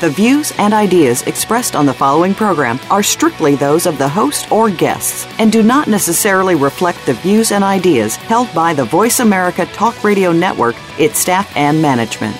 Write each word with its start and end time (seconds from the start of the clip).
The 0.00 0.10
views 0.10 0.52
and 0.58 0.74
ideas 0.74 1.22
expressed 1.22 1.76
on 1.76 1.86
the 1.86 1.94
following 1.94 2.34
program 2.34 2.80
are 2.90 3.02
strictly 3.02 3.54
those 3.54 3.86
of 3.86 3.96
the 3.96 4.08
host 4.08 4.50
or 4.50 4.68
guests 4.68 5.24
and 5.38 5.52
do 5.52 5.62
not 5.62 5.86
necessarily 5.86 6.56
reflect 6.56 6.98
the 7.06 7.14
views 7.14 7.52
and 7.52 7.62
ideas 7.62 8.16
held 8.16 8.52
by 8.52 8.74
the 8.74 8.84
Voice 8.84 9.20
America 9.20 9.66
Talk 9.66 10.02
Radio 10.02 10.32
Network, 10.32 10.74
its 10.98 11.20
staff, 11.20 11.56
and 11.56 11.80
management. 11.80 12.36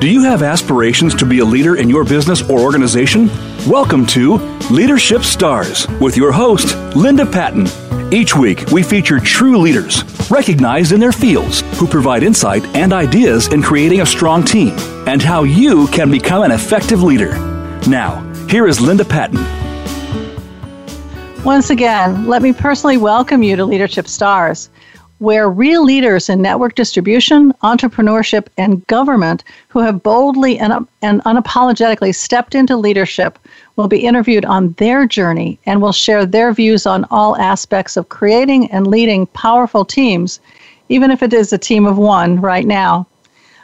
Do 0.00 0.08
you 0.08 0.22
have 0.24 0.42
aspirations 0.42 1.14
to 1.16 1.26
be 1.26 1.38
a 1.38 1.44
leader 1.44 1.76
in 1.76 1.88
your 1.88 2.04
business 2.04 2.42
or 2.42 2.58
organization? 2.58 3.28
Welcome 3.68 4.06
to 4.06 4.38
Leadership 4.70 5.22
Stars 5.22 5.86
with 6.00 6.16
your 6.16 6.32
host, 6.32 6.74
Linda 6.96 7.26
Patten. 7.26 7.89
Each 8.12 8.34
week, 8.34 8.66
we 8.72 8.82
feature 8.82 9.20
true 9.20 9.56
leaders, 9.56 10.02
recognized 10.28 10.90
in 10.90 10.98
their 10.98 11.12
fields, 11.12 11.60
who 11.78 11.86
provide 11.86 12.24
insight 12.24 12.64
and 12.74 12.92
ideas 12.92 13.46
in 13.52 13.62
creating 13.62 14.00
a 14.00 14.06
strong 14.06 14.42
team 14.42 14.74
and 15.06 15.22
how 15.22 15.44
you 15.44 15.86
can 15.88 16.10
become 16.10 16.42
an 16.42 16.50
effective 16.50 17.04
leader. 17.04 17.34
Now, 17.86 18.20
here 18.48 18.66
is 18.66 18.80
Linda 18.80 19.04
Patten. 19.04 19.38
Once 21.44 21.70
again, 21.70 22.26
let 22.26 22.42
me 22.42 22.52
personally 22.52 22.96
welcome 22.96 23.44
you 23.44 23.54
to 23.54 23.64
Leadership 23.64 24.08
Stars, 24.08 24.70
where 25.18 25.48
real 25.48 25.84
leaders 25.84 26.28
in 26.28 26.42
network 26.42 26.74
distribution, 26.74 27.52
entrepreneurship, 27.62 28.48
and 28.56 28.84
government 28.88 29.44
who 29.68 29.78
have 29.78 30.02
boldly 30.02 30.58
and, 30.58 30.88
and 31.02 31.22
unapologetically 31.22 32.12
stepped 32.12 32.56
into 32.56 32.76
leadership 32.76 33.38
will 33.76 33.88
be 33.88 34.04
interviewed 34.04 34.44
on 34.44 34.72
their 34.72 35.06
journey 35.06 35.58
and 35.66 35.80
will 35.80 35.92
share 35.92 36.26
their 36.26 36.52
views 36.52 36.86
on 36.86 37.06
all 37.10 37.36
aspects 37.36 37.96
of 37.96 38.08
creating 38.08 38.70
and 38.70 38.86
leading 38.86 39.26
powerful 39.28 39.84
teams, 39.84 40.40
even 40.88 41.10
if 41.10 41.22
it 41.22 41.32
is 41.32 41.52
a 41.52 41.58
team 41.58 41.86
of 41.86 41.98
one 41.98 42.40
right 42.40 42.66
now. 42.66 43.06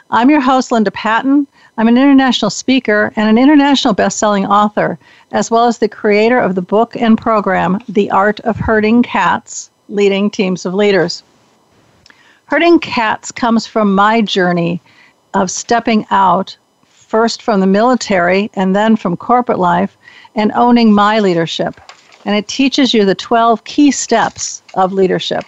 I'm 0.09 0.29
your 0.29 0.41
host, 0.41 0.71
Linda 0.71 0.91
Patten. 0.91 1.47
I'm 1.77 1.87
an 1.87 1.97
international 1.97 2.49
speaker 2.49 3.11
and 3.15 3.29
an 3.29 3.37
international 3.37 3.93
best-selling 3.93 4.45
author, 4.45 4.97
as 5.31 5.51
well 5.51 5.65
as 5.65 5.77
the 5.77 5.89
creator 5.89 6.39
of 6.39 6.55
the 6.55 6.61
book 6.61 6.95
and 6.95 7.17
program, 7.17 7.79
The 7.89 8.09
Art 8.09 8.39
of 8.39 8.57
Herding 8.57 9.03
Cats, 9.03 9.69
Leading 9.89 10.31
Teams 10.31 10.65
of 10.65 10.73
Leaders. 10.73 11.21
Herding 12.45 12.79
cats 12.79 13.31
comes 13.31 13.67
from 13.67 13.93
my 13.93 14.21
journey 14.21 14.81
of 15.33 15.51
stepping 15.51 16.05
out, 16.09 16.55
first 17.07 17.41
from 17.41 17.61
the 17.61 17.67
military 17.67 18.51
and 18.53 18.75
then 18.75 18.95
from 18.95 19.15
corporate 19.15 19.59
life, 19.59 19.97
and 20.35 20.51
owning 20.53 20.93
my 20.93 21.19
leadership. 21.19 21.79
And 22.25 22.35
it 22.35 22.47
teaches 22.47 22.93
you 22.93 23.05
the 23.05 23.15
12 23.15 23.63
key 23.63 23.91
steps 23.91 24.61
of 24.73 24.91
leadership. 24.91 25.45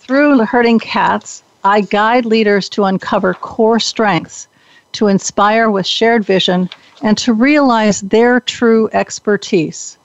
Through 0.00 0.38
Herding 0.40 0.78
Cats, 0.78 1.42
I 1.62 1.82
guide 1.82 2.24
leaders 2.24 2.68
to 2.70 2.84
uncover 2.84 3.34
core 3.34 3.78
strengths, 3.78 4.48
to 4.92 5.08
inspire 5.08 5.70
with 5.70 5.86
shared 5.86 6.24
vision, 6.24 6.70
and 7.02 7.18
to 7.18 7.32
realize 7.32 8.00
their 8.00 8.40
true 8.40 8.88
expertise. 8.92 9.98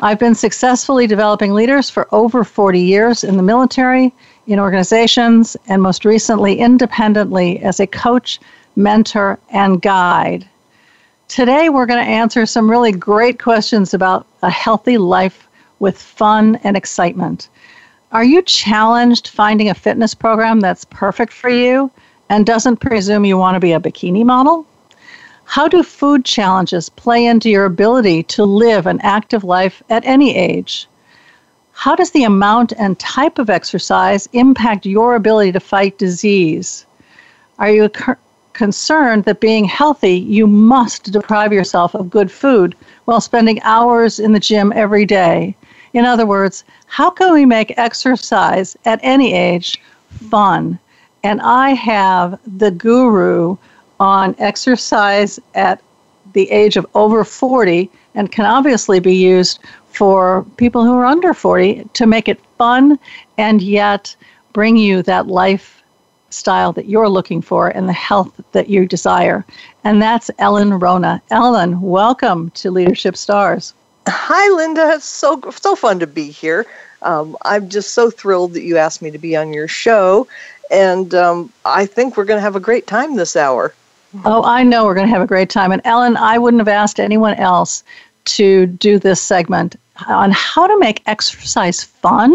I've 0.00 0.18
been 0.18 0.34
successfully 0.34 1.06
developing 1.06 1.52
leaders 1.52 1.88
for 1.88 2.08
over 2.12 2.42
40 2.42 2.80
years 2.80 3.22
in 3.22 3.36
the 3.36 3.42
military, 3.42 4.12
in 4.46 4.58
organizations, 4.58 5.56
and 5.68 5.82
most 5.82 6.04
recently 6.04 6.58
independently 6.58 7.60
as 7.60 7.80
a 7.80 7.86
coach, 7.86 8.40
mentor, 8.82 9.38
and 9.50 9.82
guide. 9.82 10.48
Today, 11.28 11.68
we're 11.68 11.86
going 11.86 12.04
to 12.04 12.10
answer 12.10 12.46
some 12.46 12.70
really 12.70 12.92
great 12.92 13.38
questions 13.38 13.94
about 13.94 14.26
a 14.42 14.50
healthy 14.50 14.98
life 14.98 15.48
with 15.78 16.00
fun 16.00 16.56
and 16.64 16.76
excitement. 16.76 17.48
Are 18.12 18.24
you 18.24 18.42
challenged 18.42 19.28
finding 19.28 19.68
a 19.68 19.74
fitness 19.74 20.14
program 20.14 20.60
that's 20.60 20.84
perfect 20.84 21.32
for 21.32 21.48
you 21.48 21.90
and 22.28 22.44
doesn't 22.44 22.78
presume 22.78 23.24
you 23.24 23.36
want 23.36 23.54
to 23.54 23.60
be 23.60 23.72
a 23.72 23.80
bikini 23.80 24.24
model? 24.24 24.66
How 25.44 25.68
do 25.68 25.82
food 25.82 26.24
challenges 26.24 26.88
play 26.88 27.26
into 27.26 27.50
your 27.50 27.64
ability 27.64 28.22
to 28.24 28.44
live 28.44 28.86
an 28.86 29.00
active 29.02 29.44
life 29.44 29.82
at 29.90 30.04
any 30.04 30.36
age? 30.36 30.88
How 31.72 31.94
does 31.94 32.10
the 32.10 32.24
amount 32.24 32.72
and 32.78 32.98
type 32.98 33.38
of 33.38 33.50
exercise 33.50 34.28
impact 34.32 34.86
your 34.86 35.14
ability 35.14 35.52
to 35.52 35.60
fight 35.60 35.98
disease? 35.98 36.86
Are 37.58 37.70
you 37.70 37.90
concerned 38.52 39.24
that 39.24 39.40
being 39.40 39.64
healthy, 39.64 40.18
you 40.18 40.46
must 40.46 41.12
deprive 41.12 41.52
yourself 41.52 41.94
of 41.94 42.10
good 42.10 42.30
food 42.30 42.74
while 43.04 43.20
spending 43.20 43.60
hours 43.62 44.18
in 44.18 44.32
the 44.32 44.40
gym 44.40 44.72
every 44.74 45.04
day. 45.04 45.54
In 45.92 46.04
other 46.04 46.26
words, 46.26 46.64
how 46.86 47.10
can 47.10 47.32
we 47.32 47.44
make 47.44 47.78
exercise 47.78 48.76
at 48.84 49.00
any 49.02 49.34
age 49.34 49.80
fun? 50.30 50.78
And 51.22 51.40
I 51.40 51.70
have 51.70 52.38
the 52.58 52.70
guru 52.70 53.56
on 53.98 54.34
exercise 54.38 55.38
at 55.54 55.82
the 56.32 56.50
age 56.50 56.76
of 56.76 56.86
over 56.94 57.24
40 57.24 57.90
and 58.14 58.32
can 58.32 58.46
obviously 58.46 59.00
be 59.00 59.14
used 59.14 59.60
for 59.88 60.46
people 60.56 60.84
who 60.84 60.94
are 60.94 61.04
under 61.04 61.34
40 61.34 61.88
to 61.92 62.06
make 62.06 62.28
it 62.28 62.40
fun 62.56 62.98
and 63.36 63.60
yet 63.60 64.14
bring 64.52 64.76
you 64.76 65.02
that 65.02 65.26
life 65.26 65.79
style 66.30 66.72
that 66.72 66.86
you're 66.86 67.08
looking 67.08 67.42
for 67.42 67.68
and 67.68 67.88
the 67.88 67.92
health 67.92 68.40
that 68.52 68.68
you 68.68 68.86
desire. 68.86 69.44
And 69.84 70.00
that's 70.00 70.30
Ellen 70.38 70.78
Wrona. 70.78 71.20
Ellen, 71.30 71.80
welcome 71.80 72.50
to 72.50 72.70
Leadership 72.70 73.16
Stars. 73.16 73.74
Hi, 74.06 74.48
Linda. 74.56 74.92
It's 74.94 75.04
so 75.04 75.40
so 75.50 75.76
fun 75.76 75.98
to 76.00 76.06
be 76.06 76.30
here. 76.30 76.66
Um, 77.02 77.36
I'm 77.42 77.68
just 77.68 77.92
so 77.92 78.10
thrilled 78.10 78.54
that 78.54 78.62
you 78.62 78.76
asked 78.76 79.02
me 79.02 79.10
to 79.10 79.18
be 79.18 79.36
on 79.36 79.52
your 79.52 79.68
show, 79.68 80.26
and 80.70 81.14
um, 81.14 81.52
I 81.64 81.86
think 81.86 82.16
we're 82.16 82.24
going 82.24 82.38
to 82.38 82.42
have 82.42 82.56
a 82.56 82.60
great 82.60 82.86
time 82.86 83.16
this 83.16 83.36
hour. 83.36 83.74
Oh, 84.24 84.42
I 84.42 84.62
know 84.64 84.84
we're 84.84 84.94
going 84.94 85.06
to 85.06 85.12
have 85.12 85.22
a 85.22 85.26
great 85.26 85.50
time. 85.50 85.70
And 85.70 85.82
Ellen, 85.84 86.16
I 86.16 86.38
wouldn't 86.38 86.60
have 86.60 86.68
asked 86.68 86.98
anyone 86.98 87.34
else 87.34 87.84
to 88.24 88.66
do 88.66 88.98
this 88.98 89.20
segment 89.20 89.76
on 90.06 90.30
how 90.32 90.66
to 90.66 90.78
make 90.78 91.02
exercise 91.06 91.84
fun. 91.84 92.32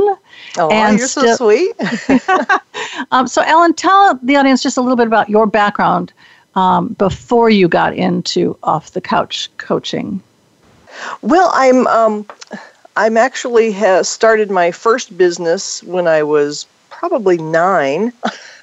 Oh, 0.58 0.70
and 0.72 0.98
you're 0.98 1.08
so 1.08 1.36
sweet. 1.36 1.74
um, 3.12 3.28
so, 3.28 3.42
Ellen, 3.42 3.74
tell 3.74 4.16
the 4.22 4.36
audience 4.36 4.62
just 4.62 4.78
a 4.78 4.82
little 4.82 4.96
bit 4.96 5.08
about 5.08 5.30
your 5.30 5.48
background 5.48 6.14
um, 6.56 6.90
before 6.90 7.50
you 7.50 7.68
got 7.68 7.94
into 7.96 8.58
off 8.64 8.92
the 8.92 9.02
couch 9.02 9.50
coaching. 9.58 10.22
Well, 11.22 11.52
I'm 11.54 11.88
um, 11.88 12.26
I'm 12.96 13.18
actually 13.18 13.74
started 14.04 14.50
my 14.50 14.72
first 14.72 15.18
business 15.18 15.84
when 15.84 16.08
I 16.08 16.24
was 16.24 16.66
probably 17.00 17.38
nine. 17.38 18.14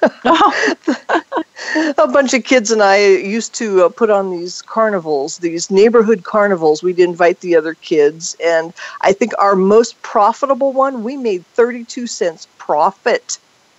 a 0.25 2.07
bunch 2.11 2.33
of 2.33 2.43
kids 2.43 2.71
and 2.71 2.81
I 2.81 3.05
used 3.05 3.53
to 3.55 3.85
uh, 3.85 3.89
put 3.89 4.09
on 4.09 4.31
these 4.31 4.61
carnivals, 4.63 5.37
these 5.37 5.69
neighborhood 5.69 6.23
carnivals. 6.23 6.81
We'd 6.83 6.99
invite 6.99 7.39
the 7.41 7.55
other 7.55 7.75
kids, 7.75 8.35
and 8.43 8.73
I 9.01 9.13
think 9.13 9.33
our 9.37 9.55
most 9.55 10.01
profitable 10.01 10.73
one, 10.73 11.03
we 11.03 11.15
made 11.15 11.45
32 11.53 12.07
cents 12.07 12.47
profit. 12.57 13.37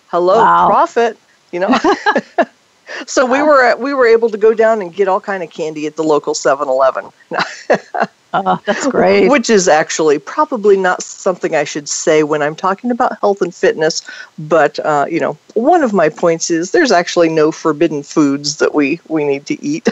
Hello, 0.08 0.36
wow. 0.36 0.68
profit, 0.68 1.18
you 1.50 1.60
know. 1.60 1.76
so 3.06 3.26
wow. 3.26 3.32
we 3.32 3.42
were 3.42 3.76
we 3.76 3.94
were 3.94 4.06
able 4.06 4.30
to 4.30 4.38
go 4.38 4.54
down 4.54 4.80
and 4.80 4.94
get 4.94 5.08
all 5.08 5.20
kind 5.20 5.42
of 5.42 5.50
candy 5.50 5.86
at 5.86 5.96
the 5.96 6.04
local 6.04 6.34
7-Eleven. 6.34 7.10
Oh, 8.34 8.60
that's 8.66 8.86
great. 8.88 9.28
Which 9.28 9.48
is 9.48 9.68
actually 9.68 10.18
probably 10.18 10.76
not 10.76 11.02
something 11.02 11.54
I 11.54 11.64
should 11.64 11.88
say 11.88 12.24
when 12.24 12.42
I'm 12.42 12.56
talking 12.56 12.90
about 12.90 13.18
health 13.20 13.40
and 13.40 13.54
fitness. 13.54 14.02
But, 14.38 14.78
uh, 14.80 15.06
you 15.08 15.20
know, 15.20 15.38
one 15.54 15.82
of 15.82 15.92
my 15.92 16.08
points 16.08 16.50
is 16.50 16.72
there's 16.72 16.92
actually 16.92 17.28
no 17.28 17.52
forbidden 17.52 18.02
foods 18.02 18.56
that 18.56 18.74
we, 18.74 19.00
we 19.08 19.24
need 19.24 19.46
to 19.46 19.64
eat. 19.64 19.88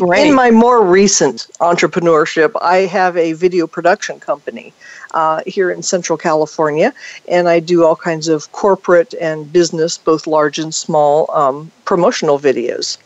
Right. 0.00 0.26
In 0.26 0.34
my 0.34 0.50
more 0.50 0.84
recent 0.84 1.48
entrepreneurship, 1.60 2.52
I 2.62 2.78
have 2.78 3.16
a 3.16 3.34
video 3.34 3.66
production 3.66 4.18
company 4.18 4.72
uh, 5.12 5.42
here 5.46 5.70
in 5.70 5.82
Central 5.82 6.16
California, 6.16 6.92
and 7.28 7.48
I 7.48 7.60
do 7.60 7.84
all 7.84 7.96
kinds 7.96 8.28
of 8.28 8.50
corporate 8.52 9.14
and 9.20 9.52
business, 9.52 9.98
both 9.98 10.26
large 10.26 10.58
and 10.58 10.74
small, 10.74 11.30
um, 11.32 11.70
promotional 11.84 12.38
videos. 12.38 12.98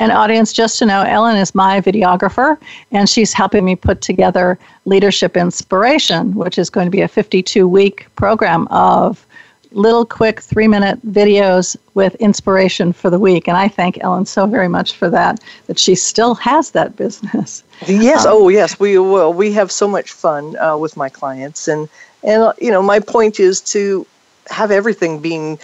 And 0.00 0.12
audience, 0.12 0.52
just 0.52 0.78
to 0.78 0.86
know, 0.86 1.02
Ellen 1.02 1.36
is 1.36 1.54
my 1.54 1.80
videographer, 1.80 2.56
and 2.92 3.08
she's 3.08 3.32
helping 3.32 3.64
me 3.64 3.74
put 3.74 4.00
together 4.00 4.56
Leadership 4.84 5.36
Inspiration, 5.36 6.34
which 6.34 6.56
is 6.56 6.70
going 6.70 6.86
to 6.86 6.90
be 6.90 7.00
a 7.00 7.08
52 7.08 7.66
week 7.66 8.06
program 8.14 8.68
of 8.68 9.26
little 9.72 10.06
quick 10.06 10.40
three 10.40 10.68
minute 10.68 11.04
videos 11.06 11.76
with 11.94 12.14
inspiration 12.16 12.92
for 12.92 13.10
the 13.10 13.18
week. 13.18 13.48
And 13.48 13.56
I 13.56 13.68
thank 13.68 13.98
Ellen 14.02 14.24
so 14.24 14.46
very 14.46 14.68
much 14.68 14.94
for 14.94 15.10
that, 15.10 15.40
that 15.66 15.78
she 15.78 15.94
still 15.94 16.34
has 16.36 16.70
that 16.72 16.96
business. 16.96 17.62
Yes. 17.86 18.24
Um, 18.24 18.32
oh, 18.34 18.48
yes. 18.48 18.80
We 18.80 18.98
will. 18.98 19.32
We 19.32 19.52
have 19.52 19.70
so 19.70 19.86
much 19.86 20.12
fun 20.12 20.56
uh, 20.58 20.76
with 20.76 20.96
my 20.96 21.08
clients. 21.08 21.68
And, 21.68 21.88
and, 22.22 22.52
you 22.60 22.70
know, 22.70 22.82
my 22.82 22.98
point 22.98 23.38
is 23.38 23.60
to 23.72 24.06
have 24.50 24.70
everything 24.70 25.20
being 25.20 25.58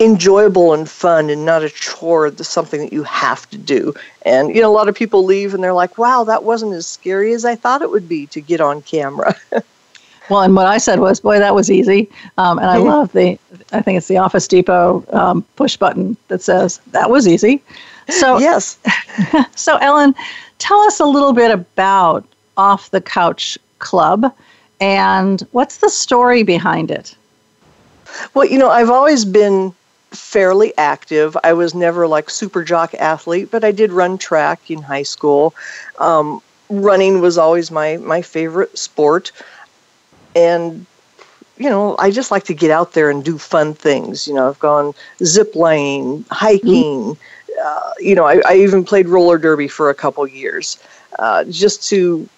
enjoyable 0.00 0.72
and 0.72 0.88
fun 0.88 1.30
and 1.30 1.44
not 1.44 1.62
a 1.62 1.70
chore 1.70 2.30
something 2.38 2.80
that 2.80 2.92
you 2.92 3.04
have 3.04 3.48
to 3.48 3.56
do 3.56 3.94
and 4.22 4.54
you 4.54 4.60
know 4.60 4.70
a 4.70 4.74
lot 4.74 4.88
of 4.88 4.94
people 4.94 5.24
leave 5.24 5.54
and 5.54 5.62
they're 5.62 5.72
like 5.72 5.96
wow 5.98 6.24
that 6.24 6.42
wasn't 6.42 6.72
as 6.72 6.84
scary 6.84 7.32
as 7.32 7.44
i 7.44 7.54
thought 7.54 7.80
it 7.80 7.90
would 7.90 8.08
be 8.08 8.26
to 8.26 8.40
get 8.40 8.60
on 8.60 8.82
camera 8.82 9.34
Well, 10.30 10.40
and 10.40 10.56
what 10.56 10.66
I 10.66 10.78
said 10.78 11.00
was, 11.00 11.20
boy, 11.20 11.38
that 11.38 11.54
was 11.54 11.70
easy. 11.70 12.10
Um, 12.38 12.58
and 12.58 12.70
I 12.70 12.76
mm-hmm. 12.76 12.86
love 12.86 13.12
the, 13.12 13.38
I 13.72 13.82
think 13.82 13.98
it's 13.98 14.08
the 14.08 14.16
Office 14.16 14.48
Depot 14.48 15.04
um, 15.12 15.42
push 15.56 15.76
button 15.76 16.16
that 16.28 16.40
says, 16.40 16.78
that 16.92 17.10
was 17.10 17.28
easy. 17.28 17.62
So, 18.08 18.38
yes. 18.38 18.78
so, 19.54 19.76
Ellen, 19.76 20.14
tell 20.58 20.80
us 20.80 20.98
a 20.98 21.04
little 21.04 21.32
bit 21.32 21.50
about 21.50 22.24
Off 22.56 22.90
the 22.90 23.00
Couch 23.00 23.58
Club 23.80 24.34
and 24.80 25.46
what's 25.52 25.78
the 25.78 25.90
story 25.90 26.42
behind 26.42 26.90
it? 26.90 27.14
Well, 28.32 28.46
you 28.46 28.58
know, 28.58 28.70
I've 28.70 28.90
always 28.90 29.24
been 29.24 29.74
fairly 30.14 30.76
active. 30.78 31.36
I 31.44 31.52
was 31.52 31.74
never 31.74 32.06
like 32.06 32.30
super 32.30 32.64
jock 32.64 32.94
athlete, 32.94 33.50
but 33.50 33.64
I 33.64 33.72
did 33.72 33.92
run 33.92 34.18
track 34.18 34.70
in 34.70 34.82
high 34.82 35.02
school. 35.02 35.54
Um, 35.98 36.42
running 36.70 37.20
was 37.20 37.38
always 37.38 37.70
my 37.70 37.98
my 37.98 38.22
favorite 38.22 38.76
sport 38.78 39.32
and 40.34 40.86
you 41.56 41.70
know, 41.70 41.94
I 41.98 42.10
just 42.10 42.30
like 42.30 42.44
to 42.44 42.54
get 42.54 42.70
out 42.70 42.92
there 42.92 43.10
and 43.10 43.24
do 43.24 43.38
fun 43.38 43.74
things. 43.74 44.26
You 44.26 44.34
know, 44.34 44.48
I've 44.48 44.58
gone 44.58 44.92
zip 45.22 45.54
lining, 45.54 46.24
hiking. 46.30 47.16
Uh, 47.64 47.90
you 48.00 48.16
know, 48.16 48.24
I, 48.24 48.40
I, 48.44 48.56
even 48.56 48.84
played 48.84 49.06
roller 49.06 49.38
derby 49.38 49.68
for 49.68 49.88
a 49.88 49.94
couple 49.94 50.26
years, 50.26 50.76
uh, 51.20 51.44
just 51.44 51.88
to 51.90 52.28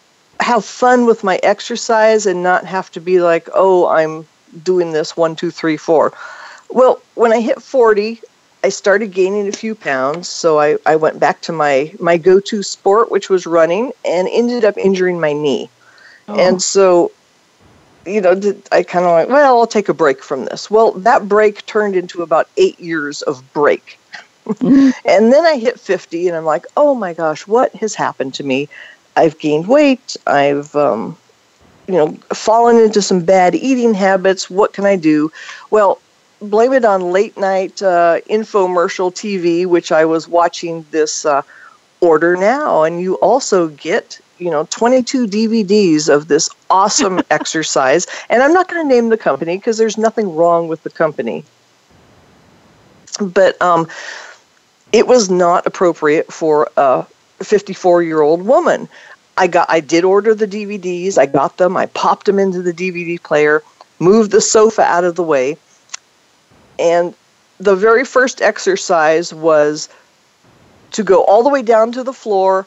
have 0.41 0.63
fun 0.63 1.07
with 1.07 1.25
my 1.25 1.41
exercise 1.43 2.27
and 2.27 2.43
not 2.43 2.67
have 2.67 2.91
to 2.93 3.01
be 3.01 3.23
like, 3.23 3.49
oh, 3.55 3.89
I'm 3.89 4.27
doing 4.63 4.93
this 4.93 5.17
one, 5.17 5.35
two, 5.35 5.51
three, 5.51 5.79
four. 5.79 6.13
Well, 6.71 7.01
when 7.15 7.33
I 7.33 7.41
hit 7.41 7.63
40, 7.63 8.21
I 8.65 8.69
started 8.69 9.13
gaining 9.13 9.49
a 9.49 9.53
few 9.53 9.75
pounds, 9.75 10.29
so 10.29 10.59
I, 10.59 10.77
I 10.87 10.97
went 10.97 11.21
back 11.21 11.41
to 11.43 11.53
my, 11.53 11.93
my 12.01 12.17
go 12.17 12.41
to 12.41 12.63
sport, 12.63 13.11
which 13.11 13.31
was 13.31 13.47
running, 13.47 13.93
and 14.05 14.29
ended 14.31 14.65
up 14.65 14.77
injuring 14.77 15.21
my 15.21 15.33
knee. 15.33 15.71
Oh. 16.29 16.39
And 16.39 16.61
so 16.61 17.13
you 18.07 18.21
know, 18.21 18.41
I 18.73 18.83
kind 18.83 19.05
of 19.05 19.11
like, 19.11 19.29
well, 19.29 19.59
I'll 19.59 19.67
take 19.67 19.89
a 19.89 19.95
break 19.95 20.23
from 20.23 20.45
this. 20.45 20.71
Well, 20.71 20.93
that 20.93 21.29
break 21.29 21.67
turned 21.67 21.97
into 21.97 22.23
about 22.23 22.49
eight 22.57 22.79
years 22.81 23.23
of 23.23 23.43
break. 23.53 23.99
And 24.61 25.33
then 25.33 25.45
I 25.45 25.57
hit 25.57 25.81
50 25.81 26.29
and 26.29 26.37
I'm 26.37 26.45
like, 26.45 26.67
oh 26.77 26.95
my 26.95 27.13
gosh, 27.15 27.49
what 27.49 27.75
has 27.77 27.97
happened 27.97 28.35
to 28.35 28.45
me? 28.45 28.69
I've 29.17 29.39
gained 29.41 29.67
weight. 29.67 30.17
I've, 30.25 30.75
um, 30.77 31.17
you 31.89 31.95
know, 31.95 32.13
fallen 32.33 32.77
into 32.77 33.03
some 33.03 33.25
bad 33.25 33.57
eating 33.57 33.93
habits. 33.93 34.49
What 34.49 34.73
can 34.73 34.85
I 34.85 34.95
do? 34.95 35.33
Well, 35.71 36.01
blame 36.41 36.73
it 36.73 36.85
on 36.85 37.13
late 37.13 37.37
night 37.37 37.83
uh, 37.83 38.21
infomercial 38.29 39.13
TV, 39.13 39.67
which 39.67 39.93
I 39.93 40.05
was 40.05 40.29
watching 40.29 40.85
this 40.91 41.25
uh, 41.25 41.43
order 42.01 42.37
now. 42.37 42.83
And 42.83 43.01
you 43.01 43.15
also 43.17 43.69
get 43.69 44.21
you 44.39 44.51
know 44.51 44.67
22 44.71 45.27
DVDs 45.27 46.09
of 46.09 46.29
this 46.29 46.51
awesome 46.71 47.21
exercise. 47.31 48.07
And 48.29 48.43
I'm 48.43 48.53
not 48.53 48.69
going 48.69 48.87
to 48.87 48.95
name 48.95 49.09
the 49.09 49.19
company 49.19 49.57
because 49.57 49.79
there's 49.79 49.99
nothing 49.99 50.35
wrong 50.35 50.69
with 50.69 50.83
the 50.83 50.91
company. 50.91 51.45
But 53.21 53.61
um, 53.63 53.89
it 54.93 55.07
was 55.07 55.31
not 55.31 55.67
appropriate 55.67 56.33
for 56.33 56.69
a 56.77 57.07
54 57.41 58.03
year 58.03 58.21
old 58.21 58.43
woman. 58.43 58.89
I 59.39 59.47
got 59.47 59.67
I 59.69 59.81
did 59.81 60.05
order 60.05 60.35
the 60.35 60.47
DVDs 60.47 61.19
I 61.19 61.27
got 61.27 61.59
them 61.59 61.77
I 61.77 61.87
popped 61.87 62.25
them 62.25 62.39
into 62.39 62.63
the 62.63 62.73
DVD 62.73 63.23
player 63.23 63.63
moved 63.99 64.31
the 64.31 64.41
sofa 64.41 64.83
out 64.83 65.05
of 65.05 65.15
the 65.15 65.23
way 65.23 65.59
and 66.79 67.15
the 67.59 67.75
very 67.75 68.05
first 68.05 68.43
exercise 68.43 69.33
was 69.33 69.89
to 70.93 71.03
go 71.03 71.25
all 71.25 71.43
the 71.43 71.49
way 71.49 71.63
down 71.63 71.93
to 71.93 72.03
the 72.03 72.13
floor 72.13 72.67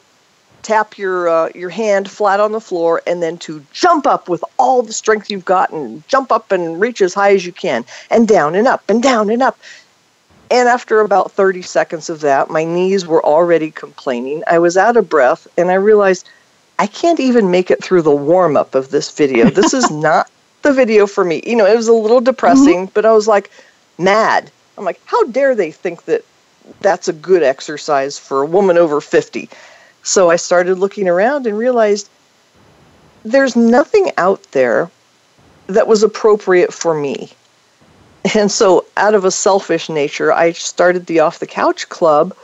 tap 0.62 0.98
your 0.98 1.28
uh, 1.28 1.50
your 1.54 1.70
hand 1.70 2.10
flat 2.10 2.40
on 2.40 2.52
the 2.52 2.60
floor 2.60 3.02
and 3.06 3.22
then 3.22 3.38
to 3.38 3.64
jump 3.72 4.06
up 4.06 4.28
with 4.28 4.44
all 4.58 4.82
the 4.82 4.92
strength 4.92 5.30
you've 5.30 5.44
got 5.44 5.70
and 5.70 6.06
jump 6.08 6.30
up 6.30 6.52
and 6.52 6.80
reach 6.80 7.00
as 7.00 7.14
high 7.14 7.34
as 7.34 7.44
you 7.44 7.52
can 7.52 7.84
and 8.10 8.28
down 8.28 8.54
and 8.54 8.66
up 8.66 8.88
and 8.88 9.02
down 9.02 9.30
and 9.30 9.42
up. 9.42 9.58
And 10.50 10.68
after 10.68 11.00
about 11.00 11.30
30 11.30 11.62
seconds 11.62 12.10
of 12.10 12.20
that 12.20 12.50
my 12.50 12.64
knees 12.64 13.06
were 13.06 13.24
already 13.24 13.70
complaining. 13.70 14.42
I 14.46 14.58
was 14.58 14.76
out 14.76 14.96
of 14.96 15.08
breath 15.08 15.46
and 15.56 15.70
i 15.70 15.74
realized 15.74 16.28
i 16.78 16.86
can't 16.86 17.20
even 17.20 17.50
make 17.50 17.70
it 17.70 17.82
through 17.82 18.02
the 18.02 18.10
warm 18.10 18.56
up 18.56 18.74
of 18.74 18.90
this 18.90 19.10
video. 19.10 19.50
This 19.50 19.72
is 19.72 19.90
not 20.08 20.30
the 20.62 20.72
video 20.72 21.06
for 21.06 21.24
me. 21.24 21.42
You 21.46 21.56
know 21.56 21.66
it 21.66 21.76
was 21.76 21.88
a 21.88 21.92
little 21.92 22.20
depressing 22.20 22.86
mm-hmm. 22.86 22.92
but 22.94 23.06
i 23.06 23.12
was 23.12 23.26
like 23.28 23.50
mad 24.00 24.50
i'm 24.76 24.84
like 24.84 25.00
how 25.06 25.22
dare 25.24 25.54
they 25.54 25.70
think 25.70 26.04
that 26.04 26.24
that's 26.80 27.08
a 27.08 27.12
good 27.12 27.42
exercise 27.42 28.18
for 28.18 28.42
a 28.42 28.46
woman 28.46 28.78
over 28.78 29.00
50 29.00 29.48
so 30.02 30.30
I 30.30 30.36
started 30.36 30.78
looking 30.78 31.08
around 31.08 31.46
and 31.46 31.56
realized 31.58 32.08
there's 33.24 33.56
nothing 33.56 34.10
out 34.16 34.42
there 34.52 34.90
that 35.66 35.86
was 35.86 36.02
appropriate 36.02 36.72
for 36.72 36.94
me. 36.94 37.30
And 38.34 38.50
so, 38.50 38.84
out 38.98 39.14
of 39.14 39.24
a 39.24 39.30
selfish 39.30 39.88
nature, 39.88 40.32
I 40.32 40.52
started 40.52 41.06
the 41.06 41.20
Off 41.20 41.38
the 41.38 41.46
Couch 41.46 41.88
Club 41.88 42.36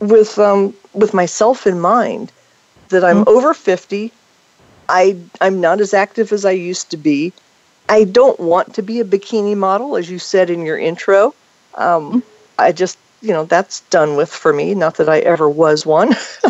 with 0.00 0.38
um, 0.38 0.74
with 0.92 1.14
myself 1.14 1.66
in 1.66 1.80
mind 1.80 2.32
that 2.88 3.04
I'm 3.04 3.18
mm-hmm. 3.18 3.28
over 3.28 3.54
50. 3.54 4.12
I 4.88 5.16
I'm 5.40 5.60
not 5.60 5.80
as 5.80 5.94
active 5.94 6.32
as 6.32 6.44
I 6.44 6.50
used 6.50 6.90
to 6.90 6.96
be. 6.96 7.32
I 7.88 8.04
don't 8.04 8.38
want 8.38 8.74
to 8.74 8.82
be 8.82 9.00
a 9.00 9.04
bikini 9.04 9.56
model, 9.56 9.96
as 9.96 10.10
you 10.10 10.18
said 10.18 10.50
in 10.50 10.64
your 10.64 10.78
intro. 10.78 11.34
Um, 11.74 12.10
mm-hmm. 12.10 12.18
I 12.58 12.72
just 12.72 12.98
you 13.20 13.32
know 13.32 13.44
that's 13.44 13.80
done 13.82 14.16
with 14.16 14.30
for 14.30 14.52
me. 14.52 14.74
Not 14.74 14.96
that 14.96 15.08
I 15.08 15.20
ever 15.20 15.48
was 15.48 15.86
one. 15.86 16.08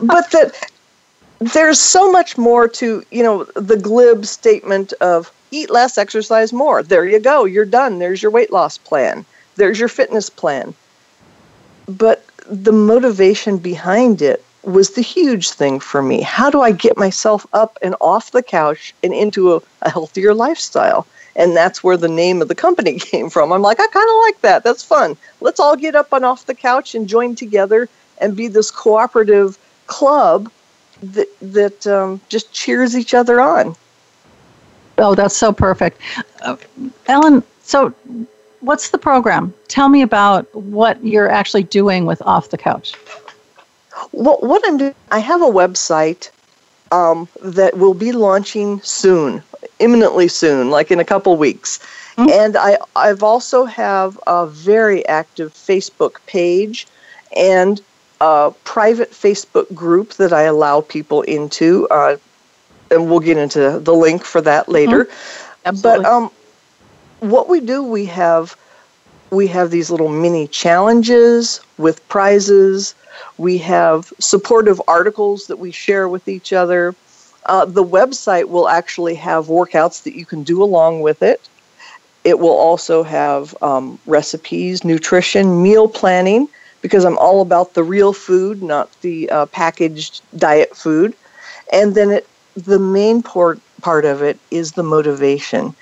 but 0.00 0.30
that 0.30 0.52
there's 1.52 1.80
so 1.80 2.10
much 2.10 2.38
more 2.38 2.68
to, 2.68 3.04
you 3.10 3.22
know, 3.22 3.44
the 3.54 3.76
glib 3.76 4.24
statement 4.24 4.92
of 4.94 5.32
eat 5.50 5.70
less, 5.70 5.98
exercise 5.98 6.52
more. 6.52 6.82
There 6.82 7.06
you 7.06 7.20
go. 7.20 7.44
You're 7.44 7.64
done. 7.64 7.98
There's 7.98 8.22
your 8.22 8.30
weight 8.30 8.52
loss 8.52 8.78
plan. 8.78 9.24
There's 9.56 9.78
your 9.78 9.88
fitness 9.88 10.30
plan. 10.30 10.74
But 11.86 12.24
the 12.46 12.72
motivation 12.72 13.58
behind 13.58 14.22
it 14.22 14.44
was 14.64 14.90
the 14.90 15.02
huge 15.02 15.50
thing 15.50 15.80
for 15.80 16.02
me. 16.02 16.20
How 16.22 16.50
do 16.50 16.60
I 16.60 16.72
get 16.72 16.96
myself 16.96 17.46
up 17.52 17.78
and 17.82 17.94
off 18.00 18.32
the 18.32 18.42
couch 18.42 18.94
and 19.02 19.12
into 19.12 19.54
a, 19.54 19.62
a 19.82 19.90
healthier 19.90 20.34
lifestyle? 20.34 21.06
And 21.36 21.56
that's 21.56 21.82
where 21.82 21.96
the 21.96 22.08
name 22.08 22.40
of 22.40 22.48
the 22.48 22.54
company 22.54 22.98
came 22.98 23.30
from. 23.30 23.52
I'm 23.52 23.62
like, 23.62 23.80
I 23.80 23.86
kind 23.86 24.08
of 24.08 24.16
like 24.22 24.40
that. 24.42 24.64
That's 24.64 24.82
fun. 24.82 25.16
Let's 25.40 25.60
all 25.60 25.76
get 25.76 25.94
up 25.94 26.12
and 26.12 26.24
off 26.24 26.46
the 26.46 26.54
couch 26.54 26.94
and 26.94 27.08
join 27.08 27.34
together 27.34 27.88
and 28.18 28.36
be 28.36 28.48
this 28.48 28.70
cooperative 28.70 29.58
club 29.86 30.50
that 31.02 31.28
that 31.40 31.86
um, 31.86 32.20
just 32.28 32.52
cheers 32.52 32.96
each 32.96 33.14
other 33.14 33.40
on. 33.40 33.74
Oh, 34.98 35.14
that's 35.14 35.36
so 35.36 35.52
perfect, 35.52 36.00
uh, 36.42 36.56
Ellen. 37.06 37.42
So, 37.62 37.92
what's 38.60 38.90
the 38.90 38.98
program? 38.98 39.52
Tell 39.68 39.88
me 39.88 40.02
about 40.02 40.52
what 40.54 41.04
you're 41.04 41.28
actually 41.28 41.64
doing 41.64 42.06
with 42.06 42.22
Off 42.22 42.50
the 42.50 42.58
Couch. 42.58 42.94
Well, 44.16 44.38
what 44.40 44.62
I'm 44.66 44.76
doing, 44.76 44.94
I 45.10 45.18
have 45.18 45.42
a 45.42 45.46
website 45.46 46.30
um, 46.92 47.28
that 47.42 47.76
will 47.76 47.94
be 47.94 48.12
launching 48.12 48.80
soon, 48.82 49.42
imminently 49.80 50.28
soon, 50.28 50.70
like 50.70 50.90
in 50.90 51.00
a 51.00 51.04
couple 51.04 51.36
weeks. 51.36 51.80
Mm-hmm. 52.16 52.30
And 52.30 52.56
I, 52.56 52.78
I've 52.94 53.24
also 53.24 53.64
have 53.64 54.18
a 54.26 54.46
very 54.46 55.04
active 55.08 55.52
Facebook 55.52 56.24
page 56.26 56.86
and 57.36 57.80
a 58.20 58.52
private 58.62 59.10
Facebook 59.10 59.74
group 59.74 60.14
that 60.14 60.32
I 60.32 60.42
allow 60.42 60.80
people 60.82 61.22
into, 61.22 61.88
uh, 61.88 62.16
and 62.92 63.10
we'll 63.10 63.20
get 63.20 63.36
into 63.36 63.80
the 63.80 63.94
link 63.94 64.24
for 64.24 64.40
that 64.42 64.68
later. 64.68 65.06
Mm-hmm. 65.06 65.80
But 65.82 66.04
um, 66.04 66.30
what 67.18 67.48
we 67.48 67.58
do, 67.60 67.82
we 67.82 68.04
have 68.06 68.56
we 69.30 69.48
have 69.48 69.72
these 69.72 69.90
little 69.90 70.08
mini 70.08 70.46
challenges 70.46 71.60
with 71.78 72.06
prizes. 72.08 72.94
We 73.38 73.58
have 73.58 74.12
supportive 74.18 74.80
articles 74.88 75.46
that 75.46 75.58
we 75.58 75.70
share 75.70 76.08
with 76.08 76.28
each 76.28 76.52
other. 76.52 76.94
Uh, 77.46 77.64
the 77.64 77.84
website 77.84 78.48
will 78.48 78.68
actually 78.68 79.14
have 79.16 79.46
workouts 79.46 80.02
that 80.04 80.14
you 80.14 80.24
can 80.24 80.42
do 80.42 80.62
along 80.62 81.00
with 81.02 81.22
it. 81.22 81.48
It 82.24 82.38
will 82.38 82.56
also 82.56 83.02
have 83.02 83.54
um, 83.62 83.98
recipes, 84.06 84.82
nutrition, 84.84 85.62
meal 85.62 85.88
planning 85.88 86.48
because 86.80 87.04
I'm 87.04 87.18
all 87.18 87.40
about 87.40 87.74
the 87.74 87.82
real 87.82 88.12
food, 88.12 88.62
not 88.62 88.90
the 89.02 89.28
uh, 89.30 89.46
packaged 89.46 90.22
diet 90.38 90.74
food. 90.76 91.14
And 91.72 91.94
then 91.94 92.10
it, 92.10 92.26
the 92.56 92.78
main 92.78 93.22
part 93.22 93.58
part 93.80 94.04
of 94.04 94.22
it 94.22 94.38
is 94.50 94.72
the 94.72 94.82
motivation. 94.82 95.74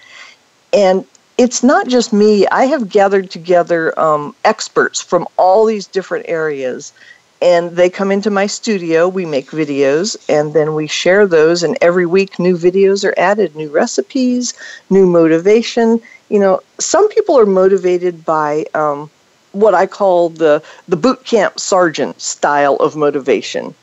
And 0.72 1.04
it's 1.38 1.62
not 1.62 1.88
just 1.88 2.12
me. 2.12 2.46
I 2.48 2.64
have 2.66 2.88
gathered 2.88 3.30
together 3.30 3.98
um, 3.98 4.34
experts 4.44 5.00
from 5.00 5.26
all 5.36 5.64
these 5.64 5.86
different 5.86 6.26
areas, 6.28 6.92
and 7.42 7.72
they 7.72 7.90
come 7.90 8.12
into 8.12 8.30
my 8.30 8.46
studio. 8.46 9.08
We 9.08 9.26
make 9.26 9.50
videos, 9.50 10.16
and 10.28 10.54
then 10.54 10.74
we 10.74 10.86
share 10.86 11.26
those. 11.26 11.64
And 11.64 11.76
every 11.80 12.06
week, 12.06 12.38
new 12.38 12.56
videos 12.56 13.04
are 13.04 13.14
added, 13.18 13.56
new 13.56 13.68
recipes, 13.68 14.54
new 14.90 15.06
motivation. 15.06 16.00
You 16.28 16.38
know, 16.38 16.60
some 16.78 17.08
people 17.08 17.36
are 17.36 17.44
motivated 17.44 18.24
by 18.24 18.66
um, 18.74 19.10
what 19.50 19.74
I 19.74 19.86
call 19.86 20.28
the 20.28 20.62
the 20.86 20.96
boot 20.96 21.24
camp 21.24 21.58
sergeant 21.58 22.20
style 22.20 22.76
of 22.76 22.94
motivation. 22.94 23.74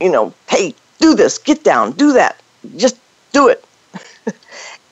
You 0.00 0.12
know, 0.12 0.32
hey, 0.48 0.74
do 1.00 1.14
this, 1.16 1.38
get 1.38 1.64
down, 1.64 1.92
do 1.92 2.12
that, 2.12 2.40
just 2.76 2.96
do 3.32 3.48
it. 3.48 3.64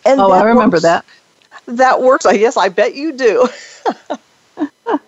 and 0.05 0.21
oh, 0.21 0.33
I 0.33 0.43
remember 0.43 0.75
works. 0.77 0.83
that 0.83 1.05
that 1.67 2.03
works. 2.03 2.27
I 2.27 2.37
guess 2.37 2.57
I 2.57 2.71
bet 2.71 2.97
you 2.97 3.13
do. 3.13 3.49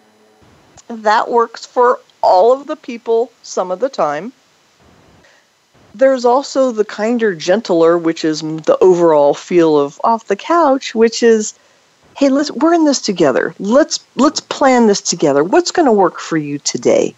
that 0.88 1.28
works 1.28 1.66
for 1.66 1.98
all 2.22 2.52
of 2.52 2.66
the 2.66 2.76
people 2.76 3.30
some 3.42 3.70
of 3.70 3.80
the 3.80 3.88
time. 3.88 4.32
There's 5.94 6.24
also 6.24 6.70
the 6.70 6.84
kinder, 6.84 7.34
gentler, 7.34 7.98
which 7.98 8.24
is 8.24 8.42
the 8.42 8.78
overall 8.80 9.34
feel 9.34 9.78
of 9.78 10.00
off 10.04 10.26
the 10.26 10.36
couch, 10.36 10.94
which 10.94 11.22
is, 11.22 11.54
hey, 12.16 12.28
let's 12.28 12.50
we're 12.52 12.74
in 12.74 12.84
this 12.84 13.00
together. 13.00 13.54
Let's 13.58 13.98
let's 14.14 14.40
plan 14.40 14.86
this 14.86 15.00
together. 15.00 15.42
What's 15.42 15.72
going 15.72 15.86
to 15.86 15.92
work 15.92 16.20
for 16.20 16.36
you 16.36 16.58
today? 16.60 17.14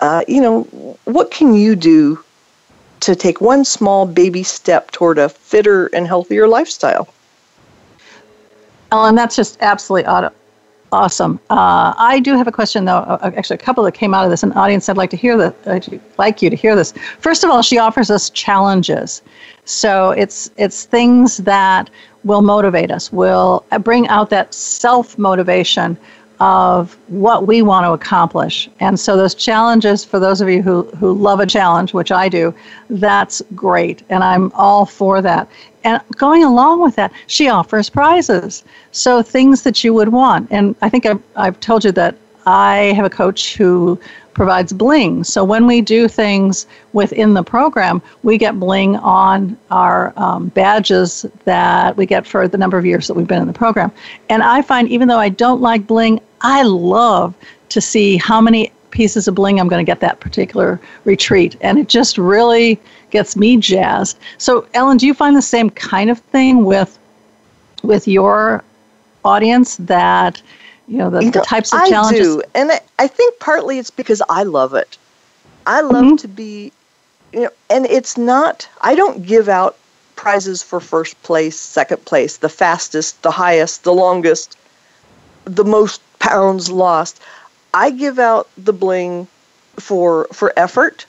Uh, 0.00 0.24
you 0.26 0.40
know, 0.40 0.62
what 1.04 1.30
can 1.30 1.54
you 1.54 1.76
do 1.76 2.22
to 3.00 3.14
take 3.14 3.40
one 3.40 3.64
small 3.64 4.06
baby 4.06 4.42
step 4.42 4.90
toward 4.90 5.18
a 5.18 5.28
fitter 5.28 5.86
and 5.88 6.06
healthier 6.06 6.48
lifestyle? 6.48 7.08
Ellen, 8.90 9.14
that's 9.14 9.36
just 9.36 9.58
absolutely 9.60 10.06
awesome. 10.94 11.40
Uh, 11.50 11.92
I 11.96 12.20
do 12.20 12.36
have 12.36 12.46
a 12.46 12.52
question, 12.52 12.84
though. 12.84 12.98
Uh, 12.98 13.32
actually, 13.36 13.54
a 13.54 13.58
couple 13.58 13.82
that 13.84 13.92
came 13.92 14.14
out 14.14 14.24
of 14.24 14.30
this. 14.30 14.42
An 14.42 14.52
audience 14.52 14.88
I'd 14.88 14.96
like 14.96 15.10
to 15.10 15.16
hear 15.16 15.36
that. 15.36 15.54
I'd 15.66 16.00
like 16.18 16.40
you 16.40 16.48
to 16.50 16.56
hear 16.56 16.76
this. 16.76 16.92
First 17.18 17.42
of 17.44 17.50
all, 17.50 17.62
she 17.62 17.78
offers 17.78 18.10
us 18.10 18.30
challenges. 18.30 19.22
So 19.64 20.10
it's 20.10 20.50
it's 20.56 20.84
things 20.84 21.38
that 21.38 21.90
will 22.22 22.42
motivate 22.42 22.90
us, 22.90 23.12
will 23.12 23.64
bring 23.80 24.06
out 24.08 24.30
that 24.30 24.54
self 24.54 25.18
motivation 25.18 25.98
of 26.40 26.98
what 27.08 27.46
we 27.46 27.62
want 27.62 27.84
to 27.86 27.92
accomplish. 27.92 28.68
And 28.80 28.98
so 28.98 29.16
those 29.16 29.34
challenges, 29.34 30.04
for 30.04 30.18
those 30.18 30.40
of 30.40 30.48
you 30.48 30.62
who, 30.62 30.82
who 30.96 31.12
love 31.12 31.40
a 31.40 31.46
challenge, 31.46 31.94
which 31.94 32.10
I 32.10 32.28
do, 32.28 32.54
that's 32.90 33.40
great. 33.54 34.02
And 34.08 34.24
I'm 34.24 34.50
all 34.52 34.84
for 34.84 35.22
that. 35.22 35.48
And 35.84 36.00
going 36.16 36.42
along 36.42 36.80
with 36.80 36.96
that, 36.96 37.12
she 37.26 37.48
offers 37.48 37.88
prizes. 37.88 38.64
So 38.92 39.22
things 39.22 39.62
that 39.62 39.84
you 39.84 39.94
would 39.94 40.08
want. 40.08 40.48
And 40.50 40.74
I 40.82 40.88
think 40.88 41.06
I've, 41.06 41.22
I've 41.36 41.60
told 41.60 41.84
you 41.84 41.92
that 41.92 42.16
I 42.46 42.92
have 42.96 43.04
a 43.04 43.10
coach 43.10 43.54
who 43.56 43.98
provides 44.34 44.72
bling. 44.72 45.24
So 45.24 45.44
when 45.44 45.66
we 45.66 45.80
do 45.80 46.08
things 46.08 46.66
within 46.92 47.34
the 47.34 47.42
program, 47.42 48.02
we 48.22 48.36
get 48.36 48.58
bling 48.58 48.96
on 48.96 49.56
our 49.70 50.12
um, 50.16 50.48
badges 50.48 51.24
that 51.44 51.96
we 51.96 52.04
get 52.04 52.26
for 52.26 52.48
the 52.48 52.58
number 52.58 52.76
of 52.76 52.84
years 52.84 53.06
that 53.06 53.14
we've 53.14 53.28
been 53.28 53.40
in 53.40 53.46
the 53.46 53.54
program. 53.54 53.92
And 54.28 54.42
I 54.42 54.60
find 54.60 54.88
even 54.88 55.08
though 55.08 55.20
I 55.20 55.28
don't 55.28 55.60
like 55.60 55.86
bling, 55.86 56.20
I 56.40 56.62
love 56.62 57.34
to 57.70 57.80
see 57.80 58.16
how 58.16 58.40
many 58.40 58.72
pieces 58.90 59.26
of 59.26 59.34
bling 59.34 59.58
I'm 59.58 59.68
going 59.68 59.84
to 59.84 59.90
get 59.90 60.00
that 60.00 60.20
particular 60.20 60.80
retreat. 61.04 61.56
And 61.60 61.78
it 61.78 61.88
just 61.88 62.18
really 62.18 62.80
gets 63.14 63.36
me 63.36 63.56
jazzed. 63.56 64.18
So 64.38 64.66
Ellen, 64.74 64.96
do 64.98 65.06
you 65.06 65.14
find 65.14 65.36
the 65.36 65.48
same 65.56 65.70
kind 65.70 66.10
of 66.10 66.18
thing 66.18 66.64
with 66.64 66.98
with 67.84 68.08
your 68.08 68.64
audience 69.24 69.76
that 69.76 70.42
you 70.88 70.98
know 70.98 71.10
the, 71.10 71.20
you 71.20 71.26
know, 71.26 71.30
the 71.30 71.40
types 71.40 71.72
of 71.72 71.78
I 71.78 71.88
challenges 71.88 72.36
do. 72.36 72.42
and 72.56 72.72
I, 72.72 72.80
I, 72.98 73.06
think 73.06 73.38
partly 73.38 73.78
it's 73.78 73.90
because 73.90 74.20
i 74.28 74.42
love 74.42 74.74
it 74.74 74.98
i 75.66 75.80
love 75.80 76.04
mm-hmm. 76.04 76.16
to 76.16 76.28
be 76.28 76.72
you 77.32 77.40
know 77.40 77.50
and 77.70 77.86
it's 77.86 78.18
not 78.18 78.68
i 78.82 78.94
don't 78.94 79.24
give 79.24 79.48
out 79.48 79.78
prizes 80.16 80.62
for 80.62 80.80
first 80.80 81.20
place 81.22 81.58
second 81.58 82.04
place 82.04 82.36
the 82.36 82.50
fastest 82.50 83.22
the 83.22 83.30
highest 83.30 83.84
the 83.84 83.94
longest 83.94 84.58
the 85.46 85.64
most 85.64 86.02
pounds 86.18 86.70
lost 86.70 87.20
i 87.72 87.90
give 87.90 88.18
out 88.18 88.48
the 88.58 88.72
bling 88.72 89.26
for 89.78 90.26
for 90.32 90.52
effort 90.58 91.06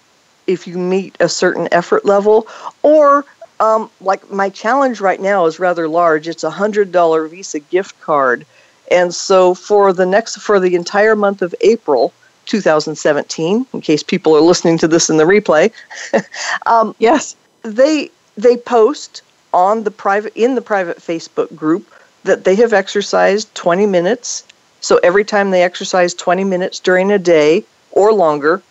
if 0.47 0.67
you 0.67 0.77
meet 0.77 1.15
a 1.19 1.29
certain 1.29 1.67
effort 1.71 2.05
level 2.05 2.47
or 2.83 3.25
um, 3.59 3.89
like 4.01 4.29
my 4.31 4.49
challenge 4.49 4.99
right 4.99 5.21
now 5.21 5.45
is 5.45 5.59
rather 5.59 5.87
large. 5.87 6.27
It's 6.27 6.43
a 6.43 6.49
hundred 6.49 6.91
dollar 6.91 7.27
visa 7.27 7.59
gift 7.59 7.99
card. 8.01 8.45
And 8.91 9.13
so 9.13 9.53
for 9.53 9.93
the 9.93 10.05
next 10.05 10.37
for 10.37 10.59
the 10.59 10.75
entire 10.75 11.15
month 11.15 11.41
of 11.41 11.55
April 11.61 12.13
2017, 12.45 13.65
in 13.73 13.81
case 13.81 14.03
people 14.03 14.35
are 14.35 14.41
listening 14.41 14.77
to 14.79 14.87
this 14.87 15.09
in 15.09 15.17
the 15.17 15.23
replay, 15.23 15.71
um, 16.65 16.95
yes, 16.99 17.35
they 17.63 18.11
they 18.37 18.57
post 18.57 19.21
on 19.53 19.83
the 19.83 19.91
private 19.91 20.33
in 20.35 20.55
the 20.55 20.61
private 20.61 20.97
Facebook 20.97 21.55
group 21.55 21.89
that 22.25 22.43
they 22.43 22.55
have 22.55 22.73
exercised 22.73 23.53
20 23.55 23.85
minutes. 23.85 24.43
So 24.81 24.97
every 24.97 25.23
time 25.23 25.51
they 25.51 25.63
exercise 25.63 26.13
20 26.13 26.43
minutes 26.43 26.79
during 26.79 27.11
a 27.11 27.17
day 27.17 27.63
or 27.91 28.13
longer, 28.13 28.61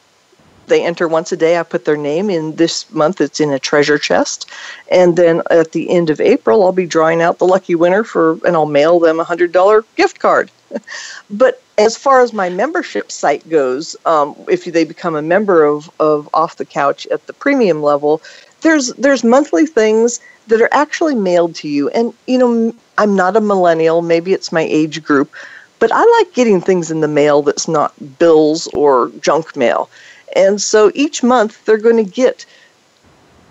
they 0.66 0.84
enter 0.84 1.08
once 1.08 1.32
a 1.32 1.36
day. 1.36 1.58
I 1.58 1.62
put 1.62 1.84
their 1.84 1.96
name 1.96 2.30
in 2.30 2.56
this 2.56 2.90
month, 2.92 3.20
it's 3.20 3.40
in 3.40 3.50
a 3.50 3.58
treasure 3.58 3.98
chest. 3.98 4.48
And 4.90 5.16
then 5.16 5.42
at 5.50 5.72
the 5.72 5.90
end 5.90 6.10
of 6.10 6.20
April, 6.20 6.64
I'll 6.64 6.72
be 6.72 6.86
drawing 6.86 7.22
out 7.22 7.38
the 7.38 7.46
lucky 7.46 7.74
winner 7.74 8.04
for, 8.04 8.38
and 8.46 8.56
I'll 8.56 8.66
mail 8.66 8.98
them 8.98 9.20
a 9.20 9.24
$100 9.24 9.84
gift 9.96 10.18
card. 10.18 10.50
but 11.30 11.62
as 11.78 11.96
far 11.96 12.20
as 12.20 12.32
my 12.32 12.48
membership 12.48 13.10
site 13.10 13.48
goes, 13.48 13.96
um, 14.06 14.34
if 14.48 14.64
they 14.64 14.84
become 14.84 15.14
a 15.14 15.22
member 15.22 15.64
of, 15.64 15.90
of 16.00 16.28
Off 16.34 16.56
the 16.56 16.64
Couch 16.64 17.06
at 17.08 17.26
the 17.26 17.32
premium 17.32 17.82
level, 17.82 18.22
there's 18.60 18.88
there's 18.94 19.22
monthly 19.22 19.66
things 19.66 20.20
that 20.48 20.60
are 20.60 20.68
actually 20.72 21.14
mailed 21.14 21.54
to 21.56 21.68
you. 21.68 21.88
And 21.90 22.12
you 22.26 22.38
know, 22.38 22.74
I'm 22.98 23.14
not 23.14 23.36
a 23.36 23.40
millennial, 23.40 24.02
maybe 24.02 24.32
it's 24.32 24.52
my 24.52 24.62
age 24.62 25.02
group, 25.02 25.32
but 25.78 25.90
I 25.92 26.04
like 26.18 26.34
getting 26.34 26.60
things 26.60 26.90
in 26.90 27.00
the 27.00 27.08
mail 27.08 27.42
that's 27.42 27.68
not 27.68 27.92
bills 28.18 28.66
or 28.68 29.10
junk 29.20 29.56
mail. 29.56 29.90
And 30.34 30.60
so 30.60 30.90
each 30.94 31.22
month 31.22 31.64
they're 31.64 31.78
going 31.78 32.04
to 32.04 32.10
get 32.10 32.46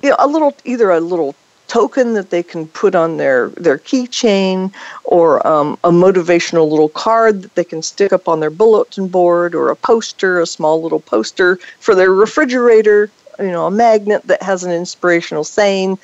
you 0.01 0.09
know, 0.09 0.15
a 0.19 0.27
little, 0.27 0.55
either 0.65 0.91
a 0.91 0.99
little 0.99 1.35
token 1.67 2.13
that 2.13 2.29
they 2.29 2.43
can 2.43 2.67
put 2.67 2.93
on 2.93 3.17
their, 3.17 3.49
their 3.49 3.77
keychain 3.77 4.71
or 5.05 5.45
um, 5.47 5.77
a 5.83 5.89
motivational 5.89 6.69
little 6.69 6.89
card 6.89 7.41
that 7.41 7.55
they 7.55 7.63
can 7.63 7.81
stick 7.81 8.13
up 8.13 8.27
on 8.27 8.39
their 8.39 8.51
bulletin 8.51 9.07
board 9.07 9.55
or 9.55 9.69
a 9.69 9.75
poster, 9.75 10.39
a 10.39 10.45
small 10.45 10.83
little 10.83 10.99
poster 10.99 11.57
for 11.79 11.95
their 11.95 12.11
refrigerator, 12.11 13.09
you 13.39 13.47
know, 13.47 13.65
a 13.65 13.71
magnet 13.71 14.21
that 14.27 14.43
has 14.43 14.63
an 14.63 14.71
inspirational 14.71 15.43
saying. 15.43 15.97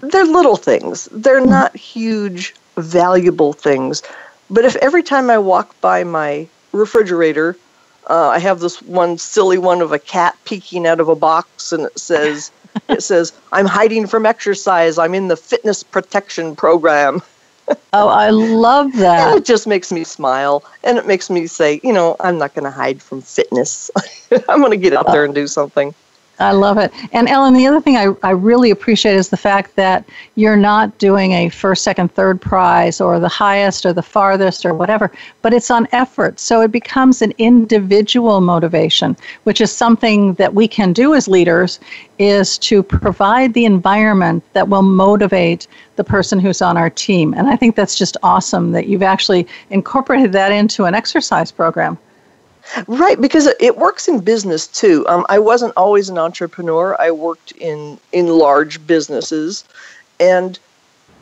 They're 0.00 0.26
little 0.26 0.56
things. 0.56 1.08
They're 1.12 1.44
not 1.44 1.74
huge, 1.74 2.54
valuable 2.76 3.52
things. 3.52 4.02
But 4.50 4.64
if 4.64 4.76
every 4.76 5.02
time 5.02 5.30
I 5.30 5.38
walk 5.38 5.80
by 5.80 6.04
my 6.04 6.46
refrigerator, 6.72 7.56
uh, 8.08 8.28
I 8.28 8.38
have 8.38 8.60
this 8.60 8.80
one 8.82 9.18
silly 9.18 9.58
one 9.58 9.80
of 9.80 9.92
a 9.92 9.98
cat 9.98 10.36
peeking 10.44 10.86
out 10.86 11.00
of 11.00 11.08
a 11.08 11.16
box, 11.16 11.72
and 11.72 11.84
it 11.84 11.98
says, 11.98 12.50
"It 12.88 13.02
says 13.02 13.32
I'm 13.52 13.66
hiding 13.66 14.06
from 14.06 14.26
exercise. 14.26 14.98
I'm 14.98 15.14
in 15.14 15.28
the 15.28 15.36
fitness 15.36 15.82
protection 15.82 16.56
program." 16.56 17.22
oh, 17.92 18.08
I 18.08 18.30
love 18.30 18.92
that. 18.96 19.28
And 19.28 19.38
it 19.38 19.44
just 19.44 19.66
makes 19.66 19.92
me 19.92 20.04
smile, 20.04 20.64
and 20.84 20.98
it 20.98 21.06
makes 21.06 21.28
me 21.28 21.46
say, 21.46 21.80
you 21.82 21.92
know, 21.92 22.16
I'm 22.20 22.38
not 22.38 22.54
going 22.54 22.64
to 22.64 22.70
hide 22.70 23.02
from 23.02 23.20
fitness. 23.20 23.90
I'm 24.48 24.60
going 24.60 24.70
to 24.70 24.76
get 24.76 24.94
out 24.94 25.06
there 25.06 25.24
and 25.24 25.34
do 25.34 25.46
something. 25.46 25.94
I 26.40 26.52
love 26.52 26.78
it. 26.78 26.92
And 27.12 27.28
Ellen, 27.28 27.54
the 27.54 27.66
other 27.66 27.80
thing 27.80 27.96
I, 27.96 28.14
I 28.22 28.30
really 28.30 28.70
appreciate 28.70 29.16
is 29.16 29.28
the 29.28 29.36
fact 29.36 29.74
that 29.74 30.08
you're 30.36 30.56
not 30.56 30.96
doing 30.98 31.32
a 31.32 31.48
first, 31.48 31.82
second, 31.82 32.14
third 32.14 32.40
prize 32.40 33.00
or 33.00 33.18
the 33.18 33.28
highest 33.28 33.84
or 33.84 33.92
the 33.92 34.02
farthest 34.02 34.64
or 34.64 34.72
whatever, 34.72 35.10
but 35.42 35.52
it's 35.52 35.70
on 35.70 35.88
effort. 35.90 36.38
So 36.38 36.60
it 36.60 36.70
becomes 36.70 37.22
an 37.22 37.32
individual 37.38 38.40
motivation, 38.40 39.16
which 39.44 39.60
is 39.60 39.72
something 39.72 40.34
that 40.34 40.54
we 40.54 40.68
can 40.68 40.92
do 40.92 41.14
as 41.14 41.26
leaders 41.26 41.80
is 42.18 42.56
to 42.58 42.82
provide 42.82 43.54
the 43.54 43.64
environment 43.64 44.44
that 44.52 44.68
will 44.68 44.82
motivate 44.82 45.66
the 45.96 46.04
person 46.04 46.38
who's 46.38 46.62
on 46.62 46.76
our 46.76 46.90
team. 46.90 47.34
And 47.34 47.48
I 47.48 47.56
think 47.56 47.74
that's 47.74 47.98
just 47.98 48.16
awesome 48.22 48.70
that 48.72 48.86
you've 48.86 49.02
actually 49.02 49.46
incorporated 49.70 50.32
that 50.32 50.52
into 50.52 50.84
an 50.84 50.94
exercise 50.94 51.50
program. 51.50 51.98
Right, 52.86 53.20
because 53.20 53.46
it 53.60 53.78
works 53.78 54.08
in 54.08 54.20
business 54.20 54.66
too. 54.66 55.06
Um, 55.08 55.24
I 55.28 55.38
wasn't 55.38 55.72
always 55.76 56.08
an 56.08 56.18
entrepreneur. 56.18 56.96
I 57.00 57.10
worked 57.10 57.52
in 57.52 57.98
in 58.12 58.28
large 58.28 58.86
businesses, 58.86 59.64
and 60.20 60.58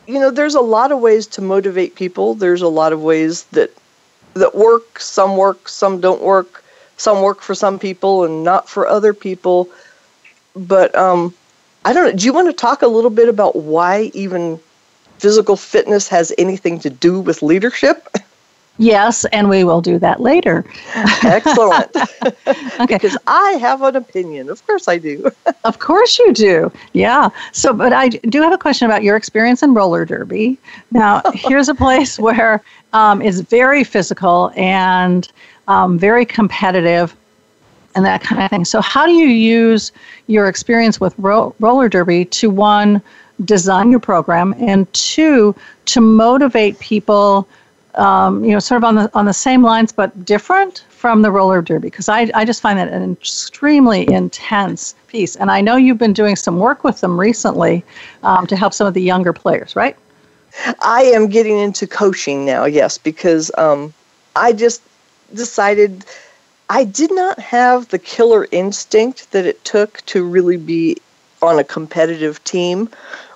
you 0.07 0.19
know, 0.19 0.31
there's 0.31 0.55
a 0.55 0.61
lot 0.61 0.91
of 0.91 0.99
ways 0.99 1.27
to 1.27 1.41
motivate 1.41 1.95
people. 1.95 2.33
There's 2.33 2.61
a 2.61 2.67
lot 2.67 2.93
of 2.93 3.01
ways 3.01 3.43
that 3.51 3.71
that 4.33 4.55
work. 4.55 4.99
Some 4.99 5.37
work, 5.37 5.69
some 5.69 6.01
don't 6.01 6.21
work. 6.21 6.63
Some 6.97 7.21
work 7.21 7.41
for 7.41 7.55
some 7.55 7.79
people 7.79 8.23
and 8.23 8.43
not 8.43 8.67
for 8.67 8.87
other 8.87 9.13
people. 9.13 9.69
But 10.55 10.95
um, 10.97 11.33
I 11.85 11.93
don't 11.93 12.05
know. 12.05 12.13
Do 12.13 12.25
you 12.25 12.33
want 12.33 12.47
to 12.47 12.53
talk 12.53 12.81
a 12.81 12.87
little 12.87 13.11
bit 13.11 13.29
about 13.29 13.55
why 13.55 14.11
even 14.13 14.59
physical 15.19 15.55
fitness 15.55 16.07
has 16.09 16.33
anything 16.37 16.79
to 16.79 16.89
do 16.89 17.19
with 17.19 17.41
leadership? 17.41 18.07
Yes, 18.77 19.25
and 19.25 19.49
we 19.49 19.63
will 19.63 19.81
do 19.81 19.97
that 19.99 20.19
later. 20.21 20.63
Excellent. 20.95 21.89
okay. 22.79 22.95
Because 22.95 23.17
I 23.25 23.53
have 23.53 23.81
an 23.81 23.95
opinion. 23.95 24.49
Of 24.49 24.65
course 24.67 24.87
I 24.87 24.97
do. 24.97 25.31
of 25.63 25.79
course 25.79 26.19
you 26.19 26.31
do. 26.33 26.71
Yeah. 26.93 27.29
So, 27.53 27.73
but 27.73 27.91
I 27.91 28.09
do 28.09 28.41
have 28.41 28.53
a 28.53 28.57
question 28.57 28.85
about 28.85 29.01
your 29.03 29.15
experience 29.15 29.63
in 29.63 29.73
roller 29.73 30.05
derby. 30.05 30.57
Now, 30.91 31.21
here's 31.33 31.69
a 31.69 31.75
place 31.75 32.19
where 32.27 32.61
um, 32.93 33.21
it's 33.21 33.39
very 33.39 33.83
physical 33.83 34.51
and 34.55 35.27
um, 35.67 35.97
very 35.97 36.25
competitive 36.25 37.15
and 37.95 38.05
that 38.05 38.21
kind 38.21 38.43
of 38.43 38.49
thing. 38.49 38.63
So, 38.63 38.79
how 38.81 39.05
do 39.07 39.11
you 39.13 39.27
use 39.27 39.91
your 40.27 40.47
experience 40.47 40.99
with 40.99 41.15
ro- 41.17 41.55
roller 41.59 41.89
derby 41.89 42.25
to 42.25 42.49
one, 42.51 43.01
design 43.43 43.89
your 43.89 43.99
program, 43.99 44.53
and 44.59 44.91
two, 44.93 45.55
to 45.85 46.01
motivate 46.01 46.77
people? 46.79 47.47
Um, 47.95 48.43
you 48.43 48.51
know, 48.51 48.59
sort 48.59 48.77
of 48.77 48.83
on 48.83 48.95
the 48.95 49.09
on 49.13 49.25
the 49.25 49.33
same 49.33 49.63
lines 49.63 49.91
but 49.91 50.25
different 50.25 50.85
from 50.89 51.21
the 51.21 51.31
roller 51.31 51.61
derby 51.61 51.87
because 51.87 52.09
I, 52.09 52.29
I 52.33 52.45
just 52.45 52.61
find 52.61 52.77
that 52.79 52.89
an 52.89 53.11
extremely 53.11 54.11
intense 54.11 54.95
piece. 55.07 55.35
And 55.35 55.51
I 55.51 55.61
know 55.61 55.75
you've 55.75 55.97
been 55.97 56.13
doing 56.13 56.35
some 56.35 56.59
work 56.59 56.83
with 56.83 57.01
them 57.01 57.19
recently 57.19 57.83
um, 58.23 58.47
to 58.47 58.55
help 58.55 58.73
some 58.73 58.87
of 58.87 58.93
the 58.93 59.01
younger 59.01 59.33
players, 59.33 59.75
right? 59.75 59.95
I 60.81 61.03
am 61.03 61.27
getting 61.27 61.59
into 61.59 61.85
coaching 61.87 62.45
now, 62.45 62.65
yes, 62.65 62.97
because 62.97 63.51
um, 63.57 63.93
I 64.35 64.53
just 64.53 64.81
decided 65.33 66.05
I 66.69 66.83
did 66.83 67.11
not 67.13 67.39
have 67.39 67.89
the 67.89 67.99
killer 67.99 68.47
instinct 68.51 69.31
that 69.31 69.45
it 69.45 69.63
took 69.63 70.01
to 70.07 70.23
really 70.23 70.57
be 70.57 70.97
on 71.41 71.59
a 71.59 71.63
competitive 71.63 72.43
team. 72.43 72.89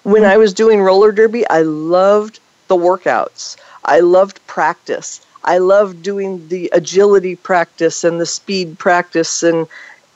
When 0.03 0.24
mm-hmm. 0.24 0.31
I 0.31 0.38
was 0.38 0.53
doing 0.53 0.81
roller 0.81 1.12
derby, 1.12 1.48
I 1.48 1.62
loved 1.62 2.39
the 2.67 2.75
workouts. 2.75 3.58
I 3.85 4.00
loved 4.00 4.45
practice. 4.47 5.21
I 5.43 5.57
loved 5.57 6.03
doing 6.03 6.47
the 6.50 6.69
agility 6.73 7.35
practice 7.35 8.03
and 8.03 8.21
the 8.21 8.25
speed 8.25 8.77
practice 8.77 9.43
and 9.43 9.67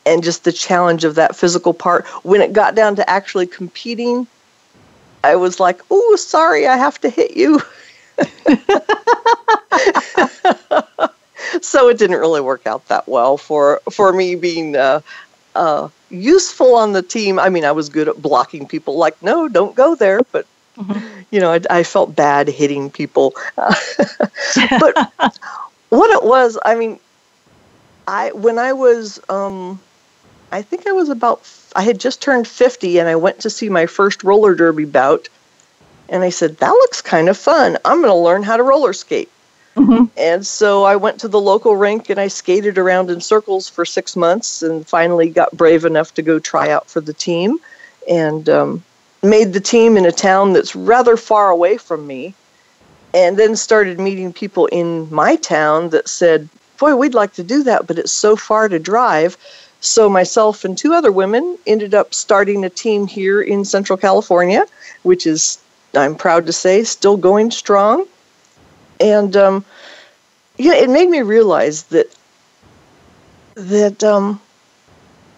and 0.06 0.24
just 0.24 0.44
the 0.44 0.52
challenge 0.52 1.04
of 1.04 1.16
that 1.16 1.36
physical 1.36 1.74
part. 1.74 2.06
When 2.24 2.42
it 2.42 2.54
got 2.54 2.76
down 2.76 2.96
to 2.98 3.10
actually 3.10 3.48
competing, 3.48 4.28
I 5.24 5.36
was 5.36 5.60
like, 5.60 5.82
"Oh, 5.90 6.16
sorry, 6.16 6.68
I 6.68 6.78
have 6.78 7.02
to 7.02 7.10
hit 7.10 7.36
you." 7.36 7.60
so 11.62 11.90
it 11.90 11.98
didn't 11.98 12.20
really 12.20 12.42
work 12.42 12.68
out 12.68 12.88
that 12.88 13.08
well 13.08 13.38
for 13.38 13.82
for 13.90 14.14
me 14.14 14.36
being 14.36 14.76
uh, 14.76 15.02
uh, 15.56 15.90
useful 16.10 16.76
on 16.76 16.94
the 16.94 17.02
team. 17.02 17.40
I 17.40 17.50
mean, 17.50 17.66
I 17.66 17.72
was 17.72 17.90
good 17.90 18.08
at 18.08 18.22
blocking 18.22 18.68
people. 18.68 18.98
Like, 18.98 19.20
no, 19.24 19.50
don't 19.50 19.76
go 19.76 19.96
there. 19.96 20.22
But 20.32 20.46
Mm-hmm. 20.78 21.12
You 21.32 21.42
know, 21.42 21.52
I, 21.52 21.60
I, 21.70 21.84
felt 21.84 22.16
bad 22.16 22.48
hitting 22.48 22.90
people. 22.90 23.34
but 23.56 25.12
what 25.90 26.10
it 26.12 26.24
was, 26.24 26.58
I 26.64 26.76
mean, 26.76 27.00
I 28.08 28.32
when 28.32 28.58
I 28.58 28.72
was, 28.72 29.20
um, 29.28 29.80
I 30.52 30.62
think 30.62 30.88
I 30.88 30.92
was 30.92 31.10
about, 31.10 31.42
I 31.76 31.82
had 31.82 32.00
just 32.00 32.22
turned 32.22 32.48
50 32.48 33.00
and 33.00 33.10
I 33.10 33.16
went 33.16 33.40
to 33.40 33.50
see 33.50 33.70
my 33.70 33.86
first 33.86 34.24
roller 34.24 34.56
derby 34.56 34.86
bout. 34.86 35.28
And 36.08 36.24
I 36.24 36.30
said, 36.30 36.58
that 36.58 36.70
looks 36.70 37.02
kind 37.02 37.28
of 37.28 37.38
fun. 37.38 37.78
I'm 37.84 37.98
going 38.02 38.14
to 38.14 38.16
learn 38.16 38.44
how 38.44 38.56
to 38.56 38.64
roller 38.64 38.94
skate. 38.94 39.30
Mm-hmm. 39.76 40.06
And 40.16 40.46
so 40.48 40.84
I 40.84 40.96
went 40.96 41.20
to 41.20 41.28
the 41.28 41.42
local 41.42 41.76
rink 41.76 42.10
and 42.10 42.20
I 42.20 42.28
skated 42.28 42.78
around 42.78 43.10
in 43.10 43.20
circles 43.20 43.68
for 43.68 43.84
six 43.84 44.16
months 44.16 44.62
and 44.62 44.88
finally 44.88 45.30
got 45.30 45.52
brave 45.58 45.84
enough 45.84 46.14
to 46.14 46.22
go 46.22 46.40
try 46.40 46.70
out 46.70 46.90
for 46.90 47.02
the 47.02 47.14
team. 47.14 47.58
And 48.10 48.48
um, 48.48 48.84
made 49.26 49.54
the 49.54 49.60
team 49.60 49.98
in 49.98 50.06
a 50.06 50.12
town 50.12 50.54
that's 50.54 50.76
rather 50.76 51.18
far 51.18 51.50
away 51.50 51.78
from 51.78 52.06
me, 52.08 52.34
and 53.14 53.38
then 53.38 53.56
started 53.56 54.00
meeting 54.00 54.34
people 54.34 54.66
in 54.68 55.12
my 55.14 55.36
town 55.38 55.90
that 55.90 56.08
said, 56.08 56.50
Boy, 56.78 56.96
we'd 56.96 57.14
like 57.14 57.34
to 57.34 57.44
do 57.44 57.64
that, 57.64 57.88
but 57.88 57.98
it's 57.98 58.12
so 58.12 58.36
far 58.36 58.68
to 58.68 58.80
drive. 58.80 59.38
So, 59.80 60.10
myself 60.10 60.66
and 60.66 60.78
two 60.78 60.94
other 60.94 61.12
women 61.12 61.58
ended 61.66 61.94
up 61.94 62.14
starting 62.14 62.66
a 62.66 62.70
team 62.70 63.08
here 63.08 63.42
in 63.42 63.64
Central 63.64 63.98
California, 63.98 64.66
which 65.04 65.26
is, 65.26 65.60
I'm 65.94 66.16
proud 66.16 66.46
to 66.48 66.54
say, 66.54 66.84
still 66.84 67.18
going 67.18 67.52
strong. 67.52 68.06
And 69.00 69.36
um, 69.36 69.66
yeah, 70.58 70.74
it 70.74 70.90
made 70.90 71.10
me 71.10 71.22
realize 71.22 71.84
that 71.84 72.14
that 73.56 74.04
um, 74.04 74.42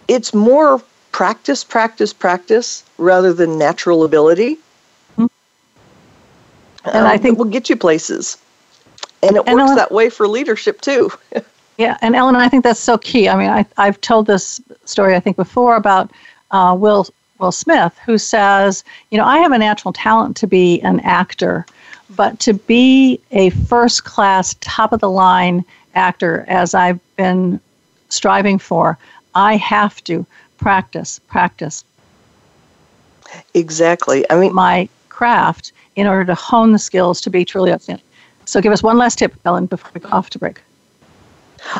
it's 0.08 0.34
more 0.34 0.82
practice, 1.12 1.64
practice, 1.64 2.12
practice 2.12 2.84
rather 2.98 3.32
than 3.32 3.58
natural 3.58 4.04
ability. 4.04 4.56
Mm-hmm. 5.16 5.26
And 6.84 6.96
um, 6.96 7.06
I 7.06 7.18
think 7.18 7.38
we'll 7.38 7.48
get 7.48 7.68
you 7.68 7.76
places. 7.76 8.38
And 9.22 9.36
it 9.36 9.42
and 9.46 9.56
works 9.56 9.62
Ellen, 9.62 9.76
that 9.76 9.92
way 9.92 10.10
for 10.10 10.28
leadership 10.28 10.80
too. 10.80 11.10
yeah, 11.78 11.98
and 12.02 12.14
Ellen, 12.14 12.36
I 12.36 12.48
think 12.48 12.64
that's 12.64 12.80
so 12.80 12.98
key. 12.98 13.28
I 13.28 13.36
mean, 13.36 13.50
I, 13.50 13.66
I've 13.76 14.00
told 14.00 14.26
this 14.26 14.60
story 14.84 15.14
I 15.14 15.20
think 15.20 15.36
before 15.36 15.76
about 15.76 16.10
uh, 16.50 16.76
Will 16.78 17.06
Will 17.38 17.52
Smith, 17.52 17.96
who 18.04 18.18
says, 18.18 18.82
you 19.10 19.18
know, 19.18 19.24
I 19.24 19.38
have 19.38 19.52
a 19.52 19.58
natural 19.58 19.92
talent 19.92 20.36
to 20.38 20.46
be 20.46 20.80
an 20.82 20.98
actor, 21.00 21.66
but 22.10 22.40
to 22.40 22.52
be 22.52 23.20
a 23.30 23.50
first 23.50 24.04
class, 24.04 24.56
top 24.60 24.92
of 24.92 25.00
the 25.00 25.10
line 25.10 25.64
actor, 25.94 26.44
as 26.48 26.74
I've 26.74 26.98
been 27.16 27.60
striving 28.08 28.58
for, 28.58 28.98
I 29.34 29.56
have 29.56 30.02
to 30.04 30.26
practice, 30.58 31.18
practice. 31.20 31.84
Exactly. 33.54 34.28
I 34.30 34.36
mean, 34.36 34.54
my 34.54 34.88
craft 35.08 35.72
in 35.96 36.06
order 36.06 36.24
to 36.24 36.34
hone 36.34 36.72
the 36.72 36.78
skills 36.78 37.20
to 37.22 37.30
be 37.30 37.44
truly 37.44 37.72
outstanding. 37.72 38.04
So, 38.44 38.60
give 38.60 38.72
us 38.72 38.82
one 38.82 38.96
last 38.96 39.18
tip, 39.18 39.34
Ellen, 39.44 39.66
before 39.66 39.90
we 39.94 40.00
go 40.00 40.08
off 40.10 40.30
to 40.30 40.38
break. 40.38 40.60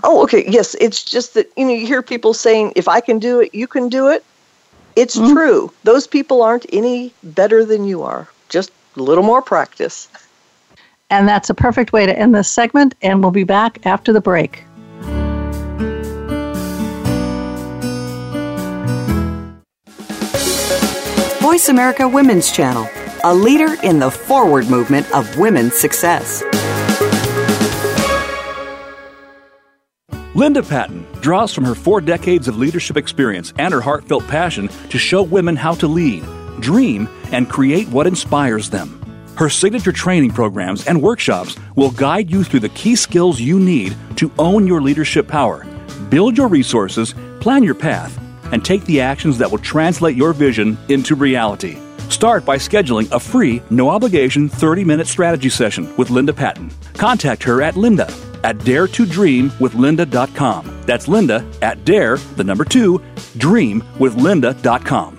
Oh, 0.05 0.23
okay. 0.25 0.45
Yes, 0.49 0.75
it's 0.81 1.05
just 1.05 1.35
that 1.35 1.51
you 1.57 1.65
know 1.65 1.73
you 1.73 1.87
hear 1.87 2.03
people 2.03 2.35
saying, 2.35 2.73
"If 2.77 2.89
I 2.89 3.01
can 3.01 3.19
do 3.19 3.41
it, 3.41 3.55
you 3.55 3.67
can 3.67 3.89
do 3.89 4.09
it." 4.09 4.25
It's 4.97 5.17
mm-hmm. 5.17 5.33
true. 5.33 5.73
Those 5.85 6.07
people 6.07 6.43
aren't 6.43 6.67
any 6.73 7.13
better 7.23 7.65
than 7.65 7.85
you 7.85 8.03
are. 8.03 8.29
Just 8.49 8.73
a 8.97 9.03
little 9.03 9.23
more 9.23 9.41
practice. 9.41 10.09
And 11.11 11.29
that's 11.29 11.49
a 11.49 11.55
perfect 11.55 11.93
way 11.93 12.05
to 12.05 12.19
end 12.19 12.35
this 12.35 12.51
segment. 12.51 12.95
And 13.01 13.23
we'll 13.23 13.31
be 13.31 13.45
back 13.45 13.87
after 13.87 14.13
the 14.13 14.21
break. 14.21 14.65
Voice 21.51 21.71
America 21.71 22.07
Women's 22.07 22.53
Channel, 22.53 22.87
a 23.25 23.35
leader 23.35 23.75
in 23.83 23.99
the 23.99 24.11
forward 24.11 24.69
movement 24.69 25.11
of 25.15 25.39
women's 25.39 25.75
success. 25.75 26.43
Linda 30.35 30.63
Patten 30.63 31.07
draws 31.23 31.55
from 31.55 31.65
her 31.65 31.75
four 31.75 32.03
decades 32.03 32.49
of 32.49 32.59
leadership 32.59 32.99
experience 32.99 33.55
and 33.57 33.73
her 33.73 33.81
heartfelt 33.81 34.27
passion 34.29 34.69
to 34.91 34.99
show 34.99 35.23
women 35.23 35.57
how 35.57 35.73
to 35.77 35.89
lead, 35.89 36.23
dream, 36.61 37.09
and 37.33 37.49
create 37.49 37.89
what 37.89 38.07
inspires 38.07 38.69
them. 38.69 39.01
Her 39.35 39.49
signature 39.49 39.91
training 39.91 40.33
programs 40.33 40.87
and 40.87 41.01
workshops 41.01 41.57
will 41.77 41.93
guide 41.93 42.31
you 42.31 42.45
through 42.45 42.61
the 42.61 42.69
key 42.81 42.95
skills 42.95 43.41
you 43.41 43.59
need 43.59 43.97
to 44.17 44.31
own 44.39 44.67
your 44.67 44.83
leadership 44.83 45.27
power, 45.27 45.65
build 46.11 46.37
your 46.37 46.49
resources, 46.49 47.15
plan 47.41 47.63
your 47.63 47.75
path, 47.75 48.19
and 48.53 48.65
take 48.65 48.85
the 48.85 49.01
actions 49.01 49.39
that 49.39 49.51
will 49.51 49.59
translate 49.59 50.17
your 50.17 50.33
vision 50.33 50.79
into 50.89 51.15
reality. 51.15 51.79
Start 52.09 52.45
by 52.45 52.57
scheduling 52.57 53.11
a 53.13 53.21
free, 53.21 53.63
no 53.71 53.91
obligation 53.91 54.49
30 54.49 54.85
minute 54.85 55.07
strategy 55.07 55.49
session 55.49 55.95
with 55.97 56.11
Linda 56.11 56.33
Patten. 56.33 56.71
Contact 56.95 57.43
her 57.43 57.63
at 57.63 57.77
linda 57.77 58.13
at 58.45 58.57
daretodreamwithlinda.com. 58.59 60.83
That's 60.87 61.09
Linda 61.09 61.45
at 61.61 61.85
dare, 61.85 62.19
the 62.37 62.45
number 62.45 62.65
two, 62.65 63.01
dreamwithlinda.com. 63.37 65.19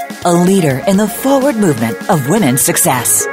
a 0.23 0.31
leader 0.31 0.83
in 0.87 0.97
the 0.97 1.07
forward 1.07 1.55
movement 1.55 1.97
of 2.09 2.29
women's 2.29 2.61
success. 2.61 3.25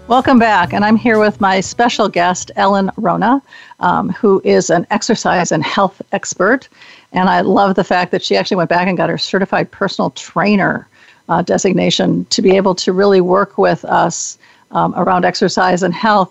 Welcome 0.06 0.38
back, 0.38 0.74
and 0.74 0.84
I'm 0.84 0.96
here 0.96 1.18
with 1.18 1.40
my 1.40 1.60
special 1.60 2.10
guest, 2.10 2.50
Ellen 2.56 2.90
Wrona, 2.98 3.40
um, 3.80 4.10
who 4.10 4.42
is 4.44 4.68
an 4.68 4.86
exercise 4.90 5.50
and 5.50 5.64
health 5.64 6.02
expert. 6.12 6.68
And 7.12 7.30
I 7.30 7.40
love 7.40 7.74
the 7.74 7.84
fact 7.84 8.12
that 8.12 8.22
she 8.22 8.36
actually 8.36 8.58
went 8.58 8.68
back 8.68 8.86
and 8.86 8.98
got 8.98 9.08
her 9.08 9.16
certified 9.16 9.70
personal 9.70 10.10
trainer 10.10 10.86
uh, 11.28 11.40
designation 11.42 12.26
to 12.26 12.42
be 12.42 12.54
able 12.56 12.74
to 12.74 12.92
really 12.92 13.22
work 13.22 13.56
with 13.56 13.82
us 13.86 14.36
um, 14.72 14.92
around 14.96 15.24
exercise 15.24 15.82
and 15.82 15.94
health. 15.94 16.30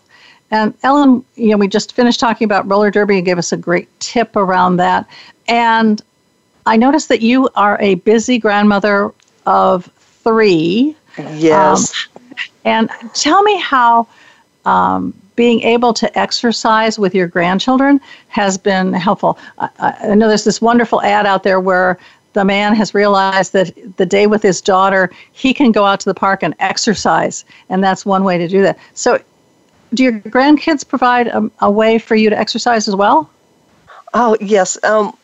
And 0.52 0.76
Ellen, 0.84 1.26
you 1.36 1.50
know, 1.50 1.58
we 1.58 1.68
just 1.68 1.94
finished 1.94 2.20
talking 2.20 2.46
about 2.46 2.70
roller 2.70 2.92
derby 2.92 3.18
and 3.18 3.26
gave 3.26 3.40
us 3.40 3.52
a 3.52 3.58
great 3.58 3.90
tip 4.00 4.36
around 4.36 4.78
that. 4.78 5.08
And 5.48 6.00
I 6.66 6.78
noticed 6.78 7.10
that 7.10 7.22
you 7.22 7.50
are 7.56 7.78
a 7.82 7.96
busy 7.96 8.38
grandmother 8.38 9.12
of 9.46 9.86
three. 10.24 10.96
Yes. 11.18 12.08
Um, 12.16 12.36
and 12.66 12.90
tell 13.14 13.44
me 13.44 13.60
how 13.60 14.08
um, 14.66 15.14
being 15.36 15.62
able 15.62 15.94
to 15.94 16.18
exercise 16.18 16.98
with 16.98 17.14
your 17.14 17.28
grandchildren 17.28 18.00
has 18.30 18.58
been 18.58 18.94
helpful. 18.94 19.38
I, 19.60 19.70
I 20.04 20.16
know 20.16 20.28
there's 20.28 20.46
this 20.46 20.62
wonderful 20.62 21.02
ad 21.02 21.26
out 21.26 21.44
there 21.44 21.60
where 21.60 22.00
the 22.34 22.46
man 22.46 22.76
has 22.76 22.94
realized 22.94 23.54
that 23.54 23.74
the 23.98 24.06
day 24.06 24.28
with 24.28 24.42
his 24.42 24.62
daughter, 24.62 25.12
he 25.32 25.54
can 25.54 25.72
go 25.72 25.86
out 25.86 26.00
to 26.02 26.10
the 26.10 26.16
park 26.16 26.44
and 26.44 26.56
exercise, 26.60 27.46
and 27.70 27.84
that's 27.84 28.06
one 28.06 28.24
way 28.24 28.38
to 28.38 28.48
do 28.48 28.62
that. 28.64 28.78
So, 28.94 29.20
do 29.94 30.04
your 30.04 30.14
grandkids 30.14 30.88
provide 30.88 31.28
a, 31.28 31.50
a 31.60 31.70
way 31.70 32.00
for 32.00 32.16
you 32.16 32.32
to 32.32 32.38
exercise 32.38 32.88
as 32.88 32.96
well? 32.96 33.30
Oh 34.16 34.36
yes, 34.42 34.84
um, 34.84 35.16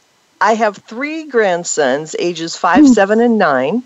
I 0.42 0.54
have 0.54 0.78
three 0.78 1.26
grandsons, 1.26 2.16
ages 2.18 2.56
five, 2.56 2.86
mm. 2.86 2.94
seven, 2.94 3.20
and 3.20 3.38
nine, 3.38 3.84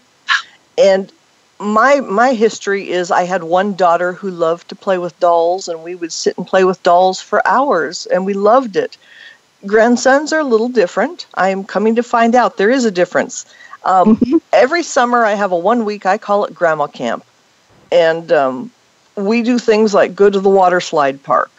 and 0.78 1.12
my 1.60 2.00
my 2.02 2.34
history 2.34 2.92
is 2.92 3.10
I 3.10 3.24
had 3.24 3.44
one 3.44 3.74
daughter 3.74 4.14
who 4.14 4.30
loved 4.30 4.70
to 4.70 4.76
play 4.76 4.98
with 4.98 5.20
dolls, 5.20 5.68
and 5.68 5.84
we 5.84 5.96
would 5.96 6.12
sit 6.12 6.38
and 6.38 6.46
play 6.46 6.64
with 6.64 6.84
dolls 6.84 7.22
for 7.22 7.46
hours, 7.48 8.06
and 8.08 8.26
we 8.26 8.34
loved 8.34 8.76
it. 8.76 8.98
Grandsons 9.66 10.34
are 10.34 10.42
a 10.42 10.44
little 10.44 10.70
different. 10.70 11.26
I 11.36 11.50
am 11.50 11.64
coming 11.64 11.96
to 11.96 12.04
find 12.04 12.36
out 12.36 12.58
there 12.58 12.70
is 12.70 12.86
a 12.86 12.92
difference. 12.92 13.46
Um, 13.86 14.18
mm-hmm. 14.18 14.38
Every 14.52 14.84
summer, 14.84 15.26
I 15.26 15.34
have 15.34 15.52
a 15.52 15.58
one 15.58 15.86
week. 15.86 16.06
I 16.06 16.18
call 16.18 16.46
it 16.46 16.54
Grandma 16.54 16.88
Camp, 16.88 17.26
and 17.92 18.32
um, 18.32 18.72
we 19.16 19.42
do 19.42 19.58
things 19.58 19.94
like 19.94 20.16
go 20.16 20.30
to 20.30 20.40
the 20.40 20.50
water 20.50 20.82
slide 20.82 21.24
park. 21.24 21.52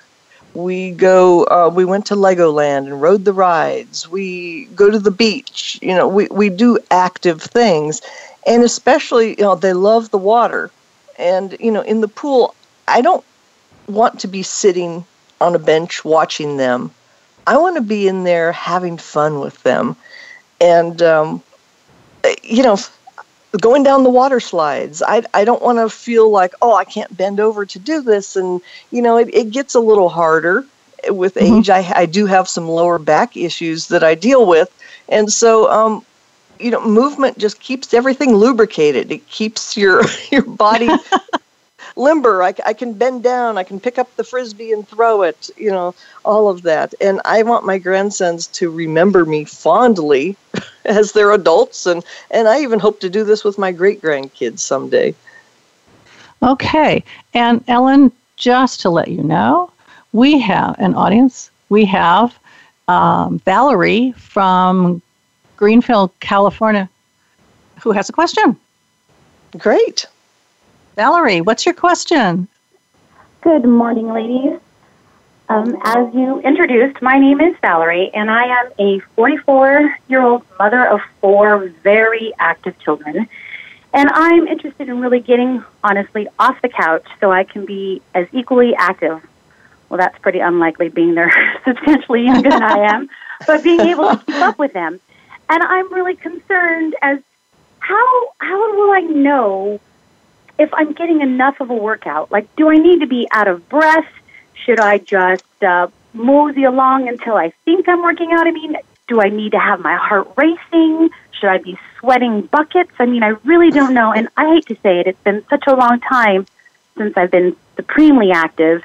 We 0.54 0.92
go. 0.92 1.44
Uh, 1.44 1.70
we 1.74 1.84
went 1.84 2.06
to 2.06 2.14
Legoland 2.14 2.86
and 2.86 3.02
rode 3.02 3.24
the 3.24 3.32
rides. 3.32 4.08
We 4.08 4.66
go 4.76 4.90
to 4.90 4.98
the 4.98 5.10
beach. 5.10 5.78
You 5.82 5.94
know, 5.94 6.06
we 6.06 6.28
we 6.30 6.48
do 6.48 6.78
active 6.90 7.42
things, 7.42 8.00
and 8.46 8.62
especially 8.62 9.30
you 9.30 9.42
know 9.42 9.54
they 9.54 9.72
love 9.72 10.10
the 10.10 10.18
water 10.18 10.70
and 11.18 11.56
you 11.60 11.70
know 11.70 11.82
in 11.82 12.00
the 12.00 12.08
pool 12.08 12.54
i 12.88 13.00
don't 13.00 13.24
want 13.86 14.18
to 14.20 14.28
be 14.28 14.42
sitting 14.42 15.04
on 15.40 15.54
a 15.54 15.58
bench 15.58 16.04
watching 16.04 16.56
them 16.56 16.90
i 17.46 17.56
want 17.56 17.76
to 17.76 17.82
be 17.82 18.08
in 18.08 18.24
there 18.24 18.52
having 18.52 18.96
fun 18.96 19.40
with 19.40 19.62
them 19.62 19.96
and 20.60 21.02
um, 21.02 21.42
you 22.42 22.62
know 22.62 22.76
going 23.60 23.82
down 23.82 24.02
the 24.02 24.10
water 24.10 24.40
slides 24.40 25.02
i, 25.06 25.22
I 25.34 25.44
don't 25.44 25.62
want 25.62 25.78
to 25.78 25.88
feel 25.88 26.30
like 26.30 26.54
oh 26.62 26.74
i 26.74 26.84
can't 26.84 27.14
bend 27.16 27.40
over 27.40 27.64
to 27.66 27.78
do 27.78 28.00
this 28.00 28.36
and 28.36 28.60
you 28.90 29.02
know 29.02 29.16
it, 29.16 29.32
it 29.34 29.50
gets 29.50 29.74
a 29.74 29.80
little 29.80 30.08
harder 30.08 30.64
with 31.08 31.34
mm-hmm. 31.34 31.58
age 31.58 31.70
I, 31.70 31.92
I 31.94 32.06
do 32.06 32.26
have 32.26 32.48
some 32.48 32.68
lower 32.68 32.98
back 32.98 33.36
issues 33.36 33.88
that 33.88 34.02
i 34.02 34.14
deal 34.14 34.46
with 34.46 34.70
and 35.08 35.32
so 35.32 35.70
um, 35.70 36.04
you 36.58 36.70
know, 36.70 36.84
movement 36.86 37.38
just 37.38 37.60
keeps 37.60 37.92
everything 37.94 38.34
lubricated. 38.34 39.10
It 39.10 39.28
keeps 39.28 39.76
your 39.76 40.02
your 40.30 40.42
body 40.42 40.88
limber. 41.96 42.42
I, 42.42 42.54
I 42.66 42.72
can 42.72 42.92
bend 42.92 43.22
down. 43.22 43.58
I 43.58 43.64
can 43.64 43.80
pick 43.80 43.98
up 43.98 44.14
the 44.16 44.24
frisbee 44.24 44.72
and 44.72 44.86
throw 44.86 45.22
it. 45.22 45.50
You 45.56 45.70
know, 45.70 45.94
all 46.24 46.48
of 46.48 46.62
that. 46.62 46.94
And 47.00 47.20
I 47.24 47.42
want 47.42 47.66
my 47.66 47.78
grandsons 47.78 48.46
to 48.48 48.70
remember 48.70 49.24
me 49.24 49.44
fondly 49.44 50.36
as 50.84 51.12
they're 51.12 51.32
adults, 51.32 51.86
and 51.86 52.04
and 52.30 52.48
I 52.48 52.60
even 52.60 52.78
hope 52.78 53.00
to 53.00 53.10
do 53.10 53.24
this 53.24 53.44
with 53.44 53.58
my 53.58 53.72
great 53.72 54.00
grandkids 54.00 54.60
someday. 54.60 55.14
Okay, 56.42 57.02
and 57.32 57.64
Ellen, 57.68 58.12
just 58.36 58.80
to 58.80 58.90
let 58.90 59.08
you 59.08 59.22
know, 59.22 59.70
we 60.12 60.38
have 60.40 60.76
an 60.78 60.94
audience. 60.94 61.50
We 61.70 61.84
have 61.86 62.38
um, 62.88 63.38
Valerie 63.40 64.12
from 64.12 65.00
Greenfield, 65.56 66.10
California, 66.20 66.88
who 67.80 67.92
has 67.92 68.08
a 68.08 68.12
question. 68.12 68.56
Great. 69.58 70.06
Valerie, 70.96 71.40
what's 71.40 71.66
your 71.66 71.74
question? 71.74 72.46
Good 73.40 73.64
morning, 73.64 74.12
ladies. 74.12 74.60
Um, 75.48 75.76
as 75.82 76.14
you 76.14 76.40
introduced, 76.40 77.02
my 77.02 77.18
name 77.18 77.40
is 77.40 77.56
Valerie, 77.60 78.10
and 78.14 78.30
I 78.30 78.44
am 78.44 78.72
a 78.78 79.00
44 79.16 79.96
year 80.08 80.22
old 80.22 80.44
mother 80.58 80.86
of 80.86 81.00
four 81.20 81.66
very 81.82 82.32
active 82.38 82.78
children. 82.78 83.28
And 83.92 84.08
I'm 84.12 84.46
interested 84.46 84.88
in 84.88 85.00
really 85.00 85.18
getting, 85.18 85.64
honestly, 85.82 86.28
off 86.38 86.62
the 86.62 86.68
couch 86.68 87.06
so 87.20 87.32
I 87.32 87.42
can 87.42 87.66
be 87.66 88.00
as 88.14 88.28
equally 88.32 88.74
active. 88.76 89.20
Well, 89.88 89.98
that's 89.98 90.18
pretty 90.18 90.38
unlikely 90.38 90.90
being 90.90 91.14
they're 91.14 91.32
substantially 91.64 92.22
younger 92.22 92.50
than 92.50 92.62
I 92.62 92.78
am, 92.94 93.10
but 93.46 93.64
being 93.64 93.80
able 93.80 94.10
to 94.10 94.24
keep 94.24 94.36
up 94.36 94.58
with 94.58 94.72
them. 94.72 95.00
And 95.48 95.62
I'm 95.62 95.92
really 95.92 96.16
concerned 96.16 96.94
as 97.02 97.18
how 97.80 98.28
how 98.38 98.76
will 98.76 98.92
I 98.92 99.00
know 99.00 99.80
if 100.58 100.72
I'm 100.72 100.92
getting 100.92 101.20
enough 101.20 101.60
of 101.60 101.70
a 101.70 101.74
workout? 101.74 102.30
Like, 102.30 102.54
do 102.56 102.68
I 102.70 102.76
need 102.76 103.00
to 103.00 103.06
be 103.06 103.26
out 103.32 103.48
of 103.48 103.68
breath? 103.68 104.06
Should 104.64 104.80
I 104.80 104.98
just 104.98 105.44
uh, 105.62 105.88
mosey 106.12 106.64
along 106.64 107.08
until 107.08 107.34
I 107.34 107.52
think 107.64 107.88
I'm 107.88 108.02
working 108.02 108.30
out? 108.32 108.46
I 108.46 108.50
mean, 108.50 108.76
do 109.08 109.20
I 109.20 109.28
need 109.28 109.52
to 109.52 109.58
have 109.58 109.80
my 109.80 109.96
heart 109.96 110.28
racing? 110.36 111.10
Should 111.32 111.48
I 111.48 111.58
be 111.58 111.78
sweating 111.98 112.42
buckets? 112.42 112.92
I 112.98 113.06
mean, 113.06 113.22
I 113.22 113.34
really 113.44 113.70
don't 113.70 113.94
know. 113.94 114.12
And 114.12 114.28
I 114.36 114.54
hate 114.54 114.66
to 114.66 114.76
say 114.82 115.00
it, 115.00 115.06
it's 115.06 115.22
been 115.22 115.44
such 115.48 115.64
a 115.66 115.74
long 115.74 116.00
time 116.00 116.46
since 116.96 117.16
I've 117.16 117.30
been 117.30 117.56
supremely 117.76 118.30
active. 118.30 118.84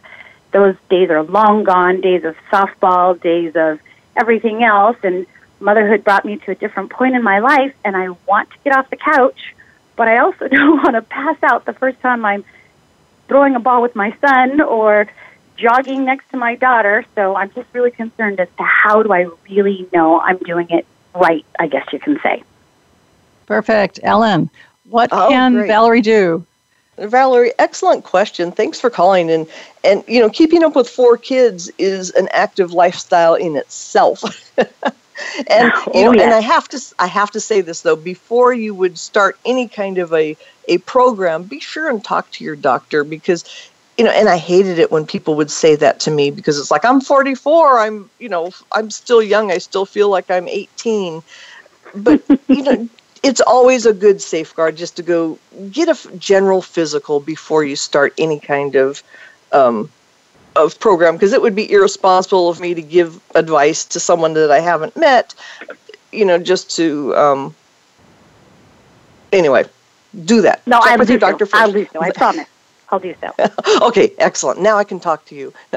Those 0.51 0.75
days 0.89 1.09
are 1.09 1.23
long 1.23 1.63
gone, 1.63 2.01
days 2.01 2.23
of 2.23 2.35
softball, 2.51 3.21
days 3.21 3.55
of 3.55 3.79
everything 4.17 4.63
else. 4.63 4.97
And 5.03 5.27
motherhood 5.59 6.03
brought 6.03 6.25
me 6.25 6.37
to 6.37 6.51
a 6.51 6.55
different 6.55 6.89
point 6.89 7.15
in 7.15 7.23
my 7.23 7.39
life 7.39 7.73
and 7.85 7.95
I 7.95 8.09
want 8.27 8.49
to 8.51 8.57
get 8.63 8.75
off 8.75 8.89
the 8.89 8.97
couch, 8.97 9.53
but 9.99 10.07
I 10.07 10.19
also 10.19 10.47
don't 10.47 10.77
want 10.77 10.95
to 10.95 11.01
pass 11.01 11.35
out 11.43 11.65
the 11.65 11.73
first 11.73 11.99
time 11.99 12.23
I'm 12.23 12.45
throwing 13.27 13.53
a 13.55 13.59
ball 13.59 13.81
with 13.81 13.95
my 13.95 14.15
son 14.21 14.61
or 14.61 15.11
jogging 15.57 16.05
next 16.05 16.29
to 16.31 16.37
my 16.37 16.55
daughter. 16.55 17.03
So 17.15 17.35
I'm 17.35 17.51
just 17.51 17.67
really 17.73 17.91
concerned 17.91 18.39
as 18.39 18.47
to 18.57 18.63
how 18.63 19.03
do 19.03 19.11
I 19.11 19.27
really 19.49 19.89
know 19.93 20.19
I'm 20.21 20.37
doing 20.37 20.69
it 20.69 20.87
right, 21.13 21.45
I 21.59 21.67
guess 21.67 21.85
you 21.91 21.99
can 21.99 22.17
say. 22.21 22.41
Perfect. 23.45 23.99
Ellen, 24.01 24.49
what 24.89 25.09
oh, 25.11 25.27
can 25.27 25.53
great. 25.55 25.67
Valerie 25.67 26.01
do? 26.01 26.45
Valerie, 26.97 27.51
excellent 27.59 28.05
question. 28.05 28.53
Thanks 28.53 28.79
for 28.79 28.89
calling. 28.89 29.29
And 29.29 29.47
and 29.83 30.03
you 30.07 30.21
know, 30.21 30.29
keeping 30.29 30.63
up 30.63 30.77
with 30.77 30.89
four 30.89 31.17
kids 31.17 31.69
is 31.77 32.11
an 32.11 32.29
active 32.31 32.71
lifestyle 32.71 33.35
in 33.35 33.57
itself. 33.57 34.23
and 35.47 35.71
oh, 35.75 35.91
you 35.93 36.03
know, 36.03 36.13
yeah. 36.13 36.23
and 36.23 36.33
I 36.33 36.39
have 36.39 36.67
to 36.69 36.81
I 36.99 37.07
have 37.07 37.31
to 37.31 37.39
say 37.39 37.61
this 37.61 37.81
though 37.81 37.95
before 37.95 38.53
you 38.53 38.73
would 38.73 38.97
start 38.97 39.37
any 39.45 39.67
kind 39.67 39.97
of 39.97 40.13
a 40.13 40.37
a 40.67 40.77
program, 40.79 41.43
be 41.43 41.59
sure 41.59 41.89
and 41.89 42.03
talk 42.03 42.29
to 42.31 42.43
your 42.43 42.55
doctor 42.55 43.03
because 43.03 43.43
you 43.97 44.05
know, 44.05 44.11
and 44.11 44.29
I 44.29 44.37
hated 44.37 44.79
it 44.79 44.91
when 44.91 45.05
people 45.05 45.35
would 45.35 45.51
say 45.51 45.75
that 45.75 45.99
to 46.01 46.11
me 46.11 46.31
because 46.31 46.57
it's 46.57 46.71
like 46.71 46.85
I'm 46.85 47.01
44, 47.01 47.79
I'm 47.79 48.09
you 48.19 48.29
know 48.29 48.51
I'm 48.71 48.89
still 48.91 49.21
young, 49.21 49.51
I 49.51 49.57
still 49.57 49.85
feel 49.85 50.09
like 50.09 50.29
I'm 50.31 50.47
18, 50.47 51.21
but 51.95 52.21
you 52.47 52.63
know. 52.63 52.89
It's 53.21 53.41
always 53.41 53.85
a 53.85 53.93
good 53.93 54.21
safeguard 54.21 54.77
just 54.77 54.95
to 54.95 55.03
go 55.03 55.37
get 55.71 55.89
a 55.89 56.17
general 56.17 56.61
physical 56.61 57.19
before 57.19 57.65
you 57.65 57.75
start 57.75 58.13
any 58.17 58.39
kind 58.39 58.77
of 58.77 59.03
um, 59.51 59.91
of 60.55 60.79
program 60.79 61.15
because 61.15 61.33
it 61.33 61.41
would 61.41 61.55
be 61.55 61.71
irresponsible 61.71 62.49
of 62.49 62.59
me 62.59 62.73
to 62.73 62.81
give 62.81 63.21
advice 63.35 63.85
to 63.85 63.99
someone 63.99 64.33
that 64.33 64.51
I 64.51 64.59
haven't 64.59 64.95
met, 64.97 65.35
you 66.11 66.25
know, 66.25 66.37
just 66.39 66.75
to 66.77 67.15
um, 67.15 67.55
anyway, 69.31 69.65
do 70.25 70.41
that. 70.41 70.65
No, 70.67 70.79
I'll 70.81 71.05
do 71.05 71.19
doctor 71.19 71.45
so. 71.45 71.57
I'll 71.57 71.71
do 71.71 71.87
so. 71.91 72.01
I 72.01 72.11
promise. 72.11 72.47
I'll 72.91 72.99
do 72.99 73.13
so. 73.21 73.31
okay, 73.87 74.11
excellent. 74.17 74.61
Now 74.61 74.77
I 74.77 74.83
can 74.83 74.99
talk 74.99 75.25
to 75.25 75.35
you. 75.35 75.53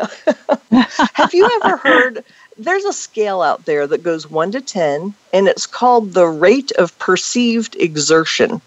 have 1.15 1.35
you 1.35 1.61
ever 1.63 1.77
heard? 1.77 2.25
there's 2.59 2.85
a 2.85 2.93
scale 2.93 3.43
out 3.43 3.65
there 3.65 3.87
that 3.87 4.03
goes 4.03 4.31
1 4.31 4.53
to 4.53 4.61
10 4.61 5.15
and 5.33 5.49
it's 5.49 5.67
called 5.67 6.13
the 6.13 6.27
rate 6.27 6.73
of 6.73 6.97
perceived 6.99 7.77
exertion. 7.77 8.61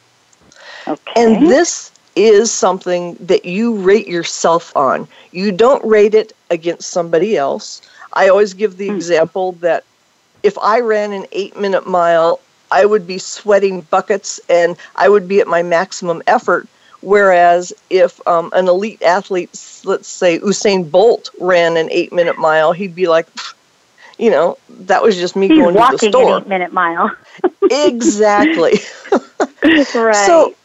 Okay. 0.87 1.13
And 1.15 1.49
this 1.49 1.91
is 2.15 2.51
something 2.51 3.15
that 3.15 3.45
you 3.45 3.75
rate 3.75 4.07
yourself 4.07 4.75
on. 4.75 5.07
You 5.31 5.51
don't 5.51 5.83
rate 5.85 6.13
it 6.13 6.33
against 6.49 6.89
somebody 6.89 7.37
else. 7.37 7.81
I 8.13 8.29
always 8.29 8.53
give 8.53 8.77
the 8.77 8.89
example 8.89 9.53
that 9.53 9.83
if 10.43 10.57
I 10.59 10.79
ran 10.79 11.11
an 11.11 11.25
eight 11.31 11.59
minute 11.59 11.87
mile, 11.87 12.39
I 12.71 12.85
would 12.85 13.05
be 13.05 13.17
sweating 13.17 13.81
buckets 13.81 14.39
and 14.49 14.77
I 14.95 15.09
would 15.09 15.27
be 15.27 15.39
at 15.39 15.47
my 15.47 15.63
maximum 15.63 16.21
effort. 16.27 16.67
Whereas 17.01 17.73
if 17.89 18.25
um, 18.27 18.51
an 18.53 18.67
elite 18.67 19.01
athlete, 19.03 19.49
let's 19.83 20.07
say 20.07 20.39
Usain 20.39 20.89
Bolt, 20.89 21.29
ran 21.39 21.77
an 21.77 21.89
eight 21.91 22.11
minute 22.11 22.37
mile, 22.37 22.71
he'd 22.71 22.95
be 22.95 23.07
like, 23.07 23.27
you 24.17 24.29
know, 24.31 24.57
that 24.69 25.03
was 25.03 25.15
just 25.15 25.35
me 25.35 25.47
He's 25.47 25.57
going 25.57 25.73
to 25.73 25.73
the 25.73 25.79
walking 25.79 26.09
store. 26.09 26.37
an 26.37 26.41
eight 26.43 26.47
minute 26.47 26.73
mile. 26.73 27.11
exactly. 27.69 28.79
right. 29.93 30.15
So, 30.15 30.55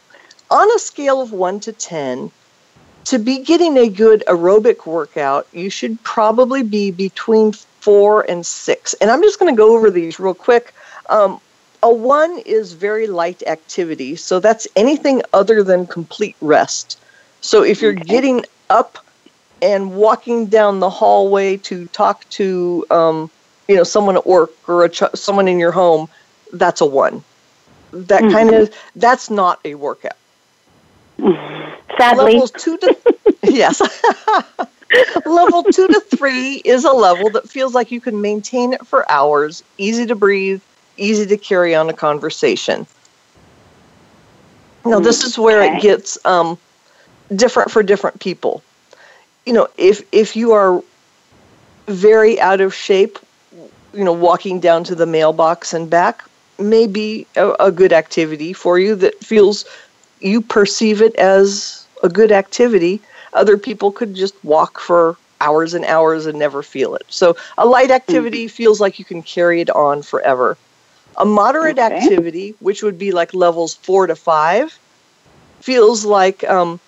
on 0.50 0.70
a 0.74 0.78
scale 0.78 1.20
of 1.20 1.32
1 1.32 1.60
to 1.60 1.72
10, 1.72 2.30
to 3.04 3.18
be 3.18 3.38
getting 3.38 3.76
a 3.78 3.88
good 3.88 4.22
aerobic 4.26 4.86
workout, 4.86 5.46
you 5.52 5.70
should 5.70 6.02
probably 6.02 6.62
be 6.62 6.90
between 6.90 7.52
4 7.52 8.22
and 8.28 8.44
6. 8.44 8.94
And 8.94 9.10
I'm 9.10 9.22
just 9.22 9.38
going 9.38 9.54
to 9.54 9.56
go 9.56 9.74
over 9.74 9.90
these 9.90 10.20
real 10.20 10.34
quick. 10.34 10.74
Um, 11.08 11.40
a 11.82 11.92
1 11.92 12.38
is 12.40 12.74
very 12.74 13.06
light 13.06 13.42
activity, 13.46 14.16
so 14.16 14.38
that's 14.38 14.68
anything 14.76 15.22
other 15.32 15.62
than 15.62 15.86
complete 15.86 16.36
rest. 16.40 16.98
So, 17.40 17.62
if 17.62 17.80
you're 17.80 17.94
getting 17.94 18.44
up 18.68 18.98
and 19.62 19.94
walking 19.94 20.46
down 20.46 20.80
the 20.80 20.90
hallway 20.90 21.56
to 21.58 21.86
talk 21.88 22.28
to 22.30 22.86
um, 22.90 23.30
you 23.68 23.76
know 23.76 23.84
someone 23.84 24.16
at 24.16 24.26
work 24.26 24.50
or 24.68 24.84
a 24.84 24.88
ch- 24.88 25.14
someone 25.14 25.48
in 25.48 25.58
your 25.58 25.70
home 25.70 26.08
that's 26.52 26.80
a 26.80 26.86
one 26.86 27.22
that 27.92 28.20
kind 28.32 28.52
of 28.52 28.74
that's 28.96 29.30
not 29.30 29.60
a 29.64 29.74
workout 29.74 30.16
Sadly, 31.98 32.34
levels 32.34 32.50
two 32.52 32.76
to 32.78 32.92
yes. 33.42 33.80
Level 35.24 35.64
two 35.64 35.88
to 35.88 36.00
three 36.00 36.56
is 36.64 36.84
a 36.84 36.92
level 36.92 37.30
that 37.30 37.48
feels 37.48 37.74
like 37.74 37.90
you 37.90 38.00
can 38.00 38.20
maintain 38.20 38.72
it 38.72 38.86
for 38.86 39.10
hours 39.10 39.62
easy 39.78 40.06
to 40.06 40.14
breathe 40.14 40.62
easy 40.96 41.26
to 41.26 41.36
carry 41.36 41.74
on 41.74 41.88
a 41.88 41.94
conversation. 41.94 42.86
Now 44.84 45.00
this 45.00 45.24
is 45.24 45.38
where 45.38 45.62
Okay. 45.62 45.74
it 45.74 45.80
gets 45.80 46.18
um, 46.24 46.58
different 47.34 47.70
for 47.70 47.82
different 47.82 48.20
people. 48.20 48.62
You 49.46 49.52
know 49.52 49.68
if 49.78 50.02
if 50.12 50.36
you 50.36 50.52
are 50.52 50.82
very 51.88 52.40
out 52.40 52.60
of 52.60 52.74
shape 52.74 53.18
you 53.92 54.04
know 54.04 54.12
walking 54.12 54.60
down 54.60 54.84
to 54.84 54.94
the 54.94 55.06
mailbox 55.06 55.72
and 55.72 55.90
back 55.90 56.22
may 56.58 56.86
be 56.86 57.26
a, 57.36 57.50
a 57.60 57.72
good 57.72 57.92
activity 57.92 58.52
for 58.52 58.78
you 58.78 58.94
that 58.96 59.22
feels 59.24 59.64
you 60.20 60.40
perceive 60.40 61.02
it 61.02 61.14
as 61.16 61.86
a 62.02 62.08
good 62.08 62.32
activity 62.32 63.00
other 63.34 63.56
people 63.56 63.92
could 63.92 64.14
just 64.14 64.34
walk 64.44 64.80
for 64.80 65.16
hours 65.40 65.74
and 65.74 65.84
hours 65.86 66.26
and 66.26 66.38
never 66.38 66.62
feel 66.62 66.94
it 66.94 67.04
so 67.08 67.36
a 67.58 67.66
light 67.66 67.90
activity 67.90 68.48
feels 68.48 68.80
like 68.80 68.98
you 68.98 69.04
can 69.04 69.22
carry 69.22 69.60
it 69.60 69.70
on 69.70 70.02
forever 70.02 70.56
a 71.18 71.24
moderate 71.24 71.78
Okay. 71.78 71.96
activity 71.96 72.54
which 72.60 72.82
would 72.82 72.98
be 72.98 73.12
like 73.12 73.32
levels 73.34 73.74
four 73.76 74.06
to 74.06 74.16
five 74.16 74.78
feels 75.62 76.04
like 76.04 76.48
um, 76.48 76.80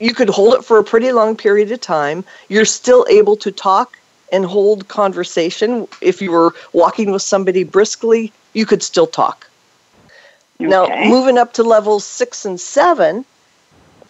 you 0.00 0.14
could 0.14 0.28
hold 0.28 0.54
it 0.54 0.64
for 0.64 0.78
a 0.78 0.84
pretty 0.84 1.12
long 1.12 1.36
period 1.36 1.70
of 1.72 1.80
time. 1.80 2.24
You're 2.48 2.64
still 2.64 3.06
able 3.08 3.36
to 3.36 3.50
talk 3.50 3.96
and 4.32 4.44
hold 4.44 4.88
conversation. 4.88 5.86
If 6.02 6.20
you 6.20 6.32
were 6.32 6.52
walking 6.72 7.10
with 7.12 7.22
somebody 7.22 7.64
briskly, 7.64 8.32
you 8.54 8.66
could 8.66 8.82
still 8.82 9.06
talk. 9.06 9.46
Now, 10.58 10.84
Okay. 10.84 11.08
moving 11.10 11.38
up 11.38 11.52
to 11.54 11.62
levels 11.62 12.04
six 12.04 12.44
and 12.44 12.60
seven, 12.60 13.24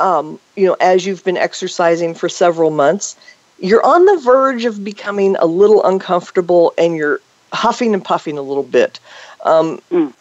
um, 0.00 0.38
you 0.56 0.66
know, 0.66 0.76
as 0.80 1.06
you've 1.06 1.24
been 1.24 1.36
exercising 1.36 2.14
for 2.14 2.28
several 2.28 2.70
months, 2.70 3.16
you're 3.58 3.84
on 3.84 4.04
the 4.04 4.18
verge 4.18 4.64
of 4.64 4.84
becoming 4.84 5.36
a 5.36 5.46
little 5.46 5.82
uncomfortable 5.84 6.72
and 6.78 6.96
you're 6.96 7.20
huffing 7.52 7.94
and 7.94 8.04
puffing 8.04 8.38
a 8.38 8.42
little 8.42 8.62
bit. 8.62 9.00
Um, 9.44 9.80
Mm. 9.90 10.12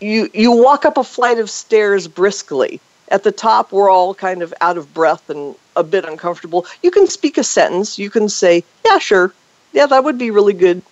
You 0.00 0.28
you 0.34 0.50
walk 0.52 0.84
up 0.84 0.96
a 0.98 1.04
flight 1.04 1.38
of 1.38 1.48
stairs 1.48 2.08
briskly. 2.08 2.80
At 3.10 3.22
the 3.22 3.32
top, 3.32 3.72
we're 3.72 3.88
all 3.90 4.14
kind 4.14 4.42
of 4.42 4.52
out 4.60 4.76
of 4.76 4.92
breath 4.92 5.30
and 5.30 5.54
a 5.76 5.82
bit 5.84 6.04
uncomfortable. 6.04 6.66
You 6.82 6.90
can 6.90 7.06
speak 7.06 7.38
a 7.38 7.44
sentence. 7.44 7.98
You 7.98 8.10
can 8.10 8.28
say, 8.28 8.64
"Yeah, 8.84 8.98
sure, 8.98 9.32
yeah, 9.72 9.86
that 9.86 10.04
would 10.04 10.18
be 10.18 10.30
really 10.30 10.52
good." 10.52 10.82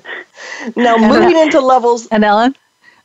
now, 0.76 0.96
uh, 0.96 1.08
moving 1.08 1.38
into 1.38 1.60
levels, 1.60 2.06
And 2.08 2.24
Ellen, 2.24 2.54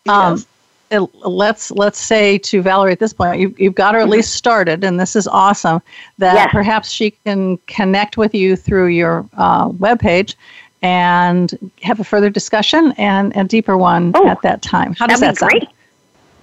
um, 0.09 0.33
Yes. 0.35 0.47
It- 0.91 1.15
let's 1.25 1.71
let's 1.71 1.99
say 1.99 2.37
to 2.39 2.61
Valerie 2.61 2.91
at 2.91 2.99
this 2.99 3.13
point, 3.13 3.39
you, 3.39 3.53
you've 3.57 3.75
got 3.75 3.93
her 3.93 3.99
at 3.99 4.09
least 4.09 4.33
started, 4.35 4.83
and 4.83 4.99
this 4.99 5.15
is 5.15 5.27
awesome. 5.27 5.81
That 6.17 6.35
Yes. 6.35 6.49
perhaps 6.51 6.89
she 6.91 7.11
can 7.11 7.57
connect 7.67 8.17
with 8.17 8.33
you 8.33 8.55
through 8.55 8.87
your 8.87 9.25
uh, 9.37 9.69
webpage 9.69 10.35
and 10.81 11.71
have 11.81 11.99
a 11.99 12.03
further 12.03 12.29
discussion 12.29 12.93
and 12.97 13.35
a 13.35 13.43
deeper 13.43 13.77
one 13.77 14.11
Oh, 14.15 14.27
at 14.27 14.41
that 14.43 14.61
time. 14.61 14.93
How 14.97 15.07
does 15.07 15.19
That'd 15.19 15.37
that 15.37 15.47
be 15.49 15.51
sound? 15.51 15.51
great. 15.51 15.69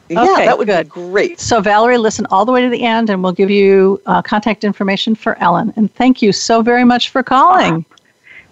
yeah, 0.08 0.32
okay, 0.32 0.44
that 0.44 0.58
would 0.58 0.66
good. 0.66 0.86
be 0.86 0.90
great. 0.90 1.40
So, 1.40 1.60
Valerie, 1.60 1.98
listen 1.98 2.26
all 2.30 2.44
the 2.44 2.52
way 2.52 2.60
to 2.60 2.68
the 2.68 2.82
end, 2.82 3.10
and 3.10 3.22
we'll 3.22 3.32
give 3.32 3.48
you 3.50 4.00
uh, 4.06 4.22
contact 4.22 4.64
information 4.64 5.14
for 5.14 5.38
Ellen. 5.38 5.72
And 5.76 5.92
thank 5.94 6.20
you 6.20 6.32
so 6.32 6.62
very 6.62 6.84
much 6.84 7.10
for 7.10 7.22
calling. 7.22 7.84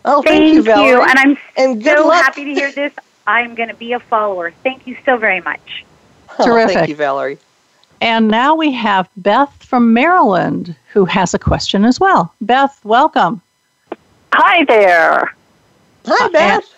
Oh, 0.05 0.21
Thank, 0.23 0.39
thank, 0.39 0.55
you, 0.55 0.63
Valerie. 0.63 1.03
And 1.11 1.19
I'm 1.19 1.39
And 1.57 1.83
good 1.83 1.99
so 1.99 2.07
luck. 2.09 2.25
happy 2.25 2.45
to 2.45 2.55
hear 2.55 2.73
this. 2.73 2.93
I'm 3.27 3.55
going 3.55 3.69
to 3.69 3.75
be 3.75 3.93
a 3.93 4.01
follower. 4.01 4.53
Thank 4.63 4.87
you 4.87 4.97
so 5.05 5.17
very 5.17 5.41
much. 5.41 5.85
Oh, 6.39 6.47
Terrific. 6.47 6.77
thank 6.77 6.89
you, 6.89 6.97
Valerie. 6.97 7.37
And 8.01 8.29
now 8.29 8.55
we 8.55 8.73
have 8.73 9.07
Beth 9.19 9.53
from 9.63 9.93
Maryland 9.93 10.75
who 10.93 11.05
has 11.05 11.35
a 11.35 11.39
question 11.39 11.85
as 11.85 12.01
well. 12.01 12.35
Beth, 12.41 12.83
welcome. 12.85 13.43
Hi 14.33 14.65
there. 14.65 15.35
Hi, 16.07 16.27
uh, 16.27 16.29
Beth. 16.31 16.75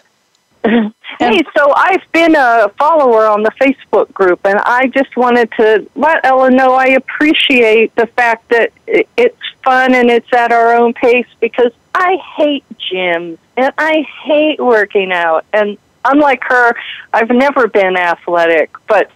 Hey, 1.20 1.40
so 1.57 1.72
I've 1.76 2.02
been 2.12 2.35
a 2.35 2.68
follower 2.76 3.26
on 3.26 3.44
the 3.44 3.52
Facebook 3.61 4.12
group, 4.12 4.40
and 4.44 4.59
I 4.64 4.88
just 4.88 5.16
wanted 5.16 5.52
to 5.52 5.88
let 5.94 6.24
Ellen 6.24 6.57
know 6.57 6.74
I 6.74 6.87
appreciate 6.87 7.94
the 7.94 8.07
fact 8.07 8.48
that 8.48 8.72
it's 8.87 9.38
fun 9.62 9.94
and 9.94 10.11
it's 10.11 10.33
at 10.33 10.50
our 10.50 10.74
own 10.74 10.92
pace 10.92 11.28
because 11.38 11.70
I 11.94 12.16
hate 12.37 12.64
gyms 12.78 13.38
and 13.57 13.72
I 13.78 14.04
hate 14.24 14.59
working 14.59 15.12
out. 15.12 15.44
And 15.52 15.78
unlike 16.04 16.42
her, 16.44 16.74
I've 17.12 17.30
never 17.30 17.68
been 17.68 17.96
athletic, 17.96 18.74
but 18.86 19.10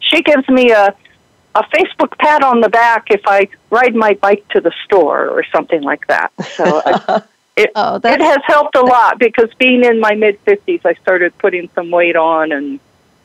she 0.00 0.22
gives 0.22 0.48
me 0.48 0.70
a 0.70 0.94
a 1.56 1.62
Facebook 1.74 2.16
pat 2.18 2.42
on 2.44 2.60
the 2.60 2.68
back 2.68 3.06
if 3.10 3.22
I 3.26 3.48
ride 3.70 3.94
my 3.94 4.12
bike 4.14 4.46
to 4.50 4.60
the 4.60 4.72
store 4.84 5.28
or 5.28 5.42
something 5.44 5.82
like 5.82 6.06
that. 6.08 6.30
So 6.54 6.82
I, 6.84 7.22
it, 7.56 7.70
Oh, 7.74 7.96
it 7.96 8.20
has 8.20 8.40
helped 8.46 8.76
a 8.76 8.82
lot 8.82 9.18
because 9.18 9.48
being 9.54 9.82
in 9.82 9.98
my 9.98 10.14
mid 10.14 10.38
fifties, 10.40 10.80
I 10.84 10.94
started 10.94 11.36
putting 11.38 11.70
some 11.74 11.90
weight 11.90 12.16
on, 12.16 12.52
and 12.52 12.78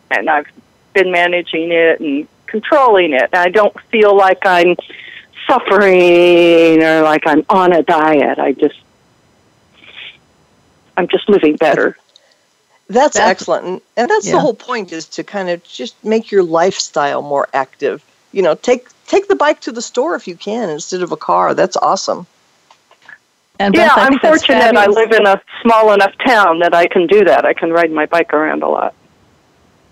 and 0.10 0.30
I've 0.30 0.47
been 0.93 1.12
managing 1.12 1.71
it 1.71 1.99
and 1.99 2.27
controlling 2.45 3.13
it. 3.13 3.30
I 3.34 3.49
don't 3.49 3.77
feel 3.91 4.15
like 4.15 4.45
I'm 4.45 4.77
suffering 5.47 6.82
or 6.82 7.01
like 7.01 7.23
I'm 7.25 7.45
on 7.49 7.73
a 7.73 7.84
diet. 7.84 8.39
I 8.39 8.54
just 8.54 8.80
I'm 10.95 11.08
just 11.08 11.27
living 11.27 11.58
better. 11.58 11.97
That's, 12.91 13.15
That's- 13.15 13.32
excellent. 13.32 13.65
And, 13.65 13.82
and 13.97 14.10
that's 14.10 14.25
yeah. 14.27 14.34
the 14.34 14.39
whole 14.39 14.54
point 14.54 14.91
is 14.91 15.06
to 15.08 15.23
kind 15.23 15.49
of 15.49 15.63
just 15.63 16.01
make 16.04 16.32
your 16.32 16.43
lifestyle 16.43 17.21
more 17.21 17.47
active. 17.54 18.04
You 18.34 18.41
know, 18.41 18.56
take 18.56 18.88
take 19.08 19.27
the 19.27 19.36
bike 19.36 19.60
to 19.62 19.71
the 19.71 19.82
store 19.82 20.15
if 20.15 20.27
you 20.27 20.36
can 20.36 20.69
instead 20.69 21.01
of 21.01 21.12
a 21.12 21.17
car. 21.17 21.54
That's 21.54 21.75
awesome. 21.77 22.25
and 23.60 23.75
yeah, 23.75 23.88
Beth, 23.89 23.97
I 23.97 24.06
I'm 24.08 24.19
fortunate. 24.19 24.75
I 24.77 24.88
live 24.88 25.12
in 25.12 25.25
a 25.27 25.41
small 25.62 25.93
enough 25.93 26.13
town 26.25 26.60
that 26.60 26.73
I 26.73 26.88
can 26.88 27.08
do 27.08 27.23
that. 27.25 27.45
I 27.45 27.54
can 27.54 27.71
ride 27.71 27.91
my 27.91 28.06
bike 28.06 28.34
around 28.34 28.63
a 28.63 28.69
lot. 28.69 28.93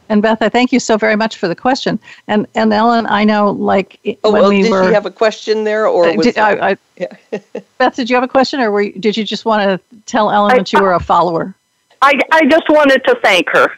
And 0.08 0.22
Beth, 0.24 0.42
I 0.42 0.50
thank 0.50 0.72
you 0.72 0.80
so 0.80 0.98
very 0.98 1.16
much 1.16 1.38
for 1.38 1.48
the 1.48 1.56
question. 1.56 2.00
And 2.28 2.48
and 2.56 2.74
Ellen, 2.74 3.06
I 3.08 3.24
know, 3.26 3.52
like 3.52 4.00
Oh, 4.24 4.32
when 4.32 4.42
well, 4.42 4.50
we 4.50 4.62
did 4.64 4.72
were. 4.72 4.88
you 4.88 4.94
have 4.94 5.06
a 5.06 5.12
question 5.12 5.66
there, 5.66 5.86
or 5.88 6.06
uh, 6.08 6.14
was 6.16 6.26
did, 6.26 6.38
I, 6.38 6.72
I, 6.72 6.78
Yeah. 6.98 7.40
Beth, 7.78 7.96
did 7.96 8.10
you 8.10 8.16
have 8.16 8.24
a 8.24 8.28
question, 8.28 8.60
or 8.62 8.72
were 8.72 8.82
you, 8.82 8.94
did 8.94 9.16
you 9.18 9.24
just 9.24 9.46
want 9.46 9.62
to 9.64 10.00
tell 10.06 10.32
Ellen 10.32 10.52
I- 10.54 10.58
that 10.60 10.74
you 10.74 10.82
were 10.82 10.94
a 10.94 11.00
follower? 11.00 11.54
I, 12.02 12.20
I 12.32 12.46
just 12.46 12.70
wanted 12.70 13.04
to 13.06 13.16
thank 13.22 13.50
her. 13.50 13.72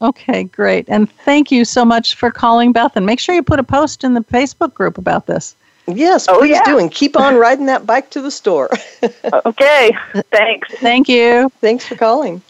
Okay, 0.00 0.44
great. 0.44 0.88
And 0.88 1.10
thank 1.10 1.50
you 1.50 1.64
so 1.64 1.84
much 1.84 2.14
for 2.14 2.30
calling 2.30 2.72
Beth. 2.72 2.96
And 2.96 3.04
make 3.04 3.18
sure 3.20 3.34
you 3.34 3.42
put 3.42 3.58
a 3.58 3.64
post 3.64 4.04
in 4.04 4.14
the 4.14 4.20
Facebook 4.20 4.72
group 4.74 4.96
about 4.98 5.26
this. 5.26 5.56
yes, 5.88 6.26
Oh, 6.28 6.38
please 6.38 6.50
yeah. 6.50 6.64
do, 6.64 6.78
and 6.78 6.90
keep 6.90 7.16
on 7.16 7.34
riding 7.36 7.66
that 7.66 7.84
bike 7.86 8.10
to 8.10 8.20
the 8.20 8.30
store. 8.30 8.70
Okay, 9.46 9.90
thanks. 10.30 10.72
Thank 10.76 11.08
you. 11.08 11.50
Thanks 11.60 11.86
for 11.86 11.94
calling. 11.96 12.42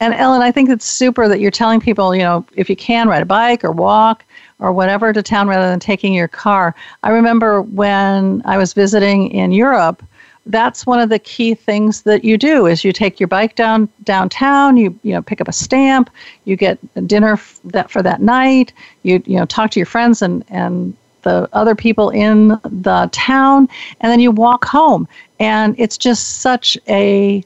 And 0.00 0.12
Ellen, 0.14 0.42
I 0.42 0.50
think 0.50 0.68
it's 0.68 0.84
super 0.84 1.28
that 1.28 1.40
you're 1.40 1.50
telling 1.50 1.80
people, 1.80 2.14
you 2.14 2.22
know, 2.22 2.44
if 2.54 2.68
you 2.68 2.76
can 2.76 3.08
ride 3.08 3.22
a 3.22 3.26
bike 3.26 3.64
or 3.64 3.70
walk 3.72 4.24
or 4.58 4.72
whatever 4.72 5.12
to 5.12 5.22
town 5.22 5.48
rather 5.48 5.68
than 5.68 5.80
taking 5.80 6.12
your 6.14 6.28
car. 6.28 6.74
I 7.02 7.10
remember 7.10 7.62
when 7.62 8.42
I 8.44 8.58
was 8.58 8.72
visiting 8.72 9.30
in 9.30 9.52
Europe, 9.52 10.02
that's 10.46 10.86
one 10.86 11.00
of 11.00 11.08
the 11.08 11.18
key 11.18 11.54
things 11.54 12.02
that 12.02 12.24
you 12.24 12.36
do 12.36 12.66
is 12.66 12.84
you 12.84 12.92
take 12.92 13.18
your 13.18 13.26
bike 13.26 13.54
down 13.54 13.88
downtown 14.02 14.76
you 14.76 14.98
you 15.02 15.12
know 15.12 15.22
pick 15.22 15.40
up 15.40 15.48
a 15.48 15.52
stamp 15.52 16.10
you 16.44 16.54
get 16.54 16.78
dinner 17.06 17.32
f- 17.32 17.58
that 17.64 17.90
for 17.90 18.02
that 18.02 18.20
night 18.20 18.72
you 19.04 19.22
you 19.24 19.38
know 19.38 19.46
talk 19.46 19.70
to 19.70 19.80
your 19.80 19.86
friends 19.86 20.20
and 20.20 20.44
and 20.48 20.94
the 21.24 21.48
other 21.52 21.74
people 21.74 22.10
in 22.10 22.48
the 22.64 23.08
town 23.12 23.68
and 24.00 24.12
then 24.12 24.20
you 24.20 24.30
walk 24.30 24.64
home. 24.64 25.08
And 25.40 25.74
it's 25.76 25.98
just 25.98 26.40
such 26.40 26.78
a 26.88 27.42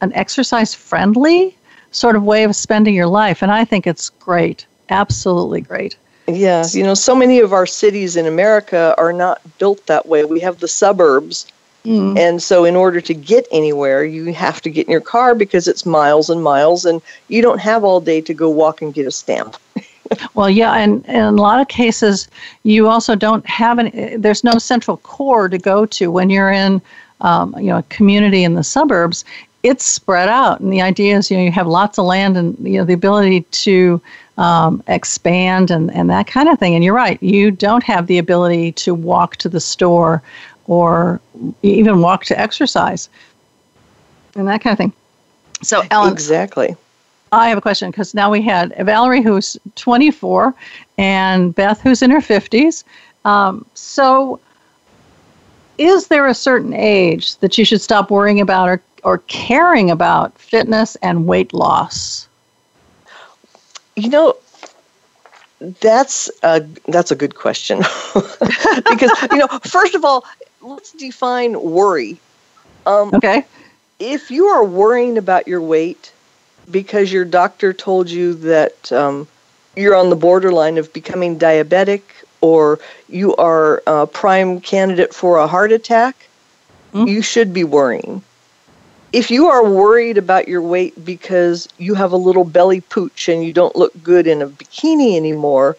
an 0.00 0.12
exercise 0.14 0.74
friendly 0.74 1.56
sort 1.90 2.16
of 2.16 2.22
way 2.22 2.44
of 2.44 2.54
spending 2.54 2.94
your 2.94 3.06
life 3.06 3.42
and 3.42 3.50
i 3.50 3.64
think 3.64 3.86
it's 3.86 4.10
great 4.10 4.66
absolutely 4.90 5.60
great. 5.60 5.96
Yes 6.28 6.74
you 6.74 6.84
know 6.84 6.92
so 6.92 7.14
many 7.14 7.40
of 7.40 7.52
our 7.52 7.64
cities 7.66 8.16
in 8.16 8.26
america 8.26 8.94
are 8.98 9.12
not 9.12 9.40
built 9.58 9.86
that 9.86 10.06
way. 10.06 10.24
We 10.24 10.40
have 10.40 10.60
the 10.60 10.68
suburbs 10.68 11.46
Mm. 11.86 12.18
And 12.18 12.42
so, 12.42 12.64
in 12.64 12.74
order 12.74 13.00
to 13.00 13.14
get 13.14 13.46
anywhere, 13.52 14.04
you 14.04 14.32
have 14.32 14.60
to 14.62 14.70
get 14.70 14.86
in 14.86 14.90
your 14.90 15.00
car 15.00 15.36
because 15.36 15.68
it's 15.68 15.86
miles 15.86 16.28
and 16.28 16.42
miles, 16.42 16.84
and 16.84 17.00
you 17.28 17.40
don't 17.40 17.60
have 17.60 17.84
all 17.84 18.00
day 18.00 18.20
to 18.22 18.34
go 18.34 18.50
walk 18.50 18.82
and 18.82 18.92
get 18.92 19.06
a 19.06 19.12
stamp. 19.12 19.56
well, 20.34 20.50
yeah, 20.50 20.74
and, 20.74 21.04
and, 21.06 21.16
in 21.16 21.22
a 21.22 21.30
lot 21.30 21.60
of 21.60 21.68
cases, 21.68 22.28
you 22.64 22.88
also 22.88 23.14
don't 23.14 23.46
have 23.46 23.78
any. 23.78 24.16
There's 24.16 24.42
no 24.42 24.58
central 24.58 24.96
core 24.96 25.48
to 25.48 25.58
go 25.58 25.86
to 25.86 26.10
when 26.10 26.28
you're 26.28 26.50
in, 26.50 26.82
um, 27.20 27.54
you 27.56 27.68
know, 27.68 27.78
a 27.78 27.84
community 27.84 28.42
in 28.42 28.54
the 28.54 28.64
suburbs. 28.64 29.24
It's 29.62 29.84
spread 29.84 30.28
out, 30.28 30.58
and 30.58 30.72
the 30.72 30.82
idea 30.82 31.16
is, 31.16 31.30
you 31.30 31.36
know, 31.36 31.44
you 31.44 31.52
have 31.52 31.68
lots 31.68 31.98
of 31.98 32.04
land 32.04 32.36
and 32.36 32.56
you 32.66 32.78
know 32.78 32.84
the 32.84 32.94
ability 32.94 33.42
to 33.42 34.00
um, 34.38 34.82
expand 34.88 35.70
and 35.70 35.94
and 35.94 36.10
that 36.10 36.26
kind 36.26 36.48
of 36.48 36.58
thing. 36.58 36.74
And 36.74 36.82
you're 36.82 36.94
right, 36.94 37.22
you 37.22 37.52
don't 37.52 37.84
have 37.84 38.08
the 38.08 38.18
ability 38.18 38.72
to 38.72 38.92
walk 38.92 39.36
to 39.36 39.48
the 39.48 39.60
store 39.60 40.20
or 40.66 41.20
even 41.62 42.00
walk 42.00 42.24
to 42.24 42.38
exercise 42.38 43.08
and 44.36 44.46
that 44.48 44.60
kind 44.60 44.72
of 44.72 44.78
thing. 44.78 44.92
So, 45.62 45.82
Ellen. 45.90 46.12
Exactly. 46.12 46.76
I 47.32 47.48
have 47.48 47.58
a 47.58 47.60
question 47.60 47.90
because 47.90 48.14
now 48.14 48.30
we 48.30 48.42
had 48.42 48.74
Valerie, 48.80 49.22
who's 49.22 49.56
24, 49.74 50.54
and 50.98 51.54
Beth, 51.54 51.80
who's 51.80 52.02
in 52.02 52.10
her 52.10 52.20
50s. 52.20 52.84
Um, 53.24 53.66
so, 53.74 54.38
is 55.78 56.08
there 56.08 56.26
a 56.26 56.34
certain 56.34 56.72
age 56.72 57.36
that 57.38 57.58
you 57.58 57.64
should 57.64 57.80
stop 57.80 58.10
worrying 58.10 58.40
about 58.40 58.68
or, 58.68 58.82
or 59.02 59.18
caring 59.26 59.90
about 59.90 60.38
fitness 60.38 60.96
and 60.96 61.26
weight 61.26 61.52
loss? 61.52 62.28
You 63.96 64.08
know, 64.08 64.36
that's 65.80 66.30
a 66.42 66.60
that's 66.88 67.10
a 67.10 67.16
good 67.16 67.34
question 67.34 67.78
because 68.90 69.10
you 69.32 69.38
know 69.38 69.48
first 69.64 69.94
of 69.94 70.04
all 70.04 70.24
let's 70.66 70.92
define 70.92 71.60
worry. 71.60 72.18
Um, 72.86 73.14
okay. 73.14 73.44
If 73.98 74.30
you 74.30 74.46
are 74.46 74.64
worrying 74.64 75.16
about 75.16 75.48
your 75.48 75.60
weight 75.60 76.12
because 76.70 77.12
your 77.12 77.24
doctor 77.24 77.72
told 77.72 78.10
you 78.10 78.34
that 78.34 78.92
um, 78.92 79.28
you're 79.76 79.94
on 79.94 80.10
the 80.10 80.16
borderline 80.16 80.76
of 80.76 80.92
becoming 80.92 81.38
diabetic 81.38 82.02
or 82.40 82.78
you 83.08 83.34
are 83.36 83.82
a 83.86 84.06
prime 84.06 84.60
candidate 84.60 85.14
for 85.14 85.38
a 85.38 85.46
heart 85.46 85.72
attack, 85.72 86.28
mm-hmm. 86.92 87.06
you 87.06 87.22
should 87.22 87.54
be 87.54 87.64
worrying. 87.64 88.22
If 89.12 89.30
you 89.30 89.46
are 89.46 89.64
worried 89.64 90.18
about 90.18 90.48
your 90.48 90.60
weight 90.60 91.04
because 91.04 91.68
you 91.78 91.94
have 91.94 92.12
a 92.12 92.16
little 92.16 92.44
belly 92.44 92.82
pooch 92.82 93.28
and 93.28 93.42
you 93.42 93.52
don't 93.52 93.76
look 93.76 93.92
good 94.02 94.26
in 94.26 94.42
a 94.42 94.48
bikini 94.48 95.16
anymore, 95.16 95.76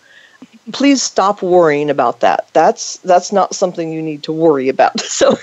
please 0.72 1.02
stop 1.02 1.42
worrying 1.42 1.90
about 1.90 2.20
that. 2.22 2.48
That's 2.54 2.98
that's 2.98 3.32
not 3.32 3.56
something 3.56 3.92
you 3.92 4.02
need 4.02 4.24
to 4.24 4.32
worry 4.32 4.70
about. 4.70 5.02
So, 5.08 5.38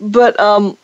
but 0.00 0.38
um, 0.38 0.78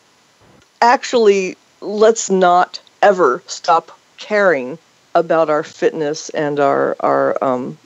actually, 0.83 1.57
let's 1.81 2.29
not 2.29 2.81
ever 3.03 3.43
stop 3.47 3.97
caring 4.17 4.79
about 5.15 5.49
our 5.49 5.63
fitness 5.63 6.29
and 6.31 6.59
our 6.59 6.97
our 7.01 7.43
um, 7.43 7.79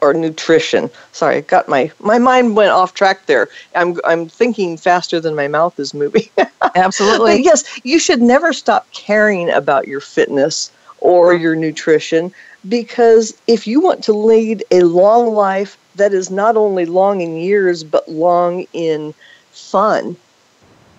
our 0.00 0.14
nutrition. 0.14 0.90
Sorry, 1.12 1.36
I 1.36 1.40
got 1.42 1.68
my 1.68 1.90
my 2.00 2.18
mind 2.18 2.56
went 2.56 2.70
off 2.70 2.94
track 2.94 3.26
there. 3.26 3.48
I'm 3.74 4.00
I'm 4.04 4.28
thinking 4.28 4.76
faster 4.76 5.20
than 5.20 5.34
my 5.34 5.48
mouth 5.48 5.78
is 5.78 5.92
moving. 5.92 6.28
Absolutely. 6.74 7.42
yes, 7.42 7.64
you 7.84 7.98
should 7.98 8.22
never 8.22 8.52
stop 8.52 8.90
caring 8.92 9.50
about 9.50 9.88
your 9.88 10.00
fitness 10.00 10.70
or 11.00 11.34
your 11.34 11.54
nutrition 11.54 12.32
because 12.68 13.38
if 13.46 13.66
you 13.66 13.80
want 13.80 14.02
to 14.04 14.12
lead 14.12 14.64
a 14.70 14.82
long 14.82 15.32
life 15.34 15.78
that 15.96 16.12
is 16.12 16.30
not 16.30 16.56
only 16.56 16.86
long 16.86 17.20
in 17.20 17.36
years 17.36 17.84
but 17.84 18.08
long 18.08 18.66
in 18.72 19.14
fun 19.52 20.16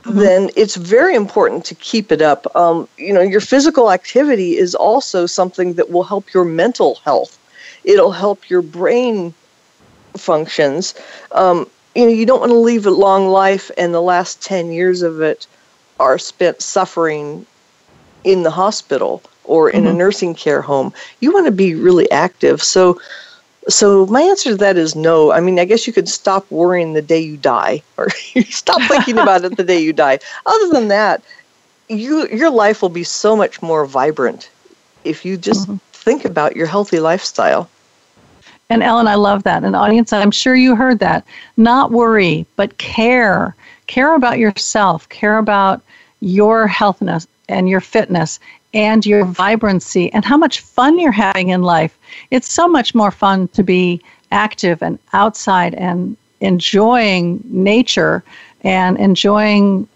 mm-hmm. 0.04 0.20
then 0.20 0.50
it's 0.56 0.76
very 0.76 1.16
important 1.16 1.66
to 1.66 1.76
keep 1.76 2.12
it 2.12 2.22
up. 2.22 2.54
Um, 2.56 2.88
you 2.98 3.14
know 3.14 3.22
your 3.22 3.42
physical 3.42 3.92
activity 3.92 4.58
is 4.58 4.76
also 4.76 5.26
something 5.26 5.74
that 5.74 5.90
will 5.90 6.04
help 6.04 6.34
your 6.34 6.46
mental 6.46 6.96
health. 7.04 7.38
It'll 7.84 8.12
help 8.12 8.50
your 8.50 8.62
brain 8.62 9.34
functions. 10.16 10.94
Um, 11.32 11.70
you 11.96 12.06
know 12.06 12.12
you 12.12 12.26
don't 12.26 12.40
want 12.40 12.52
to 12.52 12.58
leave 12.58 12.86
a 12.86 12.92
long 12.92 13.28
life 13.28 13.72
and 13.78 13.94
the 13.94 14.02
last 14.02 14.42
10 14.42 14.72
years 14.72 15.02
of 15.02 15.22
it 15.22 15.48
are 16.00 16.18
spent 16.18 16.62
suffering 16.62 17.46
in 18.24 18.44
the 18.44 18.52
hospital 18.52 19.22
or 19.50 19.70
in 19.70 19.84
mm-hmm. 19.84 19.96
a 19.96 19.98
nursing 19.98 20.36
care 20.36 20.62
home. 20.62 20.94
You 21.20 21.34
want 21.34 21.48
to 21.48 21.52
be 21.52 21.76
really 21.76 22.10
active. 22.12 22.62
So 22.62 23.00
so 23.68 24.06
my 24.06 24.22
answer 24.22 24.52
to 24.52 24.56
that 24.58 24.78
is 24.78 24.96
no. 24.96 25.32
I 25.32 25.42
mean, 25.42 25.60
I 25.60 25.66
guess 25.66 25.86
you 25.86 25.94
could 25.94 26.08
stop 26.08 26.50
worrying 26.50 26.94
the 26.94 27.02
day 27.02 27.20
you 27.20 27.36
die 27.38 27.84
or 27.98 28.10
stop 28.50 28.82
thinking 28.84 29.18
about 29.26 29.44
it 29.44 29.58
the 29.58 29.64
day 29.64 29.80
you 29.80 29.92
die. 29.92 30.20
Other 30.46 30.70
than 30.70 30.88
that, 30.88 31.22
you 31.88 32.28
your 32.30 32.50
life 32.50 32.82
will 32.82 32.90
be 32.90 33.04
so 33.04 33.36
much 33.36 33.62
more 33.62 33.86
vibrant 33.86 34.50
if 35.04 35.26
you 35.26 35.36
just 35.36 35.64
mm-hmm. 35.64 35.78
think 35.92 36.26
about 36.26 36.56
your 36.56 36.68
healthy 36.68 37.00
lifestyle. 37.00 37.70
And 38.72 38.84
Ellen, 38.84 39.08
I 39.08 39.16
love 39.16 39.44
that. 39.44 39.64
And 39.64 39.76
audience, 39.76 40.14
I'm 40.14 40.30
sure 40.30 40.56
you 40.56 40.76
heard 40.76 41.00
that. 41.00 41.26
Not 41.58 41.92
worry, 41.92 42.46
but 42.56 42.78
care. 42.78 43.56
Care 43.88 44.14
about 44.14 44.38
yourself. 44.38 45.10
Care 45.10 45.40
about 45.40 45.82
your 46.20 46.68
healthness 46.68 47.26
and 47.48 47.68
your 47.68 47.82
fitness 47.82 48.40
and 48.74 49.06
your 49.06 49.26
vibrancy 49.26 50.12
and 50.14 50.24
how 50.24 50.38
much 50.38 50.62
fun 50.62 51.00
you're 51.00 51.12
having 51.12 51.50
in 51.50 51.64
life. 51.64 51.98
It's 52.32 52.52
so 52.52 52.68
much 52.68 52.94
more 52.94 53.12
fun 53.12 53.48
to 53.50 53.64
be 53.64 54.02
active 54.32 54.82
and 54.82 55.00
outside 55.14 55.74
and 55.76 56.16
enjoying 56.42 57.42
nature 57.46 58.24
and 58.62 58.98
enjoying 58.98 59.88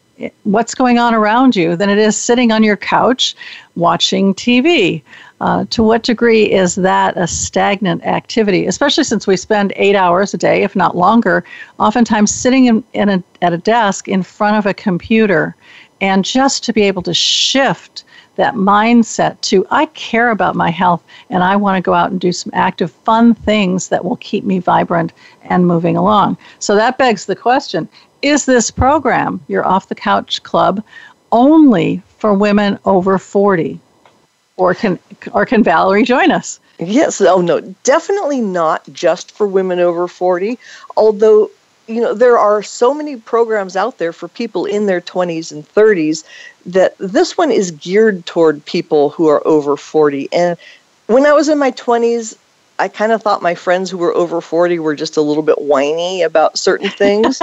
what's 0.43 0.75
going 0.75 0.99
on 0.99 1.13
around 1.13 1.55
you 1.55 1.75
than 1.75 1.89
it 1.89 1.97
is 1.97 2.17
sitting 2.17 2.51
on 2.51 2.63
your 2.63 2.77
couch 2.77 3.35
watching 3.75 4.33
TV. 4.33 5.01
Uh, 5.41 5.65
to 5.71 5.83
what 5.83 6.03
degree 6.03 6.49
is 6.49 6.75
that 6.75 7.17
a 7.17 7.27
stagnant 7.27 8.01
activity, 8.05 8.65
especially 8.65 9.03
since 9.03 9.27
we 9.27 9.35
spend 9.35 9.73
eight 9.75 9.95
hours 9.95 10.33
a 10.33 10.37
day, 10.37 10.63
if 10.63 10.75
not 10.75 10.95
longer, 10.95 11.43
oftentimes 11.79 12.33
sitting 12.33 12.65
in, 12.65 12.83
in 12.93 13.09
a, 13.09 13.23
at 13.41 13.51
a 13.51 13.57
desk 13.57 14.07
in 14.07 14.23
front 14.23 14.55
of 14.55 14.65
a 14.65 14.73
computer? 14.73 15.55
And 15.99 16.23
just 16.23 16.63
to 16.65 16.73
be 16.73 16.83
able 16.83 17.01
to 17.03 17.13
shift 17.13 18.05
that 18.35 18.55
mindset 18.55 19.39
to 19.41 19.65
I 19.69 19.85
care 19.87 20.31
about 20.31 20.55
my 20.55 20.69
health 20.69 21.03
and 21.29 21.43
I 21.43 21.55
want 21.55 21.77
to 21.77 21.81
go 21.81 21.93
out 21.93 22.11
and 22.11 22.19
do 22.19 22.31
some 22.31 22.51
active, 22.55 22.91
fun 22.91 23.33
things 23.33 23.89
that 23.89 24.03
will 24.03 24.17
keep 24.17 24.43
me 24.43 24.59
vibrant 24.59 25.13
and 25.43 25.67
moving 25.67 25.95
along. 25.95 26.37
So 26.59 26.75
that 26.75 26.97
begs 26.97 27.25
the 27.25 27.35
question 27.35 27.87
is 28.21 28.45
this 28.45 28.71
program, 28.71 29.41
your 29.49 29.65
Off 29.67 29.89
the 29.89 29.95
Couch 29.95 30.41
Club, 30.43 30.81
only 31.33 32.01
for 32.17 32.33
women 32.33 32.79
over 32.85 33.19
40? 33.19 33.79
Or 34.55 34.73
can, 34.73 34.97
or 35.33 35.45
can 35.45 35.63
Valerie 35.63 36.03
join 36.03 36.31
us? 36.31 36.59
Yes, 36.79 37.19
oh 37.21 37.41
no, 37.41 37.59
definitely 37.83 38.39
not 38.39 38.81
just 38.93 39.31
for 39.31 39.47
women 39.47 39.79
over 39.79 40.07
40, 40.07 40.57
although 40.97 41.51
you 41.87 42.01
know 42.01 42.13
there 42.13 42.37
are 42.37 42.63
so 42.63 42.93
many 42.93 43.17
programs 43.17 43.75
out 43.75 43.97
there 43.97 44.13
for 44.13 44.27
people 44.27 44.65
in 44.65 44.85
their 44.85 45.01
20s 45.01 45.51
and 45.51 45.67
30s 45.67 46.23
that 46.65 46.95
this 46.97 47.37
one 47.37 47.51
is 47.51 47.71
geared 47.71 48.25
toward 48.25 48.63
people 48.65 49.09
who 49.09 49.27
are 49.27 49.45
over 49.45 49.75
40 49.77 50.29
and 50.31 50.57
when 51.07 51.25
i 51.25 51.33
was 51.33 51.49
in 51.49 51.57
my 51.57 51.71
20s 51.71 52.37
i 52.79 52.87
kind 52.87 53.11
of 53.11 53.21
thought 53.21 53.41
my 53.41 53.55
friends 53.55 53.89
who 53.89 53.97
were 53.97 54.13
over 54.13 54.41
40 54.41 54.79
were 54.79 54.95
just 54.95 55.17
a 55.17 55.21
little 55.21 55.43
bit 55.43 55.61
whiny 55.61 56.21
about 56.21 56.57
certain 56.57 56.89
things. 57.03 57.41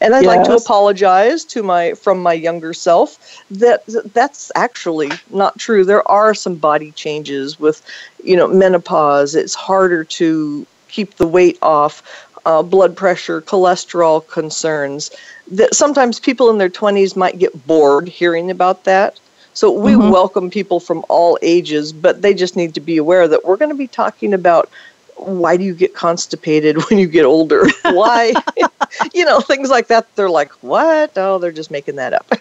And 0.00 0.14
i'd 0.14 0.24
yes. 0.24 0.36
like 0.36 0.44
to 0.46 0.54
apologize 0.54 1.44
to 1.46 1.62
my 1.62 1.94
from 1.94 2.22
my 2.22 2.32
younger 2.32 2.72
self 2.72 3.42
that 3.50 3.82
that's 4.12 4.52
actually 4.54 5.10
not 5.30 5.58
true. 5.58 5.84
There 5.84 6.06
are 6.08 6.34
some 6.34 6.54
body 6.56 6.92
changes 6.92 7.58
with 7.58 7.84
you 8.22 8.36
know 8.36 8.46
menopause. 8.46 9.34
It's 9.34 9.54
harder 9.54 10.04
to 10.04 10.66
keep 10.88 11.16
the 11.16 11.26
weight 11.26 11.58
off 11.62 12.28
uh, 12.46 12.62
blood 12.62 12.96
pressure, 12.96 13.40
cholesterol 13.42 14.26
concerns. 14.28 15.10
That 15.50 15.74
sometimes 15.74 16.20
people 16.20 16.50
in 16.50 16.58
their 16.58 16.70
20s 16.70 17.16
might 17.16 17.38
get 17.38 17.66
bored 17.66 18.08
hearing 18.08 18.50
about 18.50 18.84
that. 18.84 19.18
So 19.52 19.72
we 19.72 19.92
mm-hmm. 19.92 20.10
welcome 20.10 20.48
people 20.48 20.80
from 20.80 21.04
all 21.08 21.38
ages, 21.42 21.92
but 21.92 22.22
they 22.22 22.34
just 22.34 22.56
need 22.56 22.74
to 22.74 22.80
be 22.80 22.96
aware 22.96 23.26
that 23.26 23.44
we're 23.44 23.56
going 23.56 23.70
to 23.70 23.74
be 23.74 23.88
talking 23.88 24.32
about 24.32 24.70
why 25.16 25.56
do 25.56 25.64
you 25.64 25.74
get 25.74 25.94
constipated 25.94 26.76
when 26.88 26.98
you 26.98 27.06
get 27.06 27.24
older? 27.24 27.66
Why? 27.82 28.32
you 29.14 29.24
know, 29.24 29.40
things 29.40 29.68
like 29.68 29.88
that. 29.88 30.14
They're 30.16 30.30
like, 30.30 30.50
what? 30.62 31.12
Oh, 31.16 31.38
they're 31.38 31.52
just 31.52 31.70
making 31.70 31.96
that 31.96 32.14
up. 32.14 32.32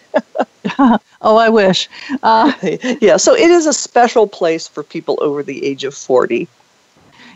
oh, 1.21 1.37
I 1.37 1.49
wish. 1.49 1.89
Uh, 2.23 2.53
yeah, 3.01 3.17
so 3.17 3.33
it 3.33 3.49
is 3.49 3.65
a 3.65 3.73
special 3.73 4.27
place 4.27 4.67
for 4.67 4.83
people 4.83 5.17
over 5.21 5.43
the 5.43 5.65
age 5.65 5.83
of 5.83 5.93
40. 5.93 6.47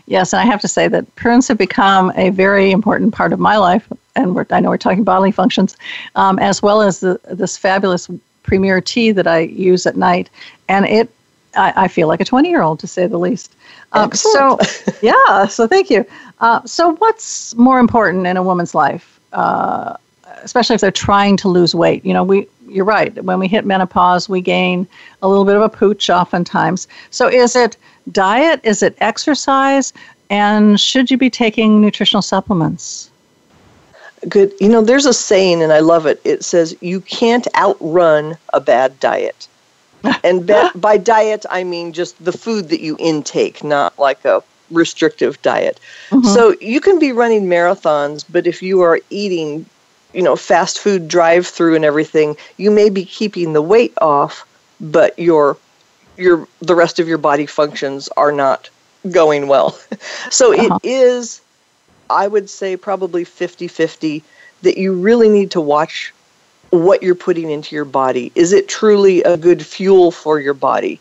Yes, 0.06 0.32
and 0.32 0.40
I 0.40 0.44
have 0.44 0.60
to 0.60 0.68
say 0.68 0.86
that 0.88 1.14
prunes 1.16 1.48
have 1.48 1.58
become 1.58 2.12
a 2.14 2.30
very 2.30 2.70
important 2.70 3.14
part 3.14 3.32
of 3.32 3.38
my 3.40 3.56
life, 3.56 3.90
and 4.16 4.46
I 4.50 4.60
know 4.60 4.68
we're 4.68 4.76
talking 4.76 5.04
bodily 5.04 5.32
functions, 5.32 5.76
um, 6.14 6.38
as 6.38 6.62
well 6.62 6.82
as 6.82 7.00
the, 7.00 7.18
this 7.30 7.56
fabulous 7.56 8.10
Premier 8.42 8.80
tea 8.80 9.12
that 9.12 9.26
I 9.26 9.40
use 9.40 9.86
at 9.86 9.96
night, 9.96 10.28
and 10.68 10.84
it 10.84 11.10
I, 11.56 11.84
I 11.84 11.88
feel 11.88 12.08
like 12.08 12.20
a 12.20 12.24
20 12.24 12.48
year 12.48 12.62
old 12.62 12.80
to 12.80 12.86
say 12.86 13.06
the 13.06 13.18
least. 13.18 13.54
Um, 13.92 14.12
so, 14.12 14.58
yeah, 15.02 15.46
so 15.46 15.66
thank 15.66 15.90
you. 15.90 16.04
Uh, 16.40 16.62
so, 16.64 16.96
what's 16.96 17.54
more 17.54 17.78
important 17.78 18.26
in 18.26 18.36
a 18.36 18.42
woman's 18.42 18.74
life, 18.74 19.20
uh, 19.32 19.96
especially 20.42 20.74
if 20.74 20.80
they're 20.80 20.90
trying 20.90 21.36
to 21.38 21.48
lose 21.48 21.74
weight? 21.74 22.04
You 22.04 22.12
know, 22.12 22.24
we 22.24 22.48
you're 22.68 22.84
right. 22.84 23.22
When 23.22 23.38
we 23.38 23.46
hit 23.46 23.64
menopause, 23.64 24.28
we 24.28 24.40
gain 24.40 24.86
a 25.22 25.28
little 25.28 25.44
bit 25.44 25.54
of 25.54 25.62
a 25.62 25.68
pooch 25.68 26.10
oftentimes. 26.10 26.88
So, 27.10 27.28
is 27.28 27.56
it 27.56 27.76
diet? 28.12 28.60
Is 28.62 28.82
it 28.82 28.96
exercise? 29.00 29.92
And 30.30 30.80
should 30.80 31.10
you 31.10 31.16
be 31.16 31.30
taking 31.30 31.80
nutritional 31.80 32.22
supplements? 32.22 33.10
Good. 34.28 34.54
You 34.58 34.68
know, 34.68 34.80
there's 34.80 35.06
a 35.06 35.12
saying, 35.12 35.62
and 35.62 35.72
I 35.72 35.80
love 35.80 36.06
it. 36.06 36.20
It 36.24 36.44
says, 36.44 36.76
You 36.80 37.00
can't 37.02 37.46
outrun 37.56 38.36
a 38.52 38.60
bad 38.60 38.98
diet 39.00 39.48
and 40.24 40.50
by 40.74 40.96
diet, 40.96 41.46
I 41.50 41.64
mean 41.64 41.92
just 41.92 42.22
the 42.22 42.32
food 42.32 42.68
that 42.68 42.80
you 42.80 42.96
intake, 42.98 43.64
not 43.64 43.98
like 43.98 44.24
a 44.24 44.42
restrictive 44.70 45.40
diet. 45.42 45.80
Mm-hmm. 46.10 46.26
So 46.28 46.54
you 46.60 46.80
can 46.80 46.98
be 46.98 47.12
running 47.12 47.44
marathons, 47.44 48.24
but 48.30 48.46
if 48.46 48.62
you 48.62 48.80
are 48.82 49.00
eating, 49.10 49.66
you 50.12 50.22
know, 50.22 50.36
fast 50.36 50.78
food 50.78 51.08
drive 51.08 51.46
through 51.46 51.74
and 51.74 51.84
everything, 51.84 52.36
you 52.58 52.70
may 52.70 52.90
be 52.90 53.04
keeping 53.04 53.52
the 53.52 53.62
weight 53.62 53.94
off, 54.00 54.46
but 54.80 55.18
your 55.18 55.56
your 56.16 56.48
the 56.60 56.74
rest 56.74 56.98
of 56.98 57.08
your 57.08 57.18
body 57.18 57.46
functions 57.46 58.08
are 58.16 58.32
not 58.32 58.70
going 59.10 59.48
well. 59.48 59.70
so 60.30 60.52
uh-huh. 60.52 60.78
it 60.82 60.88
is 60.88 61.40
I 62.10 62.28
would 62.28 62.50
say 62.50 62.76
probably 62.76 63.24
50-50 63.24 64.22
that 64.62 64.78
you 64.78 64.92
really 64.92 65.28
need 65.28 65.50
to 65.52 65.60
watch 65.60 66.12
what 66.70 67.02
you're 67.02 67.14
putting 67.14 67.50
into 67.50 67.74
your 67.74 67.84
body. 67.84 68.32
Is 68.34 68.52
it 68.52 68.68
truly 68.68 69.22
a 69.22 69.36
good 69.36 69.64
fuel 69.64 70.10
for 70.10 70.40
your 70.40 70.54
body? 70.54 71.00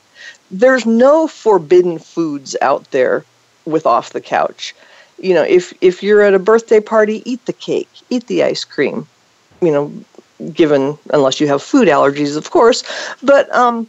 There's 0.52 0.86
no 0.86 1.28
forbidden 1.28 1.98
foods 2.00 2.56
out 2.62 2.90
there 2.92 3.26
with 3.66 3.86
off 3.86 4.12
the 4.12 4.22
couch. 4.22 4.76
You 5.20 5.34
know, 5.34 5.44
if 5.44 5.74
if 5.82 6.04
you're 6.04 6.22
at 6.22 6.34
a 6.34 6.40
birthday 6.40 6.80
party, 6.80 7.24
eat 7.26 7.46
the 7.46 7.54
cake, 7.54 7.90
eat 8.10 8.28
the 8.28 8.44
ice 8.44 8.64
cream. 8.64 9.08
You 9.62 9.72
know, 9.72 9.94
given 10.52 10.98
unless 11.12 11.40
you 11.40 11.48
have 11.48 11.64
food 11.64 11.88
allergies, 11.88 12.36
of 12.38 12.52
course. 12.52 12.84
But 13.24 13.54
um, 13.56 13.88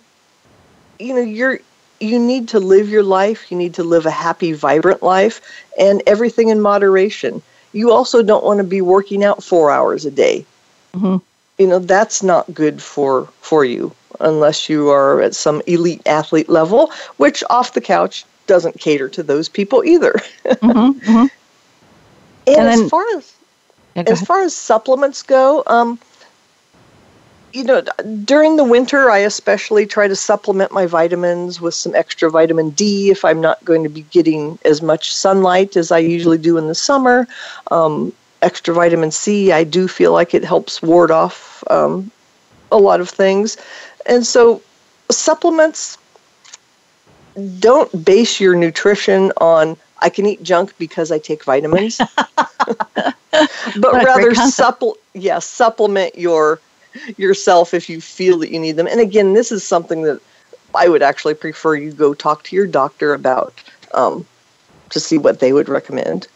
you 0.99 1.15
know, 1.15 1.21
you're 1.21 1.61
you 2.01 2.19
need 2.19 2.49
to 2.49 2.61
live 2.61 2.89
your 2.89 3.03
life. 3.03 3.51
You 3.51 3.57
need 3.57 3.75
to 3.75 3.85
live 3.85 4.07
a 4.07 4.11
happy, 4.11 4.53
vibrant 4.53 5.03
life, 5.03 5.41
and 5.79 6.03
everything 6.07 6.49
in 6.49 6.61
moderation. 6.61 7.43
You 7.73 7.93
also 7.93 8.23
don't 8.23 8.45
want 8.45 8.59
to 8.59 8.65
be 8.65 8.81
working 8.81 9.25
out 9.25 9.43
four 9.43 9.71
hours 9.71 10.05
a 10.05 10.11
day. 10.11 10.45
Mm-hmm 10.95 11.17
you 11.59 11.67
know 11.67 11.79
that's 11.79 12.23
not 12.23 12.53
good 12.53 12.83
for 12.83 13.27
for 13.41 13.65
you 13.65 13.95
unless 14.21 14.69
you 14.69 14.89
are 14.91 15.21
at 15.21 15.35
some 15.35 15.63
elite 15.67 16.03
athlete 16.07 16.49
level 16.49 16.91
which 17.17 17.43
off 17.51 17.75
the 17.75 17.81
couch 17.81 18.25
doesn't 18.47 18.79
cater 18.79 19.09
to 19.09 19.23
those 19.23 19.49
people 19.49 19.85
either 19.85 20.13
mm-hmm, 20.45 20.99
mm-hmm. 20.99 21.11
and, 21.19 21.31
and 22.47 22.67
then, 22.67 22.85
as 22.85 22.91
far 22.91 23.05
as 23.17 23.35
yeah, 23.97 24.05
as 24.07 24.23
far 24.23 24.43
as 24.43 24.55
supplements 24.55 25.23
go 25.23 25.63
um, 25.67 25.99
you 27.55 27.63
know 27.65 27.83
during 28.25 28.57
the 28.57 28.65
winter 28.65 29.11
i 29.11 29.19
especially 29.19 29.87
try 29.87 30.09
to 30.09 30.17
supplement 30.17 30.73
my 30.73 30.87
vitamins 30.87 31.61
with 31.61 31.75
some 31.75 31.95
extra 31.95 32.31
vitamin 32.31 32.71
d 32.71 33.11
if 33.11 33.25
i'm 33.25 33.41
not 33.41 33.65
going 33.65 33.83
to 33.83 33.89
be 33.89 34.03
getting 34.11 34.59
as 34.65 34.83
much 34.83 35.15
sunlight 35.15 35.77
as 35.77 35.93
i 35.93 35.99
usually 35.99 36.39
do 36.39 36.59
in 36.59 36.67
the 36.67 36.75
summer. 36.75 37.27
Um, 37.71 38.13
extra 38.45 38.75
vitamin 38.75 39.11
C, 39.11 39.51
I 39.51 39.65
do 39.65 39.89
feel 39.89 40.13
like 40.13 40.35
it 40.35 40.45
helps 40.45 40.83
ward 40.83 41.11
off 41.11 41.65
um, 41.71 42.11
a 42.71 42.77
lot 42.77 43.01
of 43.01 43.09
things. 43.09 43.57
And 44.07 44.27
so, 44.27 44.63
supplements 45.11 45.99
don't 47.59 48.05
base 48.05 48.39
your 48.39 48.55
nutrition 48.55 49.33
on 49.39 49.77
I 50.01 50.11
can 50.11 50.27
eat 50.27 50.43
junk 50.43 50.77
because 50.79 51.11
I 51.11 51.19
take 51.19 51.45
vitamins, 51.45 51.99
but 52.27 53.93
rather 53.93 54.35
supple 54.35 54.99
yeah, 55.15 55.39
supplement 55.39 56.17
your 56.19 56.61
yourself 57.17 57.75
if 57.75 57.89
you 57.89 58.01
feel 58.01 58.39
that 58.39 58.51
you 58.51 58.59
need 58.59 58.73
them. 58.73 58.87
And 58.87 59.01
again, 59.01 59.33
this 59.33 59.51
is 59.53 59.65
something 59.65 60.03
that 60.03 60.21
I 60.75 60.89
would 60.89 61.03
actually 61.03 61.35
prefer 61.35 61.75
you 61.77 61.93
go 61.93 62.15
talk 62.15 62.43
to 62.45 62.57
your 62.57 62.67
doctor 62.67 63.15
about 63.15 63.55
um, 63.93 64.27
to 64.91 65.01
see 65.01 65.19
what 65.19 65.41
they 65.41 65.53
would 65.53 65.69
recommend. 65.69 66.27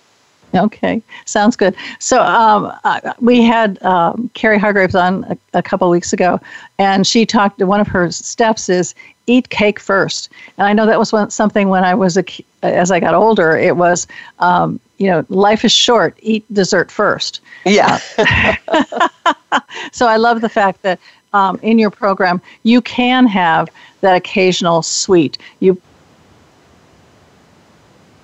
Okay, 0.55 1.03
sounds 1.27 1.57
good. 1.57 1.77
So 1.99 2.23
um, 2.23 2.73
uh, 2.85 3.13
we 3.21 3.43
had 3.43 3.83
um, 3.83 4.31
Carrie 4.33 4.59
Hargraves 4.59 4.95
on 4.95 5.25
a, 5.25 5.39
a 5.55 5.63
couple 5.63 5.91
weeks 5.91 6.13
ago, 6.15 6.41
and 6.79 7.07
she 7.07 7.27
talked. 7.27 7.61
One 7.63 7.81
of 7.81 7.87
her 7.89 8.11
steps 8.11 8.71
is 8.71 8.95
eat 9.27 9.51
cake 9.51 9.79
first. 9.79 10.31
And 10.57 10.67
I 10.67 10.73
know 10.73 10.87
that 10.87 10.99
was 10.99 11.13
one, 11.13 11.31
something 11.31 11.69
when 11.69 11.85
I 11.85 11.95
was 11.95 12.17
a 12.17 12.25
as 12.63 12.91
I 12.91 12.99
got 12.99 13.15
older. 13.15 13.59
It 13.59 13.77
was, 13.77 14.07
um, 14.39 14.81
you 14.99 15.07
know, 15.07 15.25
life 15.29 15.65
is 15.65 15.73
short. 15.73 16.19
Eat 16.21 16.45
dessert 16.53 16.91
first. 16.91 17.41
Yeah. 17.65 17.97
so 19.93 20.07
I 20.07 20.17
love 20.17 20.41
the 20.41 20.49
fact 20.49 20.83
that 20.83 20.99
um, 21.33 21.59
in 21.63 21.79
your 21.79 21.91
program 21.91 22.41
you 22.63 22.81
can 22.81 23.27
have 23.27 23.69
that 24.01 24.15
occasional 24.17 24.83
sweet. 24.83 25.39
You 25.61 25.81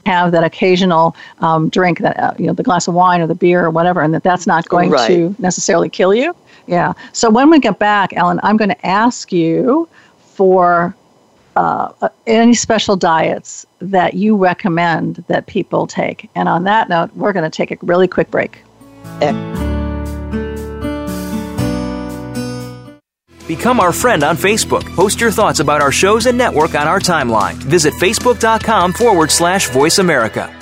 have 0.06 0.32
that 0.32 0.44
occasional 0.44 1.16
um, 1.38 1.68
drink 1.68 1.98
that 2.00 2.18
uh, 2.18 2.34
you 2.38 2.46
know 2.46 2.52
the 2.52 2.62
glass 2.62 2.88
of 2.88 2.94
wine 2.94 3.20
or 3.20 3.26
the 3.26 3.34
beer 3.34 3.64
or 3.64 3.70
whatever 3.70 4.02
and 4.02 4.12
that 4.12 4.22
that's 4.22 4.46
not 4.46 4.68
going 4.68 4.90
right. 4.90 5.06
to 5.06 5.34
necessarily 5.38 5.88
kill 5.88 6.14
you 6.14 6.36
yeah 6.66 6.92
so 7.12 7.30
when 7.30 7.48
we 7.48 7.58
get 7.58 7.78
back 7.78 8.12
ellen 8.14 8.38
i'm 8.42 8.58
going 8.58 8.68
to 8.68 8.86
ask 8.86 9.32
you 9.32 9.88
for 10.18 10.94
uh, 10.94 11.03
uh, 11.56 12.08
any 12.26 12.54
special 12.54 12.96
diets 12.96 13.66
that 13.80 14.14
you 14.14 14.36
recommend 14.36 15.24
that 15.28 15.46
people 15.46 15.86
take 15.86 16.28
and 16.34 16.48
on 16.48 16.64
that 16.64 16.88
note 16.88 17.14
we're 17.14 17.32
going 17.32 17.48
to 17.48 17.56
take 17.56 17.70
a 17.70 17.76
really 17.82 18.08
quick 18.08 18.30
break 18.30 18.62
Become 23.46 23.78
our 23.78 23.92
friend 23.92 24.24
on 24.24 24.36
Facebook. 24.36 24.84
Post 24.96 25.20
your 25.20 25.30
thoughts 25.30 25.60
about 25.60 25.82
our 25.82 25.92
shows 25.92 26.26
and 26.26 26.38
network 26.38 26.74
on 26.74 26.88
our 26.88 26.98
timeline. 26.98 27.54
Visit 27.54 27.92
facebook.com 27.94 28.94
forward 28.94 29.30
slash 29.30 29.68
voice 29.68 29.98
America. 29.98 30.52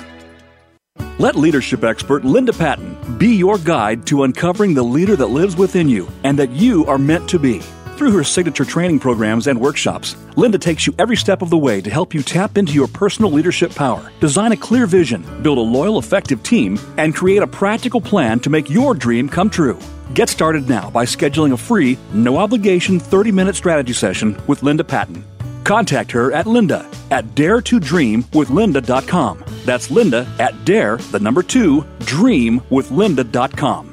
Let 1.17 1.35
leadership 1.35 1.83
expert 1.83 2.25
Linda 2.25 2.51
Patten 2.51 3.17
be 3.17 3.35
your 3.35 3.57
guide 3.57 4.05
to 4.07 4.23
uncovering 4.23 4.73
the 4.73 4.83
leader 4.83 5.15
that 5.15 5.27
lives 5.27 5.55
within 5.55 5.87
you 5.87 6.09
and 6.23 6.37
that 6.37 6.49
you 6.49 6.85
are 6.85 6.97
meant 6.97 7.29
to 7.29 7.39
be. 7.39 7.61
Through 7.97 8.15
her 8.17 8.23
signature 8.23 8.65
training 8.65 8.99
programs 8.99 9.47
and 9.47 9.59
workshops, 9.59 10.15
Linda 10.35 10.57
takes 10.57 10.87
you 10.87 10.95
every 10.97 11.15
step 11.15 11.43
of 11.43 11.51
the 11.51 11.57
way 11.57 11.79
to 11.79 11.91
help 11.91 12.11
you 12.13 12.23
tap 12.23 12.57
into 12.57 12.73
your 12.73 12.87
personal 12.87 13.31
leadership 13.31 13.73
power, 13.75 14.11
design 14.19 14.51
a 14.51 14.57
clear 14.57 14.87
vision, 14.87 15.23
build 15.43 15.59
a 15.59 15.61
loyal, 15.61 15.99
effective 15.99 16.41
team, 16.41 16.79
and 16.97 17.13
create 17.15 17.43
a 17.43 17.47
practical 17.47 18.01
plan 18.01 18.39
to 18.39 18.49
make 18.49 18.67
your 18.67 18.95
dream 18.95 19.29
come 19.29 19.47
true. 19.47 19.77
Get 20.15 20.27
started 20.27 20.67
now 20.67 20.89
by 20.89 21.05
scheduling 21.05 21.53
a 21.53 21.57
free, 21.57 21.99
no 22.13 22.37
obligation 22.37 22.99
30 22.99 23.31
minute 23.31 23.55
strategy 23.55 23.93
session 23.93 24.35
with 24.47 24.63
Linda 24.63 24.83
Patten. 24.83 25.23
Contact 25.63 26.11
her 26.11 26.33
at 26.33 26.47
linda 26.47 26.89
at 27.11 27.25
daretodreamwithlinda.com. 27.35 29.43
That's 29.65 29.91
linda 29.91 30.27
at 30.39 30.65
dare, 30.65 30.97
the 30.97 31.19
number 31.19 31.43
two, 31.43 31.85
dreamwithlinda.com. 31.99 33.92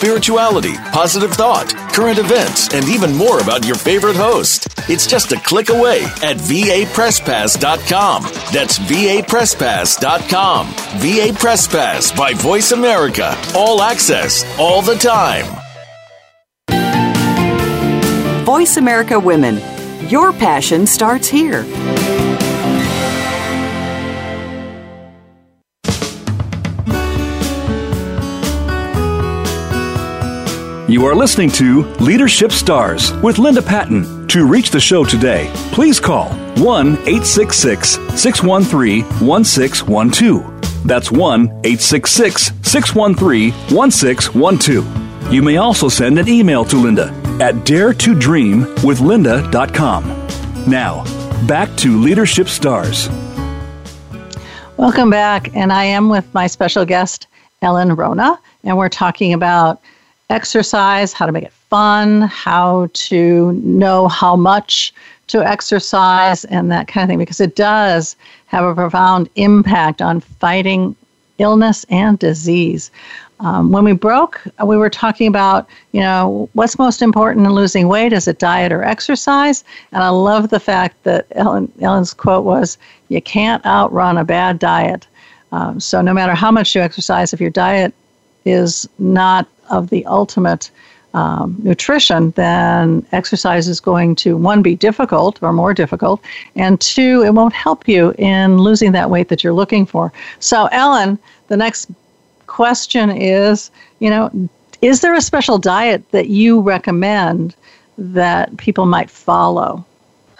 spirituality, 0.00 0.72
positive 0.92 1.30
thought, 1.30 1.68
current 1.92 2.18
events, 2.18 2.72
and 2.72 2.88
even 2.88 3.14
more 3.14 3.40
about 3.40 3.66
your 3.66 3.74
favorite 3.74 4.16
host. 4.16 4.66
It's 4.88 5.06
just 5.06 5.30
a 5.32 5.40
click 5.40 5.68
away 5.68 6.04
at 6.22 6.38
vapresspass.com. 6.38 8.22
That's 8.50 8.78
vapresspass.com. 8.78 10.66
VA 11.00 11.38
Press 11.38 11.68
Pass 11.68 12.12
by 12.12 12.32
Voice 12.32 12.72
America. 12.72 13.36
All 13.54 13.82
access, 13.82 14.42
all 14.58 14.80
the 14.80 14.94
time. 14.94 15.44
Voice 18.46 18.78
America 18.78 19.20
Women. 19.20 19.60
Your 20.08 20.32
passion 20.32 20.86
starts 20.86 21.28
here. 21.28 21.62
You 30.90 31.06
are 31.06 31.14
listening 31.14 31.50
to 31.52 31.84
Leadership 32.00 32.50
Stars 32.50 33.12
with 33.22 33.38
Linda 33.38 33.62
Patten. 33.62 34.26
To 34.26 34.44
reach 34.44 34.70
the 34.70 34.80
show 34.80 35.04
today, 35.04 35.48
please 35.70 36.00
call 36.00 36.30
1 36.56 36.94
866 37.06 37.90
613 38.20 39.04
1612. 39.24 40.84
That's 40.84 41.12
1 41.12 41.44
866 41.44 42.50
613 42.62 43.52
1612. 43.72 45.32
You 45.32 45.42
may 45.42 45.58
also 45.58 45.88
send 45.88 46.18
an 46.18 46.28
email 46.28 46.64
to 46.64 46.76
Linda 46.76 47.04
at 47.40 47.54
daretodreamwithlinda.com. 47.54 50.04
Now, 50.68 51.04
back 51.46 51.76
to 51.76 52.00
Leadership 52.00 52.48
Stars. 52.48 53.08
Welcome 54.76 55.10
back, 55.10 55.54
and 55.54 55.72
I 55.72 55.84
am 55.84 56.08
with 56.08 56.34
my 56.34 56.48
special 56.48 56.84
guest, 56.84 57.28
Ellen 57.62 57.94
Wrona, 57.94 58.40
and 58.64 58.76
we're 58.76 58.88
talking 58.88 59.32
about 59.32 59.80
exercise, 60.30 61.12
how 61.12 61.26
to 61.26 61.32
make 61.32 61.44
it 61.44 61.52
fun, 61.52 62.22
how 62.22 62.88
to 62.92 63.52
know 63.52 64.08
how 64.08 64.36
much 64.36 64.94
to 65.26 65.44
exercise, 65.44 66.44
and 66.46 66.72
that 66.72 66.88
kind 66.88 67.04
of 67.04 67.08
thing, 67.08 67.18
because 67.18 67.40
it 67.40 67.54
does 67.54 68.16
have 68.46 68.64
a 68.64 68.74
profound 68.74 69.28
impact 69.36 70.02
on 70.02 70.20
fighting 70.20 70.96
illness 71.38 71.84
and 71.88 72.18
disease. 72.18 72.90
Um, 73.38 73.72
when 73.72 73.84
we 73.84 73.92
broke, 73.92 74.42
we 74.64 74.76
were 74.76 74.90
talking 74.90 75.26
about, 75.26 75.68
you 75.92 76.00
know, 76.00 76.48
what's 76.52 76.78
most 76.78 77.00
important 77.00 77.46
in 77.46 77.52
losing 77.52 77.88
weight? 77.88 78.12
Is 78.12 78.28
it 78.28 78.38
diet 78.38 78.72
or 78.72 78.82
exercise? 78.82 79.64
And 79.92 80.02
I 80.02 80.10
love 80.10 80.50
the 80.50 80.60
fact 80.60 81.02
that 81.04 81.26
Ellen, 81.32 81.72
Ellen's 81.80 82.12
quote 82.12 82.44
was, 82.44 82.76
you 83.08 83.22
can't 83.22 83.64
outrun 83.64 84.18
a 84.18 84.24
bad 84.24 84.58
diet. 84.58 85.06
Um, 85.52 85.80
so 85.80 86.02
no 86.02 86.12
matter 86.12 86.34
how 86.34 86.50
much 86.50 86.74
you 86.74 86.82
exercise, 86.82 87.32
if 87.32 87.40
your 87.40 87.50
diet 87.50 87.94
is 88.44 88.88
not 88.98 89.46
of 89.70 89.90
the 89.90 90.04
ultimate 90.06 90.70
um, 91.14 91.56
nutrition, 91.62 92.30
then 92.32 93.04
exercise 93.12 93.66
is 93.68 93.80
going 93.80 94.14
to, 94.16 94.36
one, 94.36 94.62
be 94.62 94.76
difficult 94.76 95.42
or 95.42 95.52
more 95.52 95.74
difficult, 95.74 96.20
and 96.54 96.80
two, 96.80 97.22
it 97.22 97.34
won't 97.34 97.54
help 97.54 97.88
you 97.88 98.14
in 98.16 98.58
losing 98.58 98.92
that 98.92 99.10
weight 99.10 99.28
that 99.28 99.42
you're 99.42 99.52
looking 99.52 99.86
for. 99.86 100.12
So, 100.38 100.66
Ellen, 100.66 101.18
the 101.48 101.56
next 101.56 101.90
question 102.46 103.10
is 103.10 103.70
you 104.00 104.10
know, 104.10 104.30
is 104.82 105.02
there 105.02 105.14
a 105.14 105.20
special 105.20 105.58
diet 105.58 106.10
that 106.10 106.28
you 106.28 106.60
recommend 106.60 107.54
that 107.96 108.56
people 108.56 108.86
might 108.86 109.10
follow? 109.10 109.84